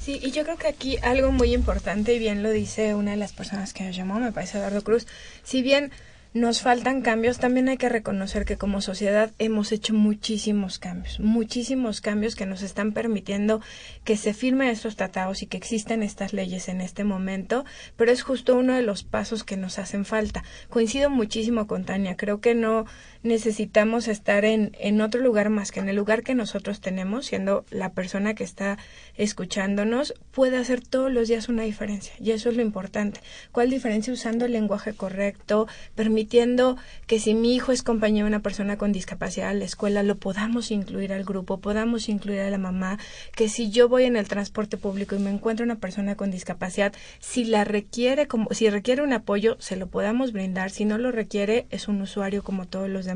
Sí, 0.00 0.18
y 0.20 0.32
yo 0.32 0.42
creo 0.42 0.56
que 0.56 0.66
aquí 0.66 0.96
algo 1.02 1.30
muy 1.30 1.54
importante, 1.54 2.14
y 2.14 2.18
bien 2.18 2.42
lo 2.42 2.50
dice 2.50 2.94
una 2.94 3.12
de 3.12 3.16
las 3.16 3.32
personas 3.32 3.72
que 3.72 3.84
nos 3.84 3.94
llamó, 3.94 4.18
me 4.18 4.32
parece 4.32 4.58
Eduardo 4.58 4.82
Cruz, 4.82 5.06
si 5.44 5.62
bien 5.62 5.92
nos 6.34 6.62
faltan 6.62 7.02
cambios, 7.02 7.38
también 7.38 7.68
hay 7.68 7.76
que 7.76 7.90
reconocer 7.90 8.46
que 8.46 8.56
como 8.56 8.80
sociedad 8.80 9.32
hemos 9.38 9.70
hecho 9.70 9.92
muchísimos 9.92 10.78
cambios, 10.78 11.20
muchísimos 11.20 12.00
cambios 12.00 12.36
que 12.36 12.46
nos 12.46 12.62
están 12.62 12.92
permitiendo 12.92 13.60
que 14.02 14.16
se 14.16 14.32
firmen 14.32 14.68
estos 14.68 14.96
tratados 14.96 15.42
y 15.42 15.46
que 15.46 15.58
existen 15.58 16.02
estas 16.02 16.32
leyes 16.32 16.68
en 16.68 16.80
este 16.80 17.04
momento, 17.04 17.66
pero 17.96 18.10
es 18.10 18.22
justo 18.22 18.56
uno 18.56 18.74
de 18.74 18.82
los 18.82 19.04
pasos 19.04 19.44
que 19.44 19.58
nos 19.58 19.78
hacen 19.78 20.06
falta. 20.06 20.42
Coincido 20.70 21.10
muchísimo 21.10 21.66
con 21.66 21.84
Tania, 21.84 22.16
creo 22.16 22.40
que 22.40 22.54
no 22.54 22.86
necesitamos 23.22 24.08
estar 24.08 24.44
en, 24.44 24.76
en 24.78 25.00
otro 25.00 25.20
lugar 25.20 25.50
más 25.50 25.72
que 25.72 25.80
en 25.80 25.88
el 25.88 25.96
lugar 25.96 26.22
que 26.22 26.34
nosotros 26.34 26.80
tenemos, 26.80 27.26
siendo 27.26 27.64
la 27.70 27.92
persona 27.92 28.34
que 28.34 28.44
está 28.44 28.78
escuchándonos, 29.16 30.14
puede 30.32 30.56
hacer 30.56 30.86
todos 30.86 31.12
los 31.12 31.28
días 31.28 31.48
una 31.48 31.62
diferencia. 31.62 32.12
Y 32.18 32.32
eso 32.32 32.48
es 32.48 32.56
lo 32.56 32.62
importante. 32.62 33.20
¿Cuál 33.52 33.70
diferencia 33.70 34.12
usando 34.12 34.44
el 34.44 34.52
lenguaje 34.52 34.92
correcto, 34.94 35.66
permitiendo 35.94 36.76
que 37.06 37.18
si 37.18 37.34
mi 37.34 37.54
hijo 37.54 37.72
es 37.72 37.82
compañero 37.82 38.26
de 38.26 38.30
una 38.30 38.42
persona 38.42 38.76
con 38.76 38.92
discapacidad 38.92 39.50
en 39.50 39.60
la 39.60 39.64
escuela, 39.64 40.02
lo 40.02 40.16
podamos 40.16 40.70
incluir 40.70 41.12
al 41.12 41.24
grupo, 41.24 41.58
podamos 41.58 42.08
incluir 42.08 42.40
a 42.40 42.50
la 42.50 42.58
mamá, 42.58 42.98
que 43.34 43.48
si 43.48 43.70
yo 43.70 43.88
voy 43.88 44.04
en 44.04 44.16
el 44.16 44.28
transporte 44.28 44.76
público 44.76 45.14
y 45.14 45.18
me 45.18 45.30
encuentro 45.30 45.64
una 45.64 45.76
persona 45.76 46.16
con 46.16 46.30
discapacidad, 46.30 46.92
si 47.20 47.44
la 47.44 47.64
requiere 47.64 48.26
como, 48.26 48.48
si 48.52 48.68
requiere 48.70 49.02
un 49.02 49.12
apoyo, 49.12 49.56
se 49.60 49.76
lo 49.76 49.86
podamos 49.86 50.32
brindar, 50.32 50.70
si 50.70 50.84
no 50.84 50.98
lo 50.98 51.12
requiere, 51.12 51.66
es 51.70 51.88
un 51.88 52.00
usuario 52.00 52.42
como 52.42 52.66
todos 52.66 52.88
los 52.88 53.04
demás, 53.04 53.11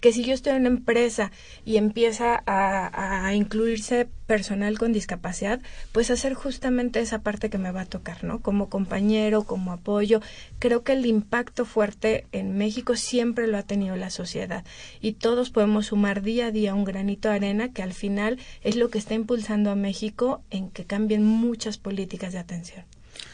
que 0.00 0.12
si 0.12 0.24
yo 0.24 0.34
estoy 0.34 0.52
en 0.52 0.60
una 0.60 0.68
empresa 0.68 1.30
y 1.64 1.76
empieza 1.76 2.42
a, 2.46 3.26
a 3.26 3.34
incluirse 3.34 4.08
personal 4.26 4.78
con 4.78 4.92
discapacidad, 4.92 5.60
pues 5.92 6.10
hacer 6.10 6.34
justamente 6.34 7.00
esa 7.00 7.20
parte 7.20 7.50
que 7.50 7.58
me 7.58 7.70
va 7.72 7.82
a 7.82 7.86
tocar, 7.86 8.24
¿no? 8.24 8.40
Como 8.40 8.68
compañero, 8.70 9.44
como 9.44 9.72
apoyo. 9.72 10.20
Creo 10.58 10.82
que 10.82 10.92
el 10.94 11.04
impacto 11.06 11.64
fuerte 11.66 12.26
en 12.32 12.56
México 12.56 12.96
siempre 12.96 13.46
lo 13.46 13.58
ha 13.58 13.62
tenido 13.64 13.96
la 13.96 14.10
sociedad 14.10 14.64
y 15.00 15.12
todos 15.12 15.50
podemos 15.50 15.86
sumar 15.86 16.22
día 16.22 16.46
a 16.46 16.50
día 16.50 16.74
un 16.74 16.84
granito 16.84 17.28
de 17.28 17.34
arena 17.36 17.72
que 17.72 17.82
al 17.82 17.92
final 17.92 18.38
es 18.62 18.76
lo 18.76 18.88
que 18.88 18.98
está 18.98 19.14
impulsando 19.14 19.70
a 19.70 19.74
México 19.74 20.42
en 20.50 20.70
que 20.70 20.84
cambien 20.86 21.24
muchas 21.24 21.76
políticas 21.76 22.32
de 22.32 22.38
atención. 22.38 22.84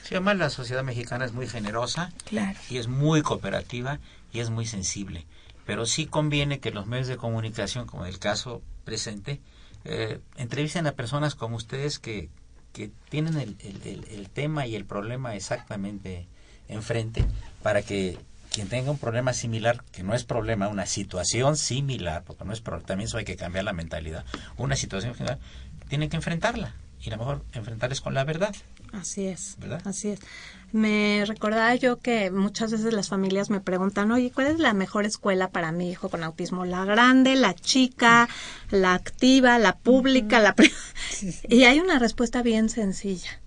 Sí, 0.03 0.15
además 0.17 0.39
la 0.39 0.51
sociedad 0.51 0.83
mexicana 0.83 1.25
es 1.25 1.33
muy 1.33 1.47
generosa 1.47 2.13
Claro. 2.25 2.59
y 2.69 2.79
es 2.79 2.89
muy 2.89 3.23
cooperativa 3.23 4.01
y 4.33 4.41
es 4.41 4.51
muy 4.51 4.67
sensible. 4.67 5.25
Pero 5.67 5.87
sí 5.87 6.07
conviene 6.07 6.61
que 6.61 6.71
los 6.71 6.87
medios 6.87 7.07
de 7.09 7.17
comunicación, 7.17 7.87
como 7.87 8.07
el 8.07 8.19
caso 8.19 8.63
presente, 8.85 9.41
eh, 9.85 10.21
entrevisten 10.37 10.87
a 10.87 10.93
personas 10.93 11.35
como 11.35 11.57
ustedes 11.57 11.99
que, 11.99 12.29
que 12.73 12.91
tienen 13.09 13.37
el, 13.37 13.57
el- 13.61 14.05
el- 14.11 14.29
tema 14.31 14.67
y 14.67 14.77
el 14.77 14.85
problema 14.85 15.35
exactamente 15.35 16.27
enfrente 16.69 17.25
para 17.63 17.83
que 17.83 18.19
quien 18.53 18.69
tenga 18.69 18.91
un 18.91 18.99
problema 18.99 19.33
similar, 19.33 19.83
que 19.93 20.03
no 20.03 20.15
es 20.15 20.25
problema, 20.25 20.69
una 20.69 20.87
situación 20.87 21.57
similar, 21.57 22.25
porque 22.25 22.45
no 22.45 22.53
es 22.53 22.61
pro- 22.61 22.81
también 22.81 23.07
eso 23.09 23.19
hay 23.19 23.25
que 23.25 23.37
cambiar 23.37 23.65
la 23.65 23.73
mentalidad, 23.73 24.25
una 24.57 24.77
situación 24.77 25.15
general, 25.15 25.39
tienen 25.89 26.09
que 26.11 26.17
enfrentarla 26.17 26.75
y 27.01 27.09
a 27.09 27.13
lo 27.13 27.19
mejor 27.19 27.45
enfrentarles 27.53 28.01
con 28.01 28.15
la 28.15 28.25
verdad. 28.25 28.55
Así 28.93 29.27
es, 29.27 29.57
¿Verdad? 29.59 29.83
así 29.85 30.09
es. 30.09 30.21
Me 30.73 31.25
recordaba 31.27 31.75
yo 31.75 31.99
que 31.99 32.31
muchas 32.31 32.71
veces 32.71 32.93
las 32.93 33.09
familias 33.09 33.51
me 33.51 33.61
preguntan, 33.61 34.13
oye, 34.13 34.31
¿cuál 34.33 34.49
es 34.49 34.59
la 34.59 34.73
mejor 34.73 35.05
escuela 35.05 35.51
para 35.51 35.73
mi 35.73 35.91
hijo 35.91 36.09
con 36.09 36.23
autismo? 36.23 36.65
¿La 36.65 36.85
grande, 36.85 37.35
la 37.35 37.55
chica, 37.55 38.29
la 38.71 38.95
activa, 38.95 39.59
la 39.59 39.77
pública, 39.77 40.41
la... 40.41 40.55
pri-?" 40.55 40.73
Y 41.49 41.65
hay 41.65 41.81
una 41.81 41.99
respuesta 41.99 42.43
bien 42.43 42.69
sencilla 42.69 43.41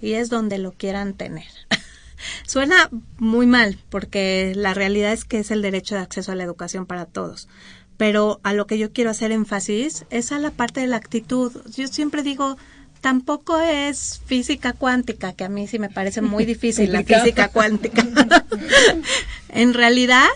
y 0.00 0.14
es 0.14 0.30
donde 0.30 0.58
lo 0.58 0.72
quieran 0.72 1.14
tener. 1.14 1.48
Suena 2.46 2.90
muy 3.18 3.46
mal 3.46 3.78
porque 3.88 4.52
la 4.54 4.74
realidad 4.74 5.12
es 5.12 5.24
que 5.24 5.40
es 5.40 5.50
el 5.50 5.62
derecho 5.62 5.94
de 5.94 6.02
acceso 6.02 6.32
a 6.32 6.36
la 6.36 6.44
educación 6.44 6.86
para 6.86 7.06
todos. 7.06 7.48
Pero 7.96 8.40
a 8.44 8.54
lo 8.54 8.66
que 8.66 8.78
yo 8.78 8.92
quiero 8.92 9.10
hacer 9.10 9.30
énfasis 9.30 10.06
es 10.10 10.32
a 10.32 10.38
la 10.38 10.50
parte 10.50 10.80
de 10.80 10.86
la 10.86 10.96
actitud. 10.96 11.52
Yo 11.76 11.86
siempre 11.86 12.22
digo, 12.22 12.56
tampoco 13.00 13.58
es 13.58 14.20
física 14.26 14.72
cuántica, 14.72 15.32
que 15.32 15.44
a 15.44 15.48
mí 15.48 15.66
sí 15.66 15.78
me 15.78 15.88
parece 15.90 16.20
muy 16.22 16.44
difícil 16.54 16.92
la 16.92 17.02
física 17.02 17.48
cuántica. 17.48 18.06
en 19.48 19.74
realidad, 19.74 20.26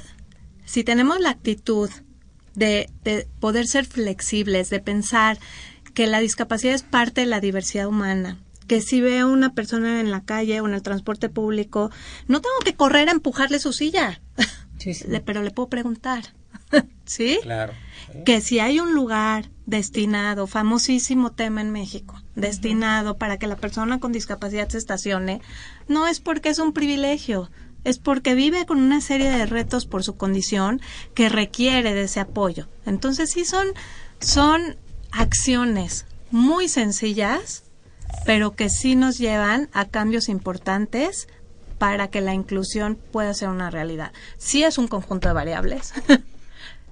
si 0.65 0.85
tenemos 0.85 1.21
la 1.21 1.31
actitud 1.31 1.91
de, 2.55 2.89
de 3.05 3.27
poder 3.41 3.67
ser 3.67 3.85
flexibles, 3.87 4.71
de 4.71 4.81
pensar 4.81 5.39
que 5.95 6.07
la 6.07 6.21
discapacidad 6.21 6.75
es 6.75 6.83
parte 6.83 7.21
de 7.23 7.27
la 7.27 7.41
diversidad 7.41 7.87
humana, 7.87 8.39
que 8.67 8.81
si 8.81 9.01
veo 9.01 9.29
una 9.29 9.53
persona 9.55 10.01
en 10.01 10.11
la 10.11 10.23
calle 10.25 10.61
o 10.61 10.67
en 10.67 10.75
el 10.75 10.83
transporte 10.83 11.29
público, 11.29 11.91
no 12.29 12.41
tengo 12.41 12.57
que 12.65 12.75
correr 12.75 13.09
a 13.09 13.13
empujarle 13.13 13.59
su 13.59 13.73
silla, 13.73 14.21
Sí, 14.79 14.95
sí. 14.95 15.05
Le- 15.09 15.21
pero 15.25 15.43
le 15.43 15.51
puedo 15.51 15.69
preguntar, 15.69 16.25
¿sí? 17.05 17.39
Claro. 17.43 17.73
que 18.25 18.41
si 18.41 18.59
hay 18.59 18.81
un 18.81 18.95
lugar 18.95 19.51
destinado, 19.67 20.47
famosísimo 20.47 21.33
tema 21.33 21.61
en 21.61 21.71
México, 21.71 22.21
destinado 22.35 23.17
para 23.17 23.39
que 23.39 23.47
la 23.47 23.57
persona 23.57 24.01
con 24.01 24.13
discapacidad 24.13 24.69
se 24.69 24.79
estacione, 24.79 25.41
no 25.89 26.07
es 26.07 26.21
porque 26.21 26.51
es 26.51 26.59
un 26.59 26.73
privilegio, 26.73 27.51
es 27.85 27.99
porque 27.99 28.35
vive 28.35 28.67
con 28.67 28.79
una 28.79 29.01
serie 29.01 29.31
de 29.31 29.47
retos 29.47 29.87
por 29.87 30.03
su 30.05 30.17
condición 30.17 30.81
que 31.15 31.29
requiere 31.29 31.95
de 31.95 32.03
ese 32.03 32.21
apoyo. 32.21 32.69
Entonces 32.87 33.31
sí 33.31 33.45
son, 33.45 33.69
son 34.21 34.77
acciones 35.13 36.07
muy 36.31 36.69
sencillas, 36.69 37.65
pero 38.27 38.55
que 38.55 38.69
sí 38.69 38.97
nos 38.97 39.19
llevan 39.19 39.69
a 39.73 39.87
cambios 39.87 40.29
importantes 40.29 41.29
para 41.79 42.09
que 42.09 42.21
la 42.21 42.35
inclusión 42.35 42.97
pueda 42.97 43.35
ser 43.35 43.49
una 43.49 43.71
realidad. 43.71 44.13
Sí 44.39 44.65
es 44.65 44.79
un 44.79 44.89
conjunto 44.89 45.29
de 45.29 45.35
variables, 45.35 45.93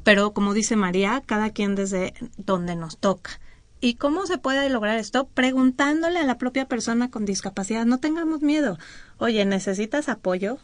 pero 0.05 0.33
como 0.33 0.55
dice 0.55 0.77
María, 0.77 1.23
cada 1.25 1.51
quien 1.51 1.75
desde 1.75 2.15
donde 2.37 2.77
nos 2.77 2.99
toca. 2.99 3.41
¿Y 3.81 3.95
cómo 3.95 4.27
se 4.27 4.39
puede 4.39 4.69
lograr 4.71 4.99
esto? 4.99 5.27
Preguntándole 5.27 6.21
a 6.21 6.25
la 6.25 6.39
propia 6.39 6.67
persona 6.67 7.11
con 7.11 7.25
discapacidad, 7.25 7.85
no 7.85 7.99
tengamos 7.99 8.41
miedo. 8.41 8.79
Oye, 9.19 9.45
¿necesitas 9.45 10.09
apoyo? 10.09 10.59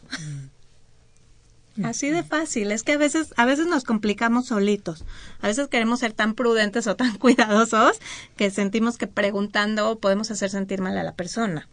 Así 1.83 2.09
de 2.09 2.23
fácil, 2.23 2.71
es 2.71 2.83
que 2.83 2.93
a 2.93 2.97
veces, 2.97 3.33
a 3.37 3.45
veces 3.45 3.67
nos 3.67 3.83
complicamos 3.83 4.47
solitos. 4.47 5.05
A 5.41 5.47
veces 5.47 5.67
queremos 5.67 5.99
ser 5.99 6.13
tan 6.13 6.33
prudentes 6.33 6.87
o 6.87 6.95
tan 6.95 7.17
cuidadosos 7.19 7.99
que 8.35 8.51
sentimos 8.51 8.97
que 8.97 9.07
preguntando 9.07 9.99
podemos 9.99 10.31
hacer 10.31 10.49
sentir 10.49 10.81
mal 10.81 10.97
a 10.97 11.03
la 11.03 11.15
persona. 11.15 11.67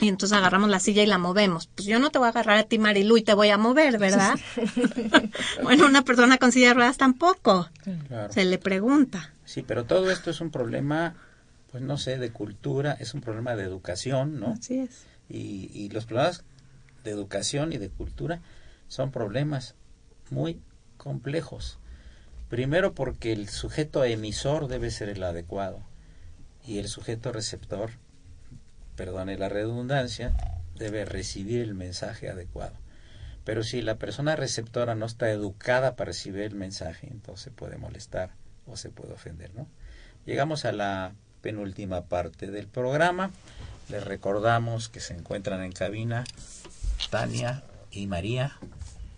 Y 0.00 0.08
entonces 0.08 0.36
agarramos 0.36 0.68
la 0.68 0.78
silla 0.78 1.02
y 1.02 1.06
la 1.06 1.18
movemos. 1.18 1.68
Pues 1.68 1.86
yo 1.86 1.98
no 1.98 2.10
te 2.10 2.18
voy 2.18 2.26
a 2.26 2.30
agarrar 2.30 2.58
a 2.58 2.64
ti, 2.64 2.78
Marilu, 2.78 3.16
y 3.16 3.22
te 3.22 3.32
voy 3.34 3.48
a 3.48 3.56
mover, 3.56 3.98
¿verdad? 3.98 4.38
bueno, 5.62 5.86
una 5.86 6.02
persona 6.02 6.36
con 6.38 6.52
silla 6.52 6.68
de 6.68 6.74
ruedas 6.74 6.98
tampoco. 6.98 7.68
Claro. 8.08 8.32
Se 8.32 8.44
le 8.44 8.58
pregunta. 8.58 9.32
Sí, 9.44 9.62
pero 9.62 9.84
todo 9.84 10.10
esto 10.10 10.30
es 10.30 10.40
un 10.40 10.50
problema, 10.50 11.14
pues 11.70 11.82
no 11.82 11.96
sé, 11.96 12.18
de 12.18 12.30
cultura, 12.30 12.92
es 13.00 13.14
un 13.14 13.22
problema 13.22 13.56
de 13.56 13.64
educación, 13.64 14.38
¿no? 14.38 14.52
Así 14.58 14.80
es. 14.80 15.06
Y, 15.28 15.70
y 15.72 15.88
los 15.88 16.04
problemas 16.04 16.44
de 17.04 17.12
educación 17.12 17.72
y 17.72 17.78
de 17.78 17.88
cultura 17.88 18.40
son 18.88 19.10
problemas 19.10 19.74
muy 20.30 20.60
complejos. 20.96 21.78
Primero 22.48 22.94
porque 22.94 23.32
el 23.32 23.48
sujeto 23.48 24.04
emisor 24.04 24.68
debe 24.68 24.90
ser 24.90 25.08
el 25.08 25.22
adecuado 25.22 25.80
y 26.64 26.78
el 26.78 26.88
sujeto 26.88 27.32
receptor, 27.32 27.90
perdone 28.96 29.38
la 29.38 29.48
redundancia, 29.48 30.34
debe 30.74 31.04
recibir 31.04 31.62
el 31.62 31.74
mensaje 31.74 32.28
adecuado. 32.28 32.74
Pero 33.44 33.62
si 33.62 33.80
la 33.80 33.96
persona 33.96 34.34
receptora 34.34 34.94
no 34.94 35.06
está 35.06 35.30
educada 35.30 35.94
para 35.94 36.08
recibir 36.08 36.42
el 36.42 36.54
mensaje, 36.56 37.06
entonces 37.10 37.52
puede 37.54 37.76
molestar 37.76 38.30
o 38.66 38.76
se 38.76 38.90
puede 38.90 39.12
ofender, 39.12 39.54
¿no? 39.54 39.68
Llegamos 40.24 40.64
a 40.64 40.72
la 40.72 41.12
penúltima 41.42 42.06
parte 42.06 42.50
del 42.50 42.66
programa. 42.66 43.30
Les 43.88 44.02
recordamos 44.02 44.88
que 44.88 44.98
se 44.98 45.14
encuentran 45.14 45.62
en 45.62 45.70
cabina 45.70 46.24
Tania 47.10 47.62
y 47.92 48.08
María, 48.08 48.58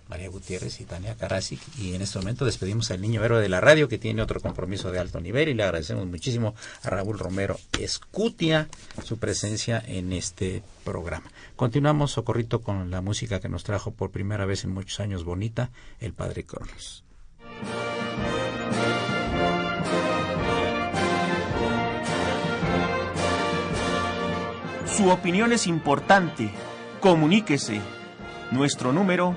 María 0.09 0.29
Gutiérrez 0.29 0.81
y 0.81 0.85
Tania 0.85 1.17
Karasik. 1.17 1.61
Y 1.79 1.95
en 1.95 2.03
este 2.03 2.19
momento 2.19 2.45
despedimos 2.45 2.91
al 2.91 3.01
niño 3.01 3.25
héroe 3.25 3.41
de 3.41 3.49
la 3.49 3.61
radio 3.61 3.89
que 3.89 3.99
tiene 3.99 4.23
otro 4.23 4.41
compromiso 4.41 4.91
de 4.91 4.99
alto 4.99 5.21
nivel 5.21 5.49
y 5.49 5.55
le 5.55 5.63
agradecemos 5.63 6.07
muchísimo 6.07 6.55
a 6.83 6.91
Raúl 6.91 7.19
Romero 7.19 7.59
Escutia 7.79 8.69
su 9.05 9.19
presencia 9.19 9.83
en 9.87 10.13
este 10.13 10.63
programa. 10.85 11.31
Continuamos, 11.57 12.13
Socorrito, 12.13 12.61
con 12.61 12.91
la 12.91 13.01
música 13.01 13.41
que 13.41 13.49
nos 13.49 13.65
trajo 13.65 13.91
por 13.91 14.11
primera 14.11 14.47
vez 14.47 14.65
en 14.65 14.71
muchos 14.71 15.01
años 15.01 15.25
bonita, 15.25 15.71
el 16.01 16.13
Padre 16.13 16.45
Cronos. 16.45 17.05
Su 24.97 25.11
opinión 25.11 25.53
es 25.53 25.69
importante. 25.69 26.51
Comuníquese. 27.01 27.81
Nuestro 28.51 28.93
número 28.93 29.37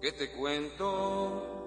¿Qué 0.00 0.12
te 0.12 0.30
cuento? 0.32 1.58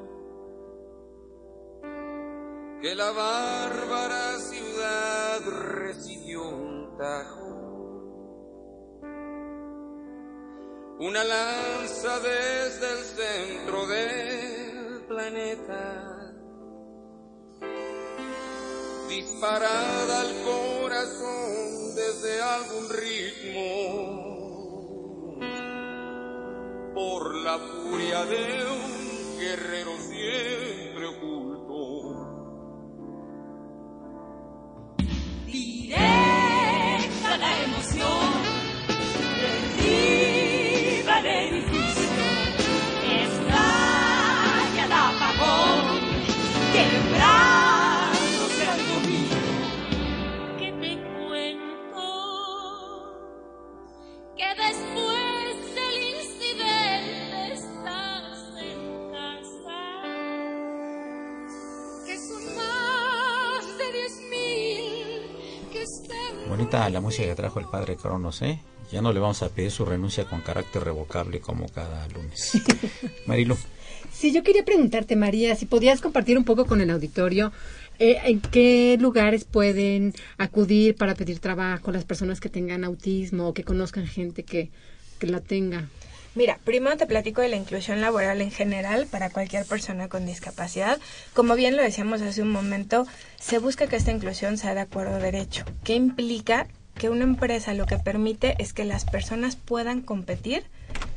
Que 2.81 2.95
la 2.95 3.11
bárbara 3.11 4.39
ciudad 4.39 5.39
recibió 5.77 6.41
un 6.41 6.97
tajo, 6.97 7.43
una 10.99 11.23
lanza 11.23 12.19
desde 12.21 12.91
el 12.91 13.05
centro 13.05 13.85
del 13.85 15.05
planeta, 15.07 16.33
disparada 19.09 20.21
al 20.21 20.43
corazón 20.43 21.95
desde 21.95 22.41
algún 22.41 22.89
ritmo, 22.89 24.02
por 27.09 27.35
la 27.35 27.59
furia 27.59 28.23
de 28.23 28.65
un 28.65 29.37
guerrero 29.37 30.02
Bonita 66.83 66.99
la 66.99 67.01
música 67.01 67.29
que 67.29 67.35
trajo 67.35 67.61
el 67.61 67.65
padre 67.67 67.95
Cronos, 67.95 68.41
¿eh? 68.41 68.59
Ya 68.91 69.01
no 69.01 69.13
le 69.13 69.21
vamos 69.21 69.41
a 69.41 69.47
pedir 69.47 69.71
su 69.71 69.85
renuncia 69.85 70.25
con 70.25 70.41
carácter 70.41 70.83
revocable 70.83 71.39
como 71.39 71.69
cada 71.69 72.05
lunes. 72.09 72.61
Marilu. 73.25 73.55
Sí, 74.11 74.33
yo 74.33 74.43
quería 74.43 74.65
preguntarte, 74.65 75.15
María, 75.15 75.55
si 75.55 75.65
podías 75.65 76.01
compartir 76.01 76.37
un 76.37 76.43
poco 76.43 76.65
con 76.65 76.81
el 76.81 76.89
auditorio 76.89 77.53
eh, 77.99 78.17
en 78.25 78.41
qué 78.41 78.97
lugares 78.99 79.45
pueden 79.45 80.13
acudir 80.37 80.95
para 80.95 81.15
pedir 81.15 81.39
trabajo 81.39 81.89
las 81.93 82.03
personas 82.03 82.41
que 82.41 82.49
tengan 82.49 82.83
autismo 82.83 83.47
o 83.47 83.53
que 83.53 83.63
conozcan 83.63 84.05
gente 84.05 84.43
que, 84.43 84.69
que 85.19 85.27
la 85.27 85.39
tenga. 85.39 85.87
Mira, 86.35 86.57
primero 86.63 86.97
te 86.97 87.05
platico 87.05 87.41
de 87.41 87.49
la 87.49 87.57
inclusión 87.57 88.01
laboral 88.01 88.41
en 88.41 88.49
general 88.49 89.05
para 89.05 89.29
cualquier 89.29 89.65
persona 89.65 90.09
con 90.09 90.25
discapacidad. 90.25 90.99
Como 91.33 91.53
bien 91.55 91.77
lo 91.77 91.83
decíamos 91.83 92.23
hace 92.23 92.41
un 92.41 92.51
momento, 92.51 93.05
se 93.39 93.59
busca 93.59 93.85
que 93.85 93.97
esta 93.97 94.11
inclusión 94.11 94.57
sea 94.57 94.73
de 94.73 94.81
acuerdo 94.81 95.19
derecho. 95.19 95.63
¿Qué 95.83 95.93
implica? 95.93 96.67
Que 96.95 97.09
una 97.09 97.23
empresa 97.23 97.73
lo 97.73 97.85
que 97.85 97.99
permite 97.99 98.55
es 98.57 98.73
que 98.73 98.83
las 98.83 99.05
personas 99.05 99.55
puedan 99.57 100.01
competir 100.01 100.63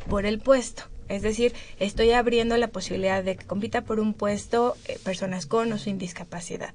por 0.09 0.27
el 0.27 0.39
puesto. 0.39 0.85
Es 1.09 1.23
decir, 1.23 1.55
estoy 1.79 2.11
abriendo 2.11 2.57
la 2.59 2.69
posibilidad 2.69 3.25
de 3.25 3.37
que 3.37 3.47
compita 3.47 3.83
por 3.83 4.01
un 4.01 4.13
puesto 4.13 4.77
eh, 4.87 4.99
personas 5.03 5.47
con 5.47 5.73
o 5.73 5.79
sin 5.79 5.99
discapacidad 5.99 6.75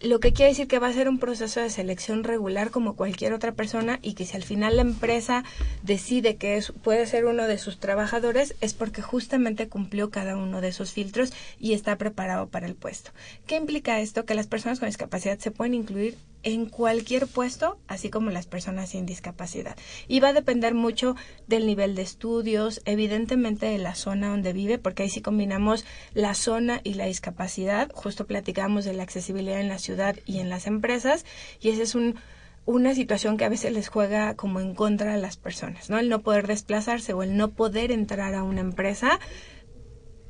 lo 0.00 0.20
que 0.20 0.32
quiere 0.32 0.50
decir 0.50 0.68
que 0.68 0.78
va 0.78 0.88
a 0.88 0.92
ser 0.92 1.08
un 1.08 1.18
proceso 1.18 1.60
de 1.60 1.70
selección 1.70 2.24
regular 2.24 2.70
como 2.70 2.94
cualquier 2.94 3.32
otra 3.32 3.52
persona 3.52 3.98
y 4.02 4.14
que 4.14 4.24
si 4.24 4.36
al 4.36 4.44
final 4.44 4.76
la 4.76 4.82
empresa 4.82 5.44
decide 5.82 6.36
que 6.36 6.56
es, 6.56 6.72
puede 6.82 7.06
ser 7.06 7.24
uno 7.24 7.46
de 7.46 7.58
sus 7.58 7.80
trabajadores 7.80 8.54
es 8.60 8.74
porque 8.74 9.02
justamente 9.02 9.68
cumplió 9.68 10.10
cada 10.10 10.36
uno 10.36 10.60
de 10.60 10.68
esos 10.68 10.92
filtros 10.92 11.32
y 11.58 11.72
está 11.72 11.96
preparado 11.96 12.48
para 12.48 12.66
el 12.66 12.74
puesto. 12.74 13.10
¿Qué 13.46 13.56
implica 13.56 14.00
esto? 14.00 14.24
Que 14.24 14.34
las 14.34 14.46
personas 14.46 14.78
con 14.78 14.88
discapacidad 14.88 15.38
se 15.38 15.50
pueden 15.50 15.74
incluir 15.74 16.16
en 16.42 16.66
cualquier 16.66 17.26
puesto, 17.26 17.78
así 17.88 18.10
como 18.10 18.30
las 18.30 18.46
personas 18.46 18.90
sin 18.90 19.06
discapacidad. 19.06 19.76
Y 20.06 20.20
va 20.20 20.28
a 20.28 20.32
depender 20.32 20.74
mucho 20.74 21.16
del 21.46 21.66
nivel 21.66 21.94
de 21.94 22.02
estudios, 22.02 22.80
evidentemente 22.84 23.66
de 23.66 23.78
la 23.78 23.94
zona 23.94 24.28
donde 24.28 24.52
vive, 24.52 24.78
porque 24.78 25.02
ahí 25.02 25.10
sí 25.10 25.20
combinamos 25.20 25.84
la 26.14 26.34
zona 26.34 26.80
y 26.84 26.94
la 26.94 27.06
discapacidad. 27.06 27.90
Justo 27.94 28.26
platicamos 28.26 28.84
de 28.84 28.94
la 28.94 29.02
accesibilidad 29.02 29.60
en 29.60 29.68
la 29.68 29.78
ciudad 29.78 30.16
y 30.24 30.38
en 30.38 30.48
las 30.48 30.66
empresas, 30.66 31.24
y 31.60 31.70
ese 31.70 31.82
es 31.82 31.94
un 31.94 32.18
una 32.68 32.94
situación 32.94 33.38
que 33.38 33.46
a 33.46 33.48
veces 33.48 33.72
les 33.72 33.88
juega 33.88 34.34
como 34.34 34.60
en 34.60 34.74
contra 34.74 35.14
a 35.14 35.16
las 35.16 35.38
personas, 35.38 35.88
¿no? 35.88 35.98
El 35.98 36.10
no 36.10 36.20
poder 36.20 36.46
desplazarse 36.46 37.14
o 37.14 37.22
el 37.22 37.34
no 37.34 37.52
poder 37.52 37.90
entrar 37.90 38.34
a 38.34 38.42
una 38.42 38.60
empresa 38.60 39.20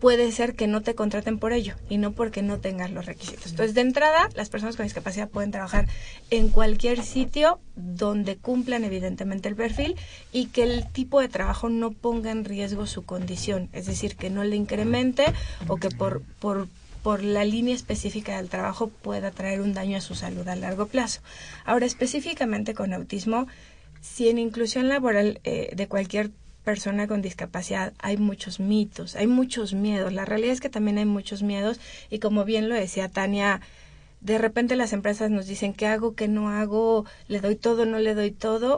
puede 0.00 0.30
ser 0.32 0.54
que 0.54 0.66
no 0.66 0.82
te 0.82 0.94
contraten 0.94 1.38
por 1.38 1.52
ello 1.52 1.74
y 1.88 1.98
no 1.98 2.12
porque 2.12 2.42
no 2.42 2.58
tengas 2.58 2.90
los 2.90 3.06
requisitos. 3.06 3.50
Entonces, 3.50 3.74
de 3.74 3.80
entrada, 3.80 4.28
las 4.34 4.48
personas 4.48 4.76
con 4.76 4.84
discapacidad 4.84 5.28
pueden 5.28 5.50
trabajar 5.50 5.86
en 6.30 6.48
cualquier 6.48 7.02
sitio 7.02 7.60
donde 7.74 8.36
cumplan 8.36 8.84
evidentemente 8.84 9.48
el 9.48 9.56
perfil 9.56 9.96
y 10.32 10.46
que 10.46 10.62
el 10.62 10.86
tipo 10.90 11.20
de 11.20 11.28
trabajo 11.28 11.68
no 11.68 11.90
ponga 11.90 12.30
en 12.30 12.44
riesgo 12.44 12.86
su 12.86 13.04
condición, 13.04 13.68
es 13.72 13.86
decir, 13.86 14.16
que 14.16 14.30
no 14.30 14.44
le 14.44 14.56
incremente 14.56 15.24
o 15.66 15.76
que 15.76 15.90
por, 15.90 16.22
por 16.40 16.68
por 17.02 17.22
la 17.22 17.44
línea 17.44 17.74
específica 17.74 18.36
del 18.36 18.48
trabajo 18.48 18.88
pueda 18.88 19.30
traer 19.30 19.60
un 19.60 19.72
daño 19.72 19.96
a 19.96 20.00
su 20.00 20.14
salud 20.14 20.46
a 20.48 20.56
largo 20.56 20.86
plazo. 20.86 21.20
Ahora, 21.64 21.86
específicamente 21.86 22.74
con 22.74 22.92
autismo, 22.92 23.46
si 24.00 24.28
en 24.28 24.38
inclusión 24.38 24.88
laboral 24.88 25.40
eh, 25.44 25.70
de 25.74 25.88
cualquier 25.88 26.30
persona 26.68 27.06
con 27.06 27.22
discapacidad 27.22 27.94
hay 27.98 28.18
muchos 28.18 28.60
mitos, 28.60 29.16
hay 29.16 29.26
muchos 29.26 29.72
miedos. 29.72 30.12
La 30.12 30.26
realidad 30.26 30.52
es 30.52 30.60
que 30.60 30.68
también 30.68 30.98
hay 30.98 31.06
muchos 31.06 31.42
miedos 31.42 31.80
y 32.10 32.18
como 32.18 32.44
bien 32.44 32.68
lo 32.68 32.74
decía 32.74 33.08
Tania, 33.08 33.62
de 34.20 34.36
repente 34.36 34.76
las 34.76 34.92
empresas 34.92 35.30
nos 35.30 35.46
dicen 35.46 35.72
qué 35.72 35.86
hago, 35.86 36.14
qué 36.14 36.28
no 36.28 36.50
hago, 36.50 37.06
le 37.26 37.40
doy 37.40 37.56
todo, 37.56 37.86
no 37.86 37.98
le 38.00 38.14
doy 38.14 38.32
todo. 38.32 38.76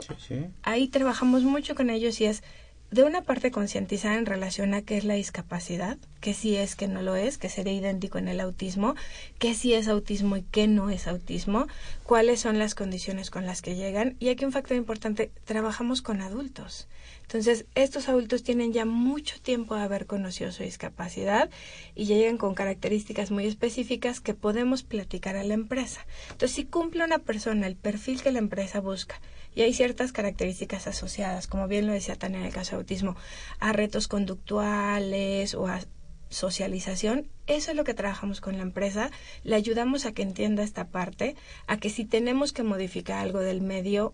Ahí 0.63 0.87
trabajamos 0.87 1.43
mucho 1.43 1.75
con 1.75 1.89
ellos 1.89 2.21
y 2.21 2.27
es 2.27 2.43
de 2.91 3.03
una 3.03 3.23
parte 3.23 3.51
concientizar 3.51 4.17
en 4.17 4.25
relación 4.25 4.73
a 4.73 4.81
qué 4.81 4.97
es 4.97 5.05
la 5.05 5.15
discapacidad, 5.15 5.97
qué 6.19 6.33
sí 6.33 6.55
es, 6.55 6.77
qué 6.77 6.87
no 6.87 7.01
lo 7.01 7.17
es, 7.17 7.37
que 7.37 7.47
sería 7.47 7.73
idéntico 7.73 8.19
en 8.19 8.27
el 8.29 8.39
autismo, 8.39 8.95
qué 9.37 9.53
sí 9.53 9.73
es 9.73 9.89
autismo 9.89 10.37
y 10.37 10.43
qué 10.43 10.67
no 10.67 10.89
es 10.89 11.07
autismo, 11.07 11.67
cuáles 12.03 12.39
son 12.39 12.57
las 12.57 12.73
condiciones 12.73 13.31
con 13.31 13.45
las 13.45 13.61
que 13.61 13.75
llegan. 13.75 14.15
Y 14.19 14.29
aquí 14.29 14.43
un 14.43 14.51
factor 14.51 14.75
importante, 14.75 15.31
trabajamos 15.45 16.01
con 16.01 16.21
adultos. 16.21 16.87
Entonces, 17.31 17.65
estos 17.75 18.09
adultos 18.09 18.43
tienen 18.43 18.73
ya 18.73 18.83
mucho 18.83 19.39
tiempo 19.41 19.75
de 19.75 19.83
haber 19.83 20.05
conocido 20.05 20.51
su 20.51 20.63
discapacidad 20.63 21.49
y 21.95 22.03
ya 22.03 22.17
llegan 22.17 22.37
con 22.37 22.55
características 22.55 23.31
muy 23.31 23.45
específicas 23.45 24.19
que 24.19 24.33
podemos 24.33 24.83
platicar 24.83 25.37
a 25.37 25.45
la 25.45 25.53
empresa. 25.53 26.05
Entonces, 26.23 26.51
si 26.51 26.65
cumple 26.65 27.05
una 27.05 27.19
persona 27.19 27.67
el 27.67 27.77
perfil 27.77 28.21
que 28.21 28.33
la 28.33 28.39
empresa 28.39 28.81
busca, 28.81 29.21
y 29.55 29.61
hay 29.61 29.73
ciertas 29.73 30.11
características 30.11 30.87
asociadas, 30.87 31.47
como 31.47 31.69
bien 31.69 31.87
lo 31.87 31.93
decía 31.93 32.17
Tania 32.17 32.39
en 32.39 32.47
el 32.47 32.53
caso 32.53 32.71
de 32.71 32.81
autismo, 32.81 33.15
a 33.61 33.71
retos 33.71 34.09
conductuales 34.09 35.53
o 35.53 35.67
a 35.67 35.79
socialización, 36.27 37.29
eso 37.47 37.71
es 37.71 37.77
lo 37.77 37.85
que 37.85 37.93
trabajamos 37.93 38.41
con 38.41 38.57
la 38.57 38.63
empresa, 38.63 39.09
le 39.45 39.55
ayudamos 39.55 40.05
a 40.05 40.11
que 40.11 40.21
entienda 40.21 40.63
esta 40.63 40.87
parte, 40.89 41.37
a 41.67 41.77
que 41.77 41.89
si 41.89 42.03
tenemos 42.03 42.51
que 42.51 42.63
modificar 42.63 43.19
algo 43.19 43.39
del 43.39 43.61
medio, 43.61 44.13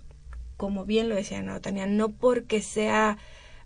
como 0.57 0.85
bien 0.85 1.07
lo 1.09 1.15
decía 1.15 1.41
¿no, 1.41 1.61
Tania, 1.61 1.85
no 1.85 2.09
porque 2.09 2.61
sea 2.61 3.17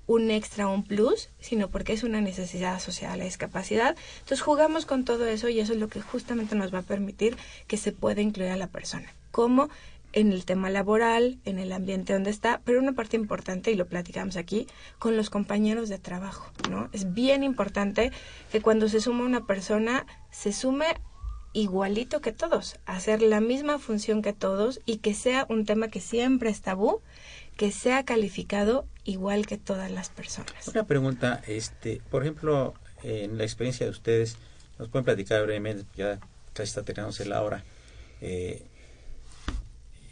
un 0.07 0.29
extra 0.29 0.67
un 0.67 0.83
plus, 0.83 1.29
sino 1.39 1.69
porque 1.69 1.93
es 1.93 2.03
una 2.03 2.21
necesidad 2.21 2.75
asociada 2.75 3.13
a 3.13 3.17
la 3.17 3.23
discapacidad. 3.23 3.95
Entonces 4.19 4.41
jugamos 4.41 4.85
con 4.85 5.05
todo 5.05 5.25
eso 5.25 5.47
y 5.47 5.59
eso 5.59 5.73
es 5.73 5.79
lo 5.79 5.87
que 5.87 6.01
justamente 6.01 6.55
nos 6.55 6.73
va 6.73 6.79
a 6.79 6.83
permitir 6.83 7.37
que 7.67 7.77
se 7.77 7.91
pueda 7.91 8.21
incluir 8.21 8.51
a 8.51 8.57
la 8.57 8.67
persona. 8.67 9.13
Como 9.31 9.69
en 10.13 10.33
el 10.33 10.43
tema 10.43 10.69
laboral, 10.69 11.39
en 11.45 11.59
el 11.59 11.71
ambiente 11.71 12.13
donde 12.13 12.31
está, 12.31 12.61
pero 12.65 12.79
una 12.79 12.91
parte 12.93 13.15
importante, 13.15 13.71
y 13.71 13.75
lo 13.75 13.87
platicamos 13.87 14.35
aquí, 14.35 14.67
con 14.99 15.15
los 15.15 15.29
compañeros 15.29 15.87
de 15.87 15.99
trabajo, 15.99 16.51
¿no? 16.69 16.89
Es 16.91 17.13
bien 17.13 17.43
importante 17.43 18.11
que 18.51 18.61
cuando 18.61 18.89
se 18.89 18.99
suma 18.99 19.23
una 19.23 19.45
persona, 19.45 20.05
se 20.29 20.51
sume 20.51 20.87
igualito 21.53 22.21
que 22.21 22.31
todos, 22.31 22.77
hacer 22.85 23.21
la 23.21 23.41
misma 23.41 23.79
función 23.79 24.21
que 24.21 24.33
todos 24.33 24.79
y 24.85 24.97
que 24.97 25.13
sea 25.13 25.45
un 25.49 25.65
tema 25.65 25.89
que 25.89 25.99
siempre 25.99 26.49
es 26.49 26.61
tabú, 26.61 27.01
que 27.57 27.71
sea 27.71 28.03
calificado 28.05 28.85
igual 29.03 29.45
que 29.45 29.57
todas 29.57 29.91
las 29.91 30.09
personas. 30.09 30.67
Una 30.67 30.85
pregunta, 30.85 31.41
este, 31.47 32.01
por 32.09 32.23
ejemplo, 32.23 32.73
en 33.03 33.37
la 33.37 33.43
experiencia 33.43 33.85
de 33.85 33.91
ustedes, 33.91 34.37
nos 34.79 34.89
pueden 34.89 35.05
platicar 35.05 35.43
brevemente, 35.43 35.85
ya 35.95 36.19
casi 36.53 36.69
está 36.69 36.83
terminándose 36.83 37.25
la 37.25 37.41
hora. 37.41 37.63
Eh, 38.21 38.63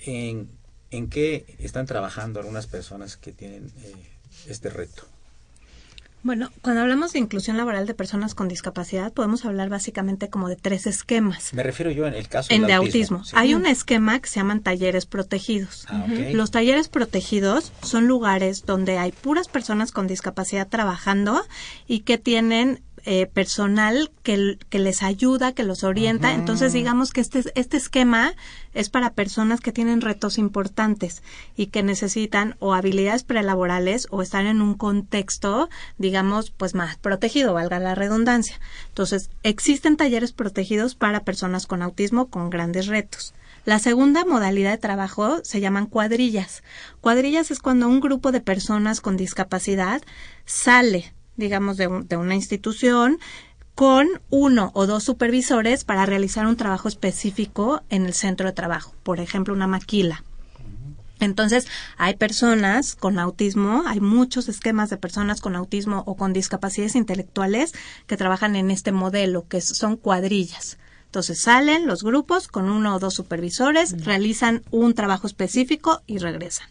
en, 0.06 0.50
en 0.92 1.10
qué 1.10 1.56
están 1.60 1.86
trabajando 1.86 2.40
algunas 2.40 2.68
personas 2.68 3.18
que 3.18 3.32
tienen 3.32 3.72
eh, 3.84 3.94
este 4.48 4.70
reto. 4.70 5.04
Bueno, 6.22 6.52
cuando 6.62 6.82
hablamos 6.82 7.14
de 7.14 7.20
inclusión 7.20 7.56
laboral 7.56 7.86
de 7.86 7.94
personas 7.94 8.36
con 8.36 8.50
discapacidad, 8.50 9.14
podemos 9.14 9.46
hablar 9.46 9.70
básicamente 9.70 10.30
como 10.30 10.50
de 10.50 10.58
tres 10.58 10.86
esquemas. 10.86 11.54
Me 11.54 11.64
refiero 11.64 11.92
yo 11.92 12.08
en 12.08 12.14
el 12.14 12.28
caso 12.28 12.54
en 12.54 12.62
del 12.62 12.68
de 12.68 12.74
autismo. 12.74 13.24
sí. 13.24 13.34
Hay 13.36 13.54
un 13.54 13.66
esquema 13.66 14.20
que 14.20 14.28
se 14.28 14.40
llaman 14.40 14.62
talleres 14.62 15.06
protegidos. 15.06 15.86
Ah, 15.88 16.06
ok. 16.06 16.34
Los 16.34 16.52
talleres 16.52 16.90
protegidos 16.90 17.72
son 17.82 18.08
lugares 18.08 18.66
donde 18.66 18.98
hay 18.98 19.14
puras 19.14 19.48
personas 19.48 19.92
con 19.94 20.08
discapacidad 20.08 20.68
trabajando 20.68 21.42
y 21.88 22.02
que 22.02 22.18
tienen 22.18 22.82
eh, 23.06 23.26
personal 23.26 24.12
que, 24.24 24.58
que, 24.70 24.80
les 24.80 25.04
ayuda, 25.04 25.54
que 25.54 25.64
los 25.64 25.84
orienta. 25.84 26.34
Entonces, 26.34 26.74
digamos 26.74 27.12
que 27.12 27.22
este, 27.22 27.44
este 27.56 27.78
esquema 27.78 28.34
es 28.74 28.90
para 28.90 29.14
personas 29.14 29.62
que 29.62 29.72
tienen 29.72 30.02
retos 30.02 30.38
importantes 30.38 31.24
y 31.56 31.68
que 31.68 31.84
necesitan 31.84 32.56
o 32.60 32.74
habilidades 32.74 33.24
prelaborales 33.24 34.08
o 34.12 34.22
estar 34.22 34.46
en 34.46 34.62
un 34.62 34.74
contexto, 34.74 35.70
digamos, 35.98 36.52
pues 36.52 36.76
más 36.76 36.98
protegido, 36.98 37.54
valga 37.54 37.80
la 37.80 37.96
redundancia. 37.96 38.60
Entonces, 38.90 39.30
existen 39.44 39.98
talleres 39.98 40.32
protegidos 40.32 40.96
para 40.96 41.24
personas 41.24 41.68
con 41.68 41.82
autismo 41.82 42.28
con 42.28 42.50
grandes 42.50 42.88
retos. 42.88 43.34
La 43.66 43.80
segunda 43.80 44.26
modalidad 44.26 44.72
de 44.72 44.78
trabajo 44.78 45.42
se 45.44 45.60
llaman 45.60 45.86
cuadrillas. 45.86 46.64
Cuadrillas 47.02 47.52
es 47.52 47.60
cuando 47.60 47.88
un 47.88 48.00
grupo 48.00 48.32
de 48.32 48.42
personas 48.42 49.02
con 49.02 49.18
discapacidad 49.18 50.02
sale 50.46 51.14
digamos, 51.40 51.78
de, 51.78 51.88
una 51.88 52.36
institución 52.36 53.18
con 53.74 54.08
uno 54.30 54.72
o 54.74 54.86
dos 54.86 55.04
supervisores 55.04 55.86
para 55.86 56.06
realizar 56.06 56.46
un 56.46 56.58
trabajo 56.58 56.88
específico 56.88 57.82
en 57.90 58.06
el 58.06 58.14
centro 58.14 58.48
de 58.48 58.54
trabajo, 58.54 58.94
por 59.04 59.20
ejemplo, 59.20 59.54
una 59.54 59.68
maquila. 59.68 60.24
Entonces, 61.22 61.68
hay 61.98 62.16
personas 62.16 62.96
con 62.96 63.20
autismo, 63.20 63.84
hay 63.86 64.00
muchos 64.00 64.48
esquemas 64.48 64.90
de 64.90 64.98
personas 64.98 65.42
con 65.42 65.56
autismo 65.56 66.04
o 66.06 66.16
con 66.16 66.32
discapacidades 66.32 66.96
intelectuales 66.96 67.74
que 68.08 68.18
trabajan 68.18 68.56
en 68.56 68.72
este 68.72 68.92
modelo, 68.92 69.48
que 69.48 69.60
son 69.62 69.98
cuadrillas. 69.98 70.78
Entonces, 71.06 71.42
salen 71.42 71.88
los 71.88 72.04
grupos 72.04 72.48
con 72.48 72.70
uno 72.70 72.96
o 72.96 73.00
dos 73.00 73.16
supervisores, 73.16 74.06
realizan 74.06 74.62
un 74.72 74.94
trabajo 74.94 75.28
específico 75.28 76.02
y 76.06 76.20
regresan. 76.20 76.68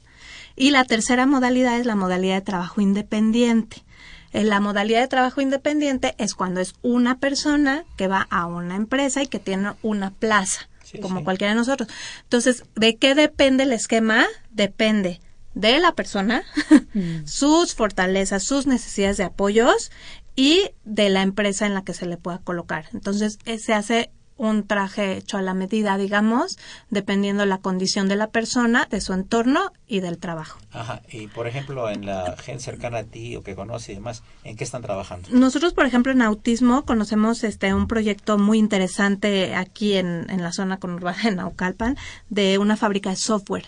Y 0.57 0.71
la 0.71 0.85
tercera 0.85 1.27
modalidad 1.27 1.79
es 1.79 1.87
la 1.87 1.97
modalidad 1.97 2.37
de 2.37 2.43
trabajo 2.43 2.81
independiente. 2.81 3.85
En 4.33 4.49
la 4.49 4.61
modalidad 4.61 5.01
de 5.01 5.09
trabajo 5.09 5.41
independiente 5.41 6.15
es 6.19 6.35
cuando 6.35 6.61
es 6.61 6.75
una 6.83 7.19
persona 7.19 7.85
que 7.97 8.09
va 8.09 8.27
a 8.31 8.47
una 8.47 8.77
empresa 8.77 9.23
y 9.23 9.27
que 9.27 9.39
tiene 9.39 9.73
una 9.83 10.11
plaza, 10.11 10.69
como 11.01 11.25
cualquiera 11.25 11.53
de 11.53 11.59
nosotros. 11.59 11.89
Entonces, 12.25 12.65
¿de 12.75 12.97
qué 12.97 13.15
depende 13.15 13.65
el 13.65 13.73
esquema? 13.73 14.27
Depende 14.51 15.21
de 15.55 15.79
la 15.79 15.93
persona, 15.93 16.43
mm. 16.95 17.27
sus 17.27 17.75
fortalezas, 17.75 18.45
sus 18.45 18.67
necesidades 18.67 19.17
de 19.17 19.25
apoyos 19.25 19.91
y 20.37 20.71
de 20.85 21.09
la 21.09 21.23
empresa 21.23 21.67
en 21.67 21.75
la 21.75 21.83
que 21.83 21.95
se 21.95 22.07
le 22.07 22.17
pueda 22.17 22.39
colocar. 22.39 22.87
Entonces, 22.93 23.39
eh, 23.45 23.59
se 23.59 23.75
hace 23.75 24.13
un 24.39 24.67
traje 24.67 25.19
hecho 25.19 25.37
a 25.37 25.43
la 25.43 25.53
medida, 25.53 25.99
digamos, 25.99 26.59
dependiendo 26.89 27.43
de 27.43 27.49
la 27.49 27.59
condición 27.59 28.09
de 28.09 28.17
la 28.17 28.31
persona, 28.31 28.87
de 28.91 29.01
su 29.01 29.13
entorno 29.13 29.73
y 29.87 30.01
del 30.01 30.19
trabajo. 30.19 30.59
Ajá, 30.73 31.03
y 31.11 31.27
por 31.27 31.47
ejemplo, 31.47 31.91
en 31.91 32.07
la 32.07 32.37
gente 32.39 32.63
cercana 32.63 32.99
a 32.99 33.05
ti 33.05 33.37
o 33.37 33.43
que 33.43 33.55
conoce 33.55 33.93
y 33.93 33.95
demás, 33.97 34.23
¿en 34.45 34.57
qué 34.57 34.65
están 34.65 34.83
trabajando? 34.83 35.29
Nosotros, 35.33 35.75
por 35.75 35.85
ejemplo, 35.85 36.13
en 36.13 36.23
autismo 36.23 36.85
conocemos 36.87 37.45
este 37.45 37.75
un 37.75 37.89
proyecto 37.89 38.39
muy 38.39 38.59
interesante 38.59 39.55
aquí 39.55 39.95
en, 39.95 40.27
en 40.31 40.43
la 40.43 40.53
zona 40.53 40.79
conurbada 40.79 41.19
de 41.23 41.33
Naucalpan 41.33 41.97
de 42.31 42.59
una 42.59 42.77
fábrica 42.77 43.11
de 43.11 43.17
software 43.17 43.67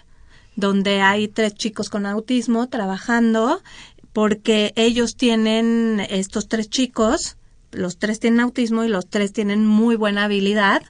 donde 0.57 1.01
hay 1.01 1.29
tres 1.29 1.55
chicos 1.55 1.91
con 1.91 2.07
autismo 2.07 2.68
trabajando 2.68 3.62
porque 4.12 4.73
ellos 4.77 5.16
tienen 5.16 6.01
estos 6.11 6.49
tres 6.49 6.68
chicos 6.68 7.37
los 7.73 7.99
tres 7.99 8.21
tienen 8.21 8.41
autismo 8.41 8.85
y 8.85 8.89
los 8.89 9.09
tres 9.09 9.33
tienen 9.33 9.66
muy 9.66 9.97
buena 9.97 10.25
habilidad 10.25 10.83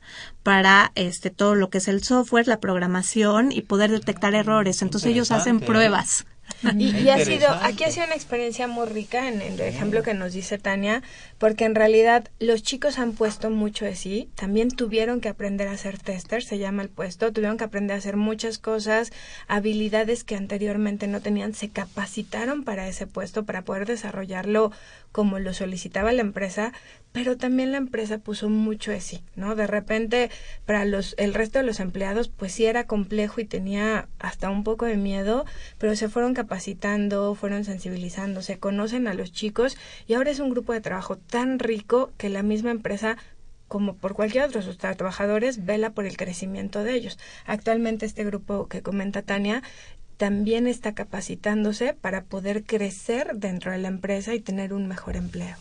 para 0.43 0.93
este 0.95 1.31
todo 1.31 1.55
lo 1.55 1.71
que 1.71 1.79
es 1.79 1.89
el 1.89 2.03
software, 2.03 2.49
la 2.49 2.61
programación 2.61 3.53
y 3.53 3.63
poder 3.63 3.91
detectar 3.91 4.35
errores. 4.35 4.83
Entonces 4.83 5.11
ellos 5.11 5.31
hacen 5.31 5.61
pruebas. 5.61 6.27
Y, 6.77 7.09
ha 7.09 7.25
sido, 7.25 7.49
aquí 7.63 7.85
ha 7.85 7.91
sido 7.91 8.07
una 8.07 8.15
experiencia 8.15 8.67
muy 8.67 8.87
rica 8.87 9.29
en, 9.29 9.41
el 9.41 9.61
ejemplo 9.61 10.03
que 10.03 10.15
nos 10.15 10.33
dice 10.33 10.59
Tania, 10.59 11.03
porque 11.39 11.65
en 11.65 11.75
realidad 11.75 12.29
los 12.39 12.63
chicos 12.63 12.99
han 12.99 13.13
puesto 13.13 13.51
mucho 13.51 13.85
de 13.85 13.97
sí, 13.97 14.29
también 14.35 14.71
tuvieron 14.71 15.21
que 15.21 15.29
aprender 15.29 15.69
a 15.69 15.77
ser 15.77 15.99
tester, 15.99 16.43
se 16.43 16.59
llama 16.59 16.83
el 16.83 16.91
puesto, 16.91 17.33
tuvieron 17.33 17.57
que 17.57 17.65
aprender 17.65 17.95
a 17.95 17.99
hacer 17.99 18.17
muchas 18.17 18.59
cosas, 18.59 19.11
habilidades 19.49 20.25
que 20.25 20.37
anteriormente 20.37 21.07
no 21.07 21.21
tenían, 21.21 21.55
se 21.55 21.71
capacitaron 21.71 22.63
para 22.63 22.89
ese 22.89 23.07
puesto, 23.07 23.45
para 23.45 23.63
poder 23.63 23.87
desarrollarlo 23.87 24.73
como 25.13 25.39
lo 25.39 25.53
solicitaba 25.55 26.13
la 26.13 26.21
empresa, 26.21 26.73
pero 27.13 27.37
también 27.37 27.73
la 27.73 27.79
empresa 27.79 28.19
puso 28.19 28.49
mucho 28.49 28.93
de 28.93 29.01
sí, 29.01 29.25
¿no? 29.35 29.57
De 29.57 29.67
repente, 29.67 30.31
para 30.65 30.85
los, 30.85 31.15
el 31.19 31.35
resto 31.35 31.59
de 31.59 31.65
los 31.65 31.81
empleados, 31.81 32.29
pues 32.29 32.53
sí 32.53 32.67
era 32.67 32.87
complejo 32.87 33.41
y 33.41 33.45
tenía 33.45 34.09
hasta 34.19 34.51
un 34.51 34.63
poco 34.63 34.87
de 34.87 34.97
miedo, 34.97 35.45
pero 35.79 35.97
se 35.97 36.09
fueron 36.09 36.35
capacitando, 36.35 37.35
fueron 37.35 37.65
sensibilizando, 37.65 38.43
se 38.43 38.59
conocen 38.59 39.09
a 39.09 39.15
los 39.15 39.33
chicos 39.33 39.77
y 40.07 40.15
ahora 40.15 40.31
es 40.31 40.39
un 40.39 40.51
grupo 40.51 40.73
de 40.73 40.81
trabajo 40.81 41.17
tan 41.17 41.59
rico 41.59 42.13
que 42.17 42.29
la 42.29 42.43
misma 42.43 42.71
empresa 42.71 43.17
como 43.71 43.95
por 43.95 44.15
cualquier 44.15 44.43
otro 44.43 44.63
sus 44.63 44.79
trabajadores, 44.79 45.65
vela 45.65 45.91
por 45.91 46.05
el 46.05 46.17
crecimiento 46.17 46.83
de 46.83 46.93
ellos. 46.95 47.21
Actualmente 47.47 48.05
este 48.05 48.25
grupo 48.25 48.67
que 48.67 48.83
comenta 48.83 49.23
Tania 49.23 49.63
también 50.21 50.67
está 50.67 50.93
capacitándose 50.93 51.95
para 51.95 52.25
poder 52.25 52.65
crecer 52.65 53.37
dentro 53.37 53.73
de 53.73 53.79
la 53.79 53.89
empresa 53.89 54.35
y 54.35 54.41
tener 54.41 54.75
un 54.75 54.87
mejor 54.87 55.17
empleo. 55.17 55.57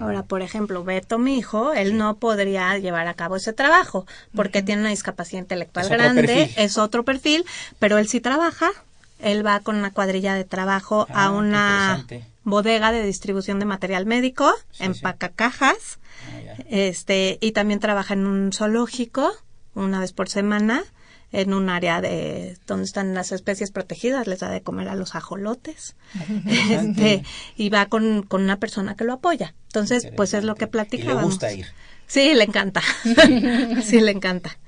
Ahora, 0.00 0.22
por 0.22 0.40
ejemplo, 0.40 0.82
Beto, 0.84 1.18
mi 1.18 1.36
hijo, 1.36 1.74
él 1.74 1.98
no 1.98 2.16
podría 2.16 2.78
llevar 2.78 3.08
a 3.08 3.12
cabo 3.12 3.36
ese 3.36 3.52
trabajo 3.52 4.06
porque 4.34 4.62
tiene 4.62 4.80
una 4.80 4.90
discapacidad 4.90 5.42
intelectual 5.42 5.90
grande, 5.90 6.50
es 6.56 6.78
otro 6.78 7.04
perfil, 7.04 7.44
pero 7.78 7.98
él 7.98 8.08
sí 8.08 8.22
trabaja. 8.22 8.70
Él 9.18 9.44
va 9.44 9.60
con 9.60 9.76
una 9.76 9.90
cuadrilla 9.90 10.34
de 10.34 10.44
trabajo 10.44 11.06
a 11.10 11.26
ah, 11.26 11.30
una 11.30 12.06
bodega 12.42 12.92
de 12.92 13.04
distribución 13.04 13.58
de 13.58 13.66
material 13.66 14.06
médico, 14.06 14.50
empaca 14.78 15.28
cajas, 15.28 15.98
ah, 16.26 16.62
este, 16.70 17.36
y 17.42 17.52
también 17.52 17.80
trabaja 17.80 18.14
en 18.14 18.26
un 18.26 18.50
zoológico 18.54 19.30
una 19.74 20.00
vez 20.00 20.14
por 20.14 20.30
semana 20.30 20.84
en 21.32 21.54
un 21.54 21.68
área 21.68 22.00
de 22.00 22.58
donde 22.66 22.84
están 22.84 23.14
las 23.14 23.32
especies 23.32 23.70
protegidas, 23.70 24.26
les 24.26 24.40
da 24.40 24.50
de 24.50 24.62
comer 24.62 24.88
a 24.88 24.96
los 24.96 25.14
ajolotes, 25.14 25.96
este, 26.70 27.22
y 27.56 27.68
va 27.68 27.86
con, 27.86 28.22
con 28.22 28.42
una 28.42 28.58
persona 28.58 28.96
que 28.96 29.04
lo 29.04 29.14
apoya. 29.14 29.54
Entonces, 29.66 30.08
pues 30.16 30.34
es 30.34 30.44
lo 30.44 30.56
que 30.56 30.66
platicábamos. 30.66 31.22
le 31.22 31.26
gusta 31.26 31.52
ir? 31.52 31.66
Sí, 32.10 32.34
le 32.34 32.42
encanta. 32.42 32.82
sí, 33.84 34.00
le 34.00 34.10
encanta. 34.10 34.58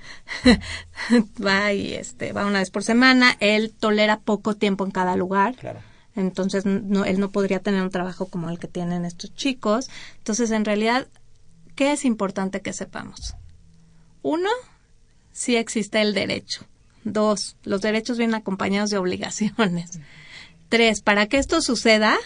va 1.44 1.72
y 1.72 1.94
este, 1.94 2.32
va 2.32 2.46
una 2.46 2.60
vez 2.60 2.70
por 2.70 2.84
semana. 2.84 3.36
Él 3.40 3.74
tolera 3.76 4.20
poco 4.20 4.54
tiempo 4.54 4.84
en 4.84 4.92
cada 4.92 5.16
lugar. 5.16 5.56
Claro. 5.56 5.80
Entonces, 6.14 6.66
no, 6.66 7.04
él 7.04 7.18
no 7.18 7.32
podría 7.32 7.58
tener 7.58 7.82
un 7.82 7.90
trabajo 7.90 8.26
como 8.26 8.48
el 8.48 8.60
que 8.60 8.68
tienen 8.68 9.04
estos 9.04 9.34
chicos. 9.34 9.90
Entonces, 10.18 10.52
en 10.52 10.64
realidad, 10.64 11.08
¿qué 11.74 11.90
es 11.90 12.04
importante 12.04 12.60
que 12.60 12.72
sepamos? 12.72 13.34
Uno, 14.22 14.50
sí 15.32 15.56
existe 15.56 16.00
el 16.00 16.14
derecho. 16.14 16.66
Dos, 17.04 17.56
los 17.64 17.80
derechos 17.80 18.18
vienen 18.18 18.36
acompañados 18.36 18.90
de 18.90 18.98
obligaciones. 18.98 19.98
Tres, 20.68 21.02
para 21.02 21.26
que 21.26 21.38
esto 21.38 21.60
suceda, 21.60 22.16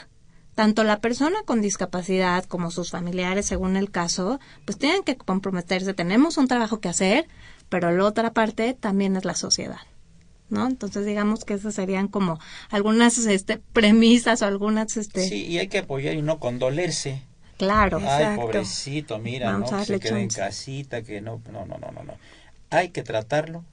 tanto 0.55 0.85
la 0.85 1.01
persona 1.01 1.37
con 1.45 1.61
discapacidad 1.61 2.45
como 2.45 2.71
sus 2.71 2.91
familiares, 2.91 3.47
según 3.47 3.77
el 3.77 3.91
caso, 3.91 4.39
pues 4.65 4.79
tienen 4.79 5.03
que 5.03 5.17
comprometerse. 5.17 5.95
Tenemos 5.95 6.37
un 6.37 6.49
trabajo 6.49 6.81
que 6.81 6.89
hacer, 6.89 7.27
pero 7.69 7.91
la 7.91 8.05
otra 8.05 8.33
parte 8.33 8.75
también 8.75 9.17
es 9.17 9.25
la 9.25 9.35
sociedad. 9.35 9.81
¿No? 10.49 10.65
Entonces 10.69 11.05
digamos 11.05 11.45
que 11.45 11.55
esas 11.55 11.75
serían 11.75 12.07
como 12.07 12.39
algunas 12.71 13.19
este, 13.19 13.59
premisas 13.59 14.43
o 14.43 14.47
algunas 14.47 14.97
este 14.97 15.29
Sí, 15.29 15.45
y 15.45 15.59
hay 15.59 15.67
que 15.67 15.79
apoyar 15.79 16.15
y 16.15 16.23
no 16.23 16.39
condolerse. 16.39 17.23
Claro. 17.59 18.01
Ay, 18.01 18.37
pobrecito, 18.37 19.19
mira, 19.19 19.59
no, 19.59 19.65
que 19.65 19.85
se 19.85 19.99
quede 19.99 20.21
en 20.21 20.29
casita, 20.29 21.03
que 21.03 21.21
no, 21.21 21.43
no, 21.51 21.67
no, 21.67 21.79
no, 21.79 21.91
no 21.91 22.15
hay 22.71 22.91
que 22.91 23.03
tratarlo 23.03 23.65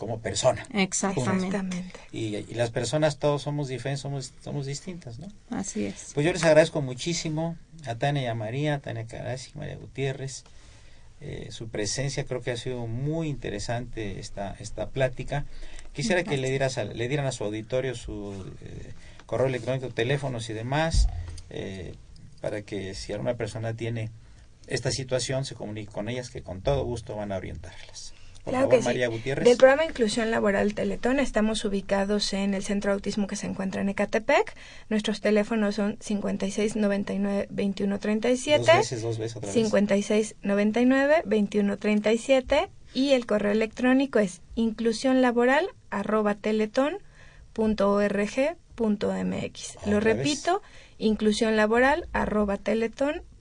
como 0.00 0.20
persona. 0.20 0.66
Exactamente. 0.72 2.00
Y, 2.10 2.54
las 2.54 2.70
personas 2.70 3.18
todos 3.18 3.42
somos 3.42 3.68
diferentes, 3.68 4.00
somos, 4.00 4.32
somos 4.42 4.64
distintas, 4.64 5.18
¿no? 5.18 5.28
Así 5.50 5.84
es. 5.84 6.12
Pues 6.14 6.24
yo 6.24 6.32
les 6.32 6.42
agradezco 6.42 6.80
muchísimo 6.80 7.58
a 7.86 7.94
Tania 7.96 8.22
y 8.22 8.26
a 8.26 8.34
María, 8.34 8.76
a 8.76 8.78
Tania 8.78 9.06
Carasi, 9.06 9.50
María 9.58 9.76
Gutiérrez, 9.76 10.44
eh, 11.20 11.48
su 11.50 11.68
presencia, 11.68 12.24
creo 12.24 12.40
que 12.40 12.50
ha 12.50 12.56
sido 12.56 12.86
muy 12.86 13.28
interesante 13.28 14.18
esta, 14.20 14.56
esta 14.58 14.88
plática. 14.88 15.44
Quisiera 15.92 16.24
que 16.24 16.38
le, 16.38 16.48
dieras 16.48 16.78
le 16.78 17.08
dieran 17.08 17.26
a 17.26 17.32
su 17.32 17.44
auditorio 17.44 17.94
su 17.94 18.50
eh, 18.62 18.94
correo 19.26 19.48
electrónico, 19.48 19.90
teléfonos 19.90 20.48
y 20.48 20.54
demás, 20.54 21.08
eh, 21.50 21.94
para 22.40 22.62
que 22.62 22.94
si 22.94 23.12
alguna 23.12 23.34
persona 23.34 23.74
tiene 23.74 24.10
esta 24.66 24.90
situación 24.90 25.44
se 25.44 25.54
comunique 25.54 25.92
con 25.92 26.08
ellas, 26.08 26.30
que 26.30 26.40
con 26.40 26.62
todo 26.62 26.84
gusto 26.84 27.16
van 27.16 27.32
a 27.32 27.36
orientarlas 27.36 28.14
claro 28.44 28.68
que 28.68 28.82
sí. 28.82 28.92
Del 28.94 29.56
programa 29.56 29.84
Inclusión 29.84 30.30
Laboral 30.30 30.74
Teletón 30.74 31.20
estamos 31.20 31.64
ubicados 31.64 32.32
en 32.32 32.54
el 32.54 32.64
Centro 32.64 32.90
de 32.90 32.94
Autismo 32.94 33.26
que 33.26 33.36
se 33.36 33.46
encuentra 33.46 33.80
en 33.82 33.88
Ecatepec. 33.88 34.54
Nuestros 34.88 35.20
teléfonos 35.20 35.74
son 35.74 35.96
5699 36.00 37.46
2137. 37.50 38.58
Dos 38.58 38.66
veces, 38.66 39.02
dos 39.02 39.18
veces 39.18 39.36
otra 39.36 39.50
5699 39.50 41.22
2137 41.24 42.68
y 42.94 43.12
el 43.12 43.26
correo 43.26 43.52
electrónico 43.52 44.18
es 44.18 44.40
inclusiónlaboral 44.54 45.68
arroba 45.90 46.36
Lo 49.86 50.00
repito, 50.00 50.62
inclusión 50.98 51.56
laboral 51.56 52.08
arroba 52.12 52.58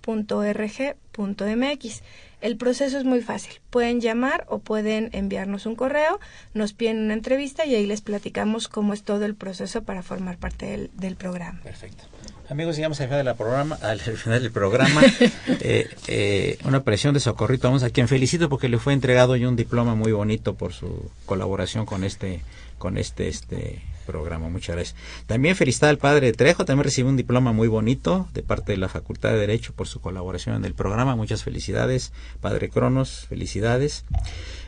www.ccc.org.mx. 0.09 2.03
El 2.41 2.57
proceso 2.57 2.97
es 2.97 3.03
muy 3.03 3.21
fácil. 3.21 3.53
Pueden 3.69 3.99
llamar 4.01 4.45
o 4.47 4.59
pueden 4.59 5.09
enviarnos 5.13 5.65
un 5.65 5.75
correo, 5.75 6.19
nos 6.53 6.73
piden 6.73 6.99
una 6.99 7.13
entrevista 7.13 7.65
y 7.65 7.75
ahí 7.75 7.85
les 7.85 8.01
platicamos 8.01 8.67
cómo 8.67 8.93
es 8.93 9.03
todo 9.03 9.25
el 9.25 9.35
proceso 9.35 9.83
para 9.83 10.03
formar 10.03 10.37
parte 10.37 10.65
del, 10.65 10.89
del 10.93 11.15
programa. 11.15 11.59
Perfecto. 11.63 12.05
Amigos, 12.49 12.77
llegamos 12.77 12.99
al 12.99 13.07
final, 13.07 13.19
de 13.19 13.23
la 13.25 13.35
programa, 13.35 13.75
al 13.81 13.99
final 13.99 14.41
del 14.41 14.51
programa. 14.51 15.01
eh, 15.47 15.87
eh, 16.07 16.57
una 16.63 16.83
presión 16.83 17.13
de 17.13 17.19
Socorrito. 17.19 17.67
Vamos 17.67 17.83
a 17.83 17.91
quien 17.91 18.07
felicito 18.07 18.49
porque 18.49 18.69
le 18.69 18.79
fue 18.79 18.93
entregado 18.93 19.35
ya 19.35 19.47
un 19.47 19.55
diploma 19.55 19.93
muy 19.93 20.11
bonito 20.11 20.55
por 20.55 20.73
su 20.73 21.11
colaboración 21.25 21.85
con 21.85 22.03
este, 22.03 22.41
con 22.79 22.97
este, 22.97 23.27
este 23.27 23.81
programa. 24.09 24.49
Muchas 24.49 24.75
gracias. 24.75 24.95
También 25.27 25.55
felicitar 25.55 25.89
al 25.89 25.99
padre 25.99 26.33
Trejo. 26.33 26.65
También 26.65 26.85
recibió 26.85 27.09
un 27.09 27.17
diploma 27.17 27.51
muy 27.53 27.67
bonito 27.67 28.27
de 28.33 28.41
parte 28.41 28.71
de 28.71 28.79
la 28.79 28.89
Facultad 28.89 29.29
de 29.29 29.37
Derecho 29.37 29.73
por 29.73 29.87
su 29.87 30.01
colaboración 30.01 30.55
en 30.55 30.65
el 30.65 30.73
programa. 30.73 31.15
Muchas 31.15 31.43
felicidades. 31.43 32.11
Padre 32.41 32.69
Cronos, 32.69 33.27
felicidades. 33.29 34.05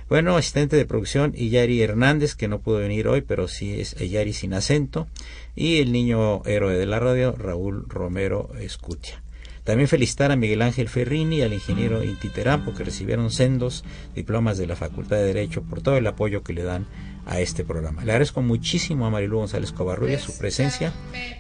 Bueno, 0.10 0.38
asistente 0.38 0.76
de 0.76 0.86
producción, 0.86 1.34
Iyari 1.36 1.82
Hernández, 1.82 2.36
que 2.36 2.48
no 2.48 2.60
pudo 2.60 2.80
venir 2.80 3.08
hoy, 3.08 3.22
pero 3.22 3.48
sí 3.48 3.80
es 3.80 4.00
Iyari 4.00 4.34
sin 4.34 4.54
acento. 4.54 5.08
Y 5.56 5.80
el 5.80 5.92
niño 5.92 6.44
héroe 6.46 6.78
de 6.78 6.86
la 6.86 7.00
radio, 7.00 7.32
Raúl 7.32 7.86
Romero 7.88 8.52
Escutia. 8.60 9.24
También 9.64 9.88
felicitar 9.88 10.32
a 10.32 10.36
Miguel 10.36 10.62
Ángel 10.62 10.89
Ferrini 10.89 11.38
y 11.38 11.41
al 11.43 11.53
ingeniero 11.53 12.03
Inti 12.03 12.30
Terampo, 12.30 12.74
que 12.74 12.84
recibieron 12.84 13.32
sendos 13.32 13.84
diplomas 14.16 14.57
de 14.57 14.68
la 14.68 14.76
Facultad 14.76 15.18
de 15.18 15.26
Derecho 15.26 15.62
por 15.62 15.82
todo 15.82 15.97
el 15.97 16.07
apoyo 16.07 16.43
que 16.43 16.53
le 16.53 16.64
dan 16.64 16.88
a 17.26 17.39
este 17.39 17.64
programa. 17.64 18.03
Le 18.03 18.12
agradezco 18.12 18.41
muchísimo 18.41 19.05
a 19.05 19.09
Marilu 19.09 19.38
González 19.38 19.72
Covarrubias 19.72 20.22
su 20.22 20.38
presencia 20.38 20.91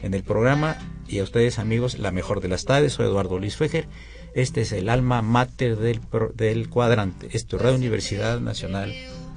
en 0.03 0.13
el 0.13 0.23
programa 0.23 0.77
y 1.07 1.19
a 1.19 1.23
ustedes 1.23 1.59
amigos 1.59 1.97
la 1.97 2.11
mejor 2.11 2.41
de 2.41 2.47
las 2.47 2.65
tardes. 2.65 2.93
Soy 2.93 3.07
Eduardo 3.07 3.39
Luis 3.39 3.57
Fejer. 3.57 3.87
Este 4.33 4.61
es 4.61 4.71
el 4.71 4.89
alma 4.89 5.21
mater 5.21 5.77
del, 5.77 5.99
del 6.35 6.69
cuadrante. 6.69 7.29
Esto 7.33 7.57
es 7.57 7.61
Radio 7.61 7.77
Universidad 7.77 8.39
Nacional 8.39 8.93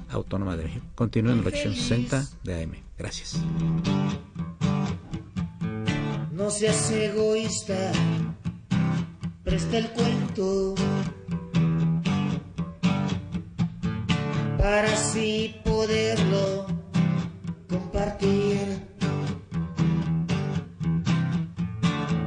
Autónoma 0.09 0.55
de 0.55 0.65
México. 0.65 0.85
Continúen 0.95 1.39
en 1.39 1.41
el 1.41 1.47
860 1.47 2.27
de 2.43 2.63
AM. 2.63 2.75
Gracias. 2.97 3.41
No 6.31 6.49
seas 6.49 6.91
egoísta, 6.91 7.91
presta 9.45 9.77
el 9.77 9.87
cuento 9.91 10.73
para 14.57 14.91
así 14.91 15.55
poderlo 15.63 16.65
compartir. 17.69 18.57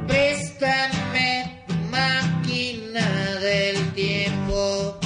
Préstame 0.06 1.64
tu 1.66 1.74
máquina 1.90 3.06
del 3.40 3.92
tiempo. 3.94 4.96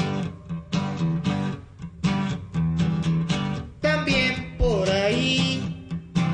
También 3.80 4.56
por 4.58 4.88
ahí 4.90 5.88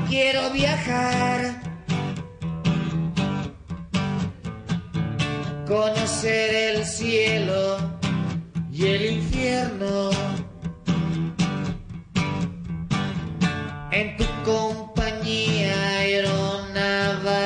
quiero 0.09 0.51
viajar. 0.51 1.38
Conocer 5.69 6.75
el 6.75 6.83
cielo 6.83 7.77
y 8.71 8.87
el 8.87 9.05
infierno. 9.13 10.09
en 13.91 14.17
tu 14.17 14.25
compañía 14.45 15.73
aeronaval. 15.99 17.45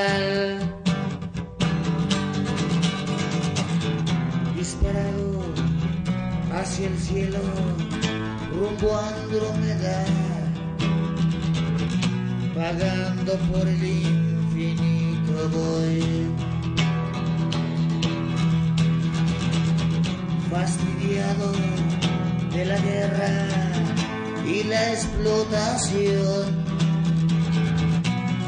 Disparado 4.55 5.43
hacia 6.53 6.88
el 6.88 6.97
cielo, 6.99 7.39
rumbo 8.53 8.95
a 8.95 9.07
Andrómeda, 9.09 10.05
vagando 12.55 13.34
por 13.51 13.67
el 13.67 13.84
infinito 13.84 15.49
voy. 15.49 16.32
Fastidiado 20.54 21.51
de 22.54 22.66
la 22.66 22.78
guerra 22.78 23.47
y 24.45 24.64
la 24.66 24.91
explotación 24.91 26.64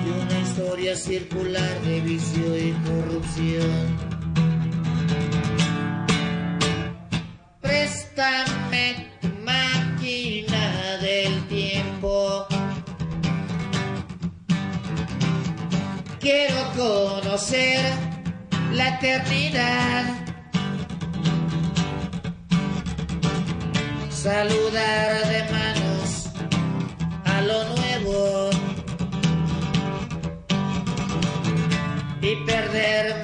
de 0.03 0.12
una 0.12 0.39
historia 0.39 0.95
circular 0.95 1.82
de 1.82 2.01
vicio 2.01 2.58
y 2.58 2.74
corrupción. 2.86 3.97
Préstame 7.60 9.10
tu 9.20 9.30
máquina 9.43 10.97
del 11.01 11.47
tiempo. 11.47 12.45
Quiero 16.20 16.72
conocer 16.78 17.82
la 18.74 18.89
eternidad. 18.89 20.14
Saludar 24.26 25.28
de 25.30 25.43
manos 25.51 26.32
a 27.26 27.41
lo 27.41 27.63
nuevo 27.76 28.49
y 32.21 32.36
perderme 32.38 33.14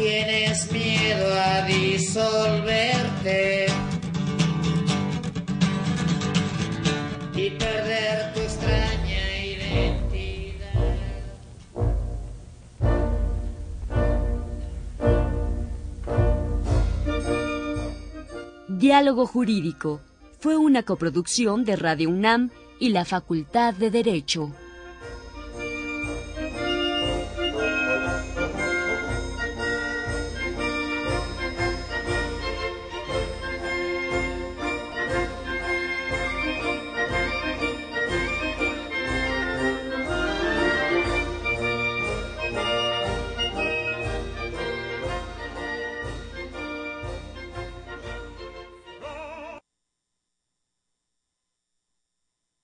tienes 0.00 0.72
miedo 0.72 1.26
a 1.34 1.66
disolverte 1.66 3.66
y 7.34 7.50
perder 7.50 8.32
tu 8.32 8.40
extraña 8.40 9.44
identidad. 9.44 10.96
Diálogo 18.68 19.26
Jurídico 19.26 20.00
fue 20.38 20.56
una 20.56 20.82
coproducción 20.82 21.66
de 21.66 21.76
Radio 21.76 22.08
UNAM 22.08 22.48
y 22.78 22.88
la 22.88 23.04
Facultad 23.04 23.74
de 23.74 23.90
Derecho. 23.90 24.50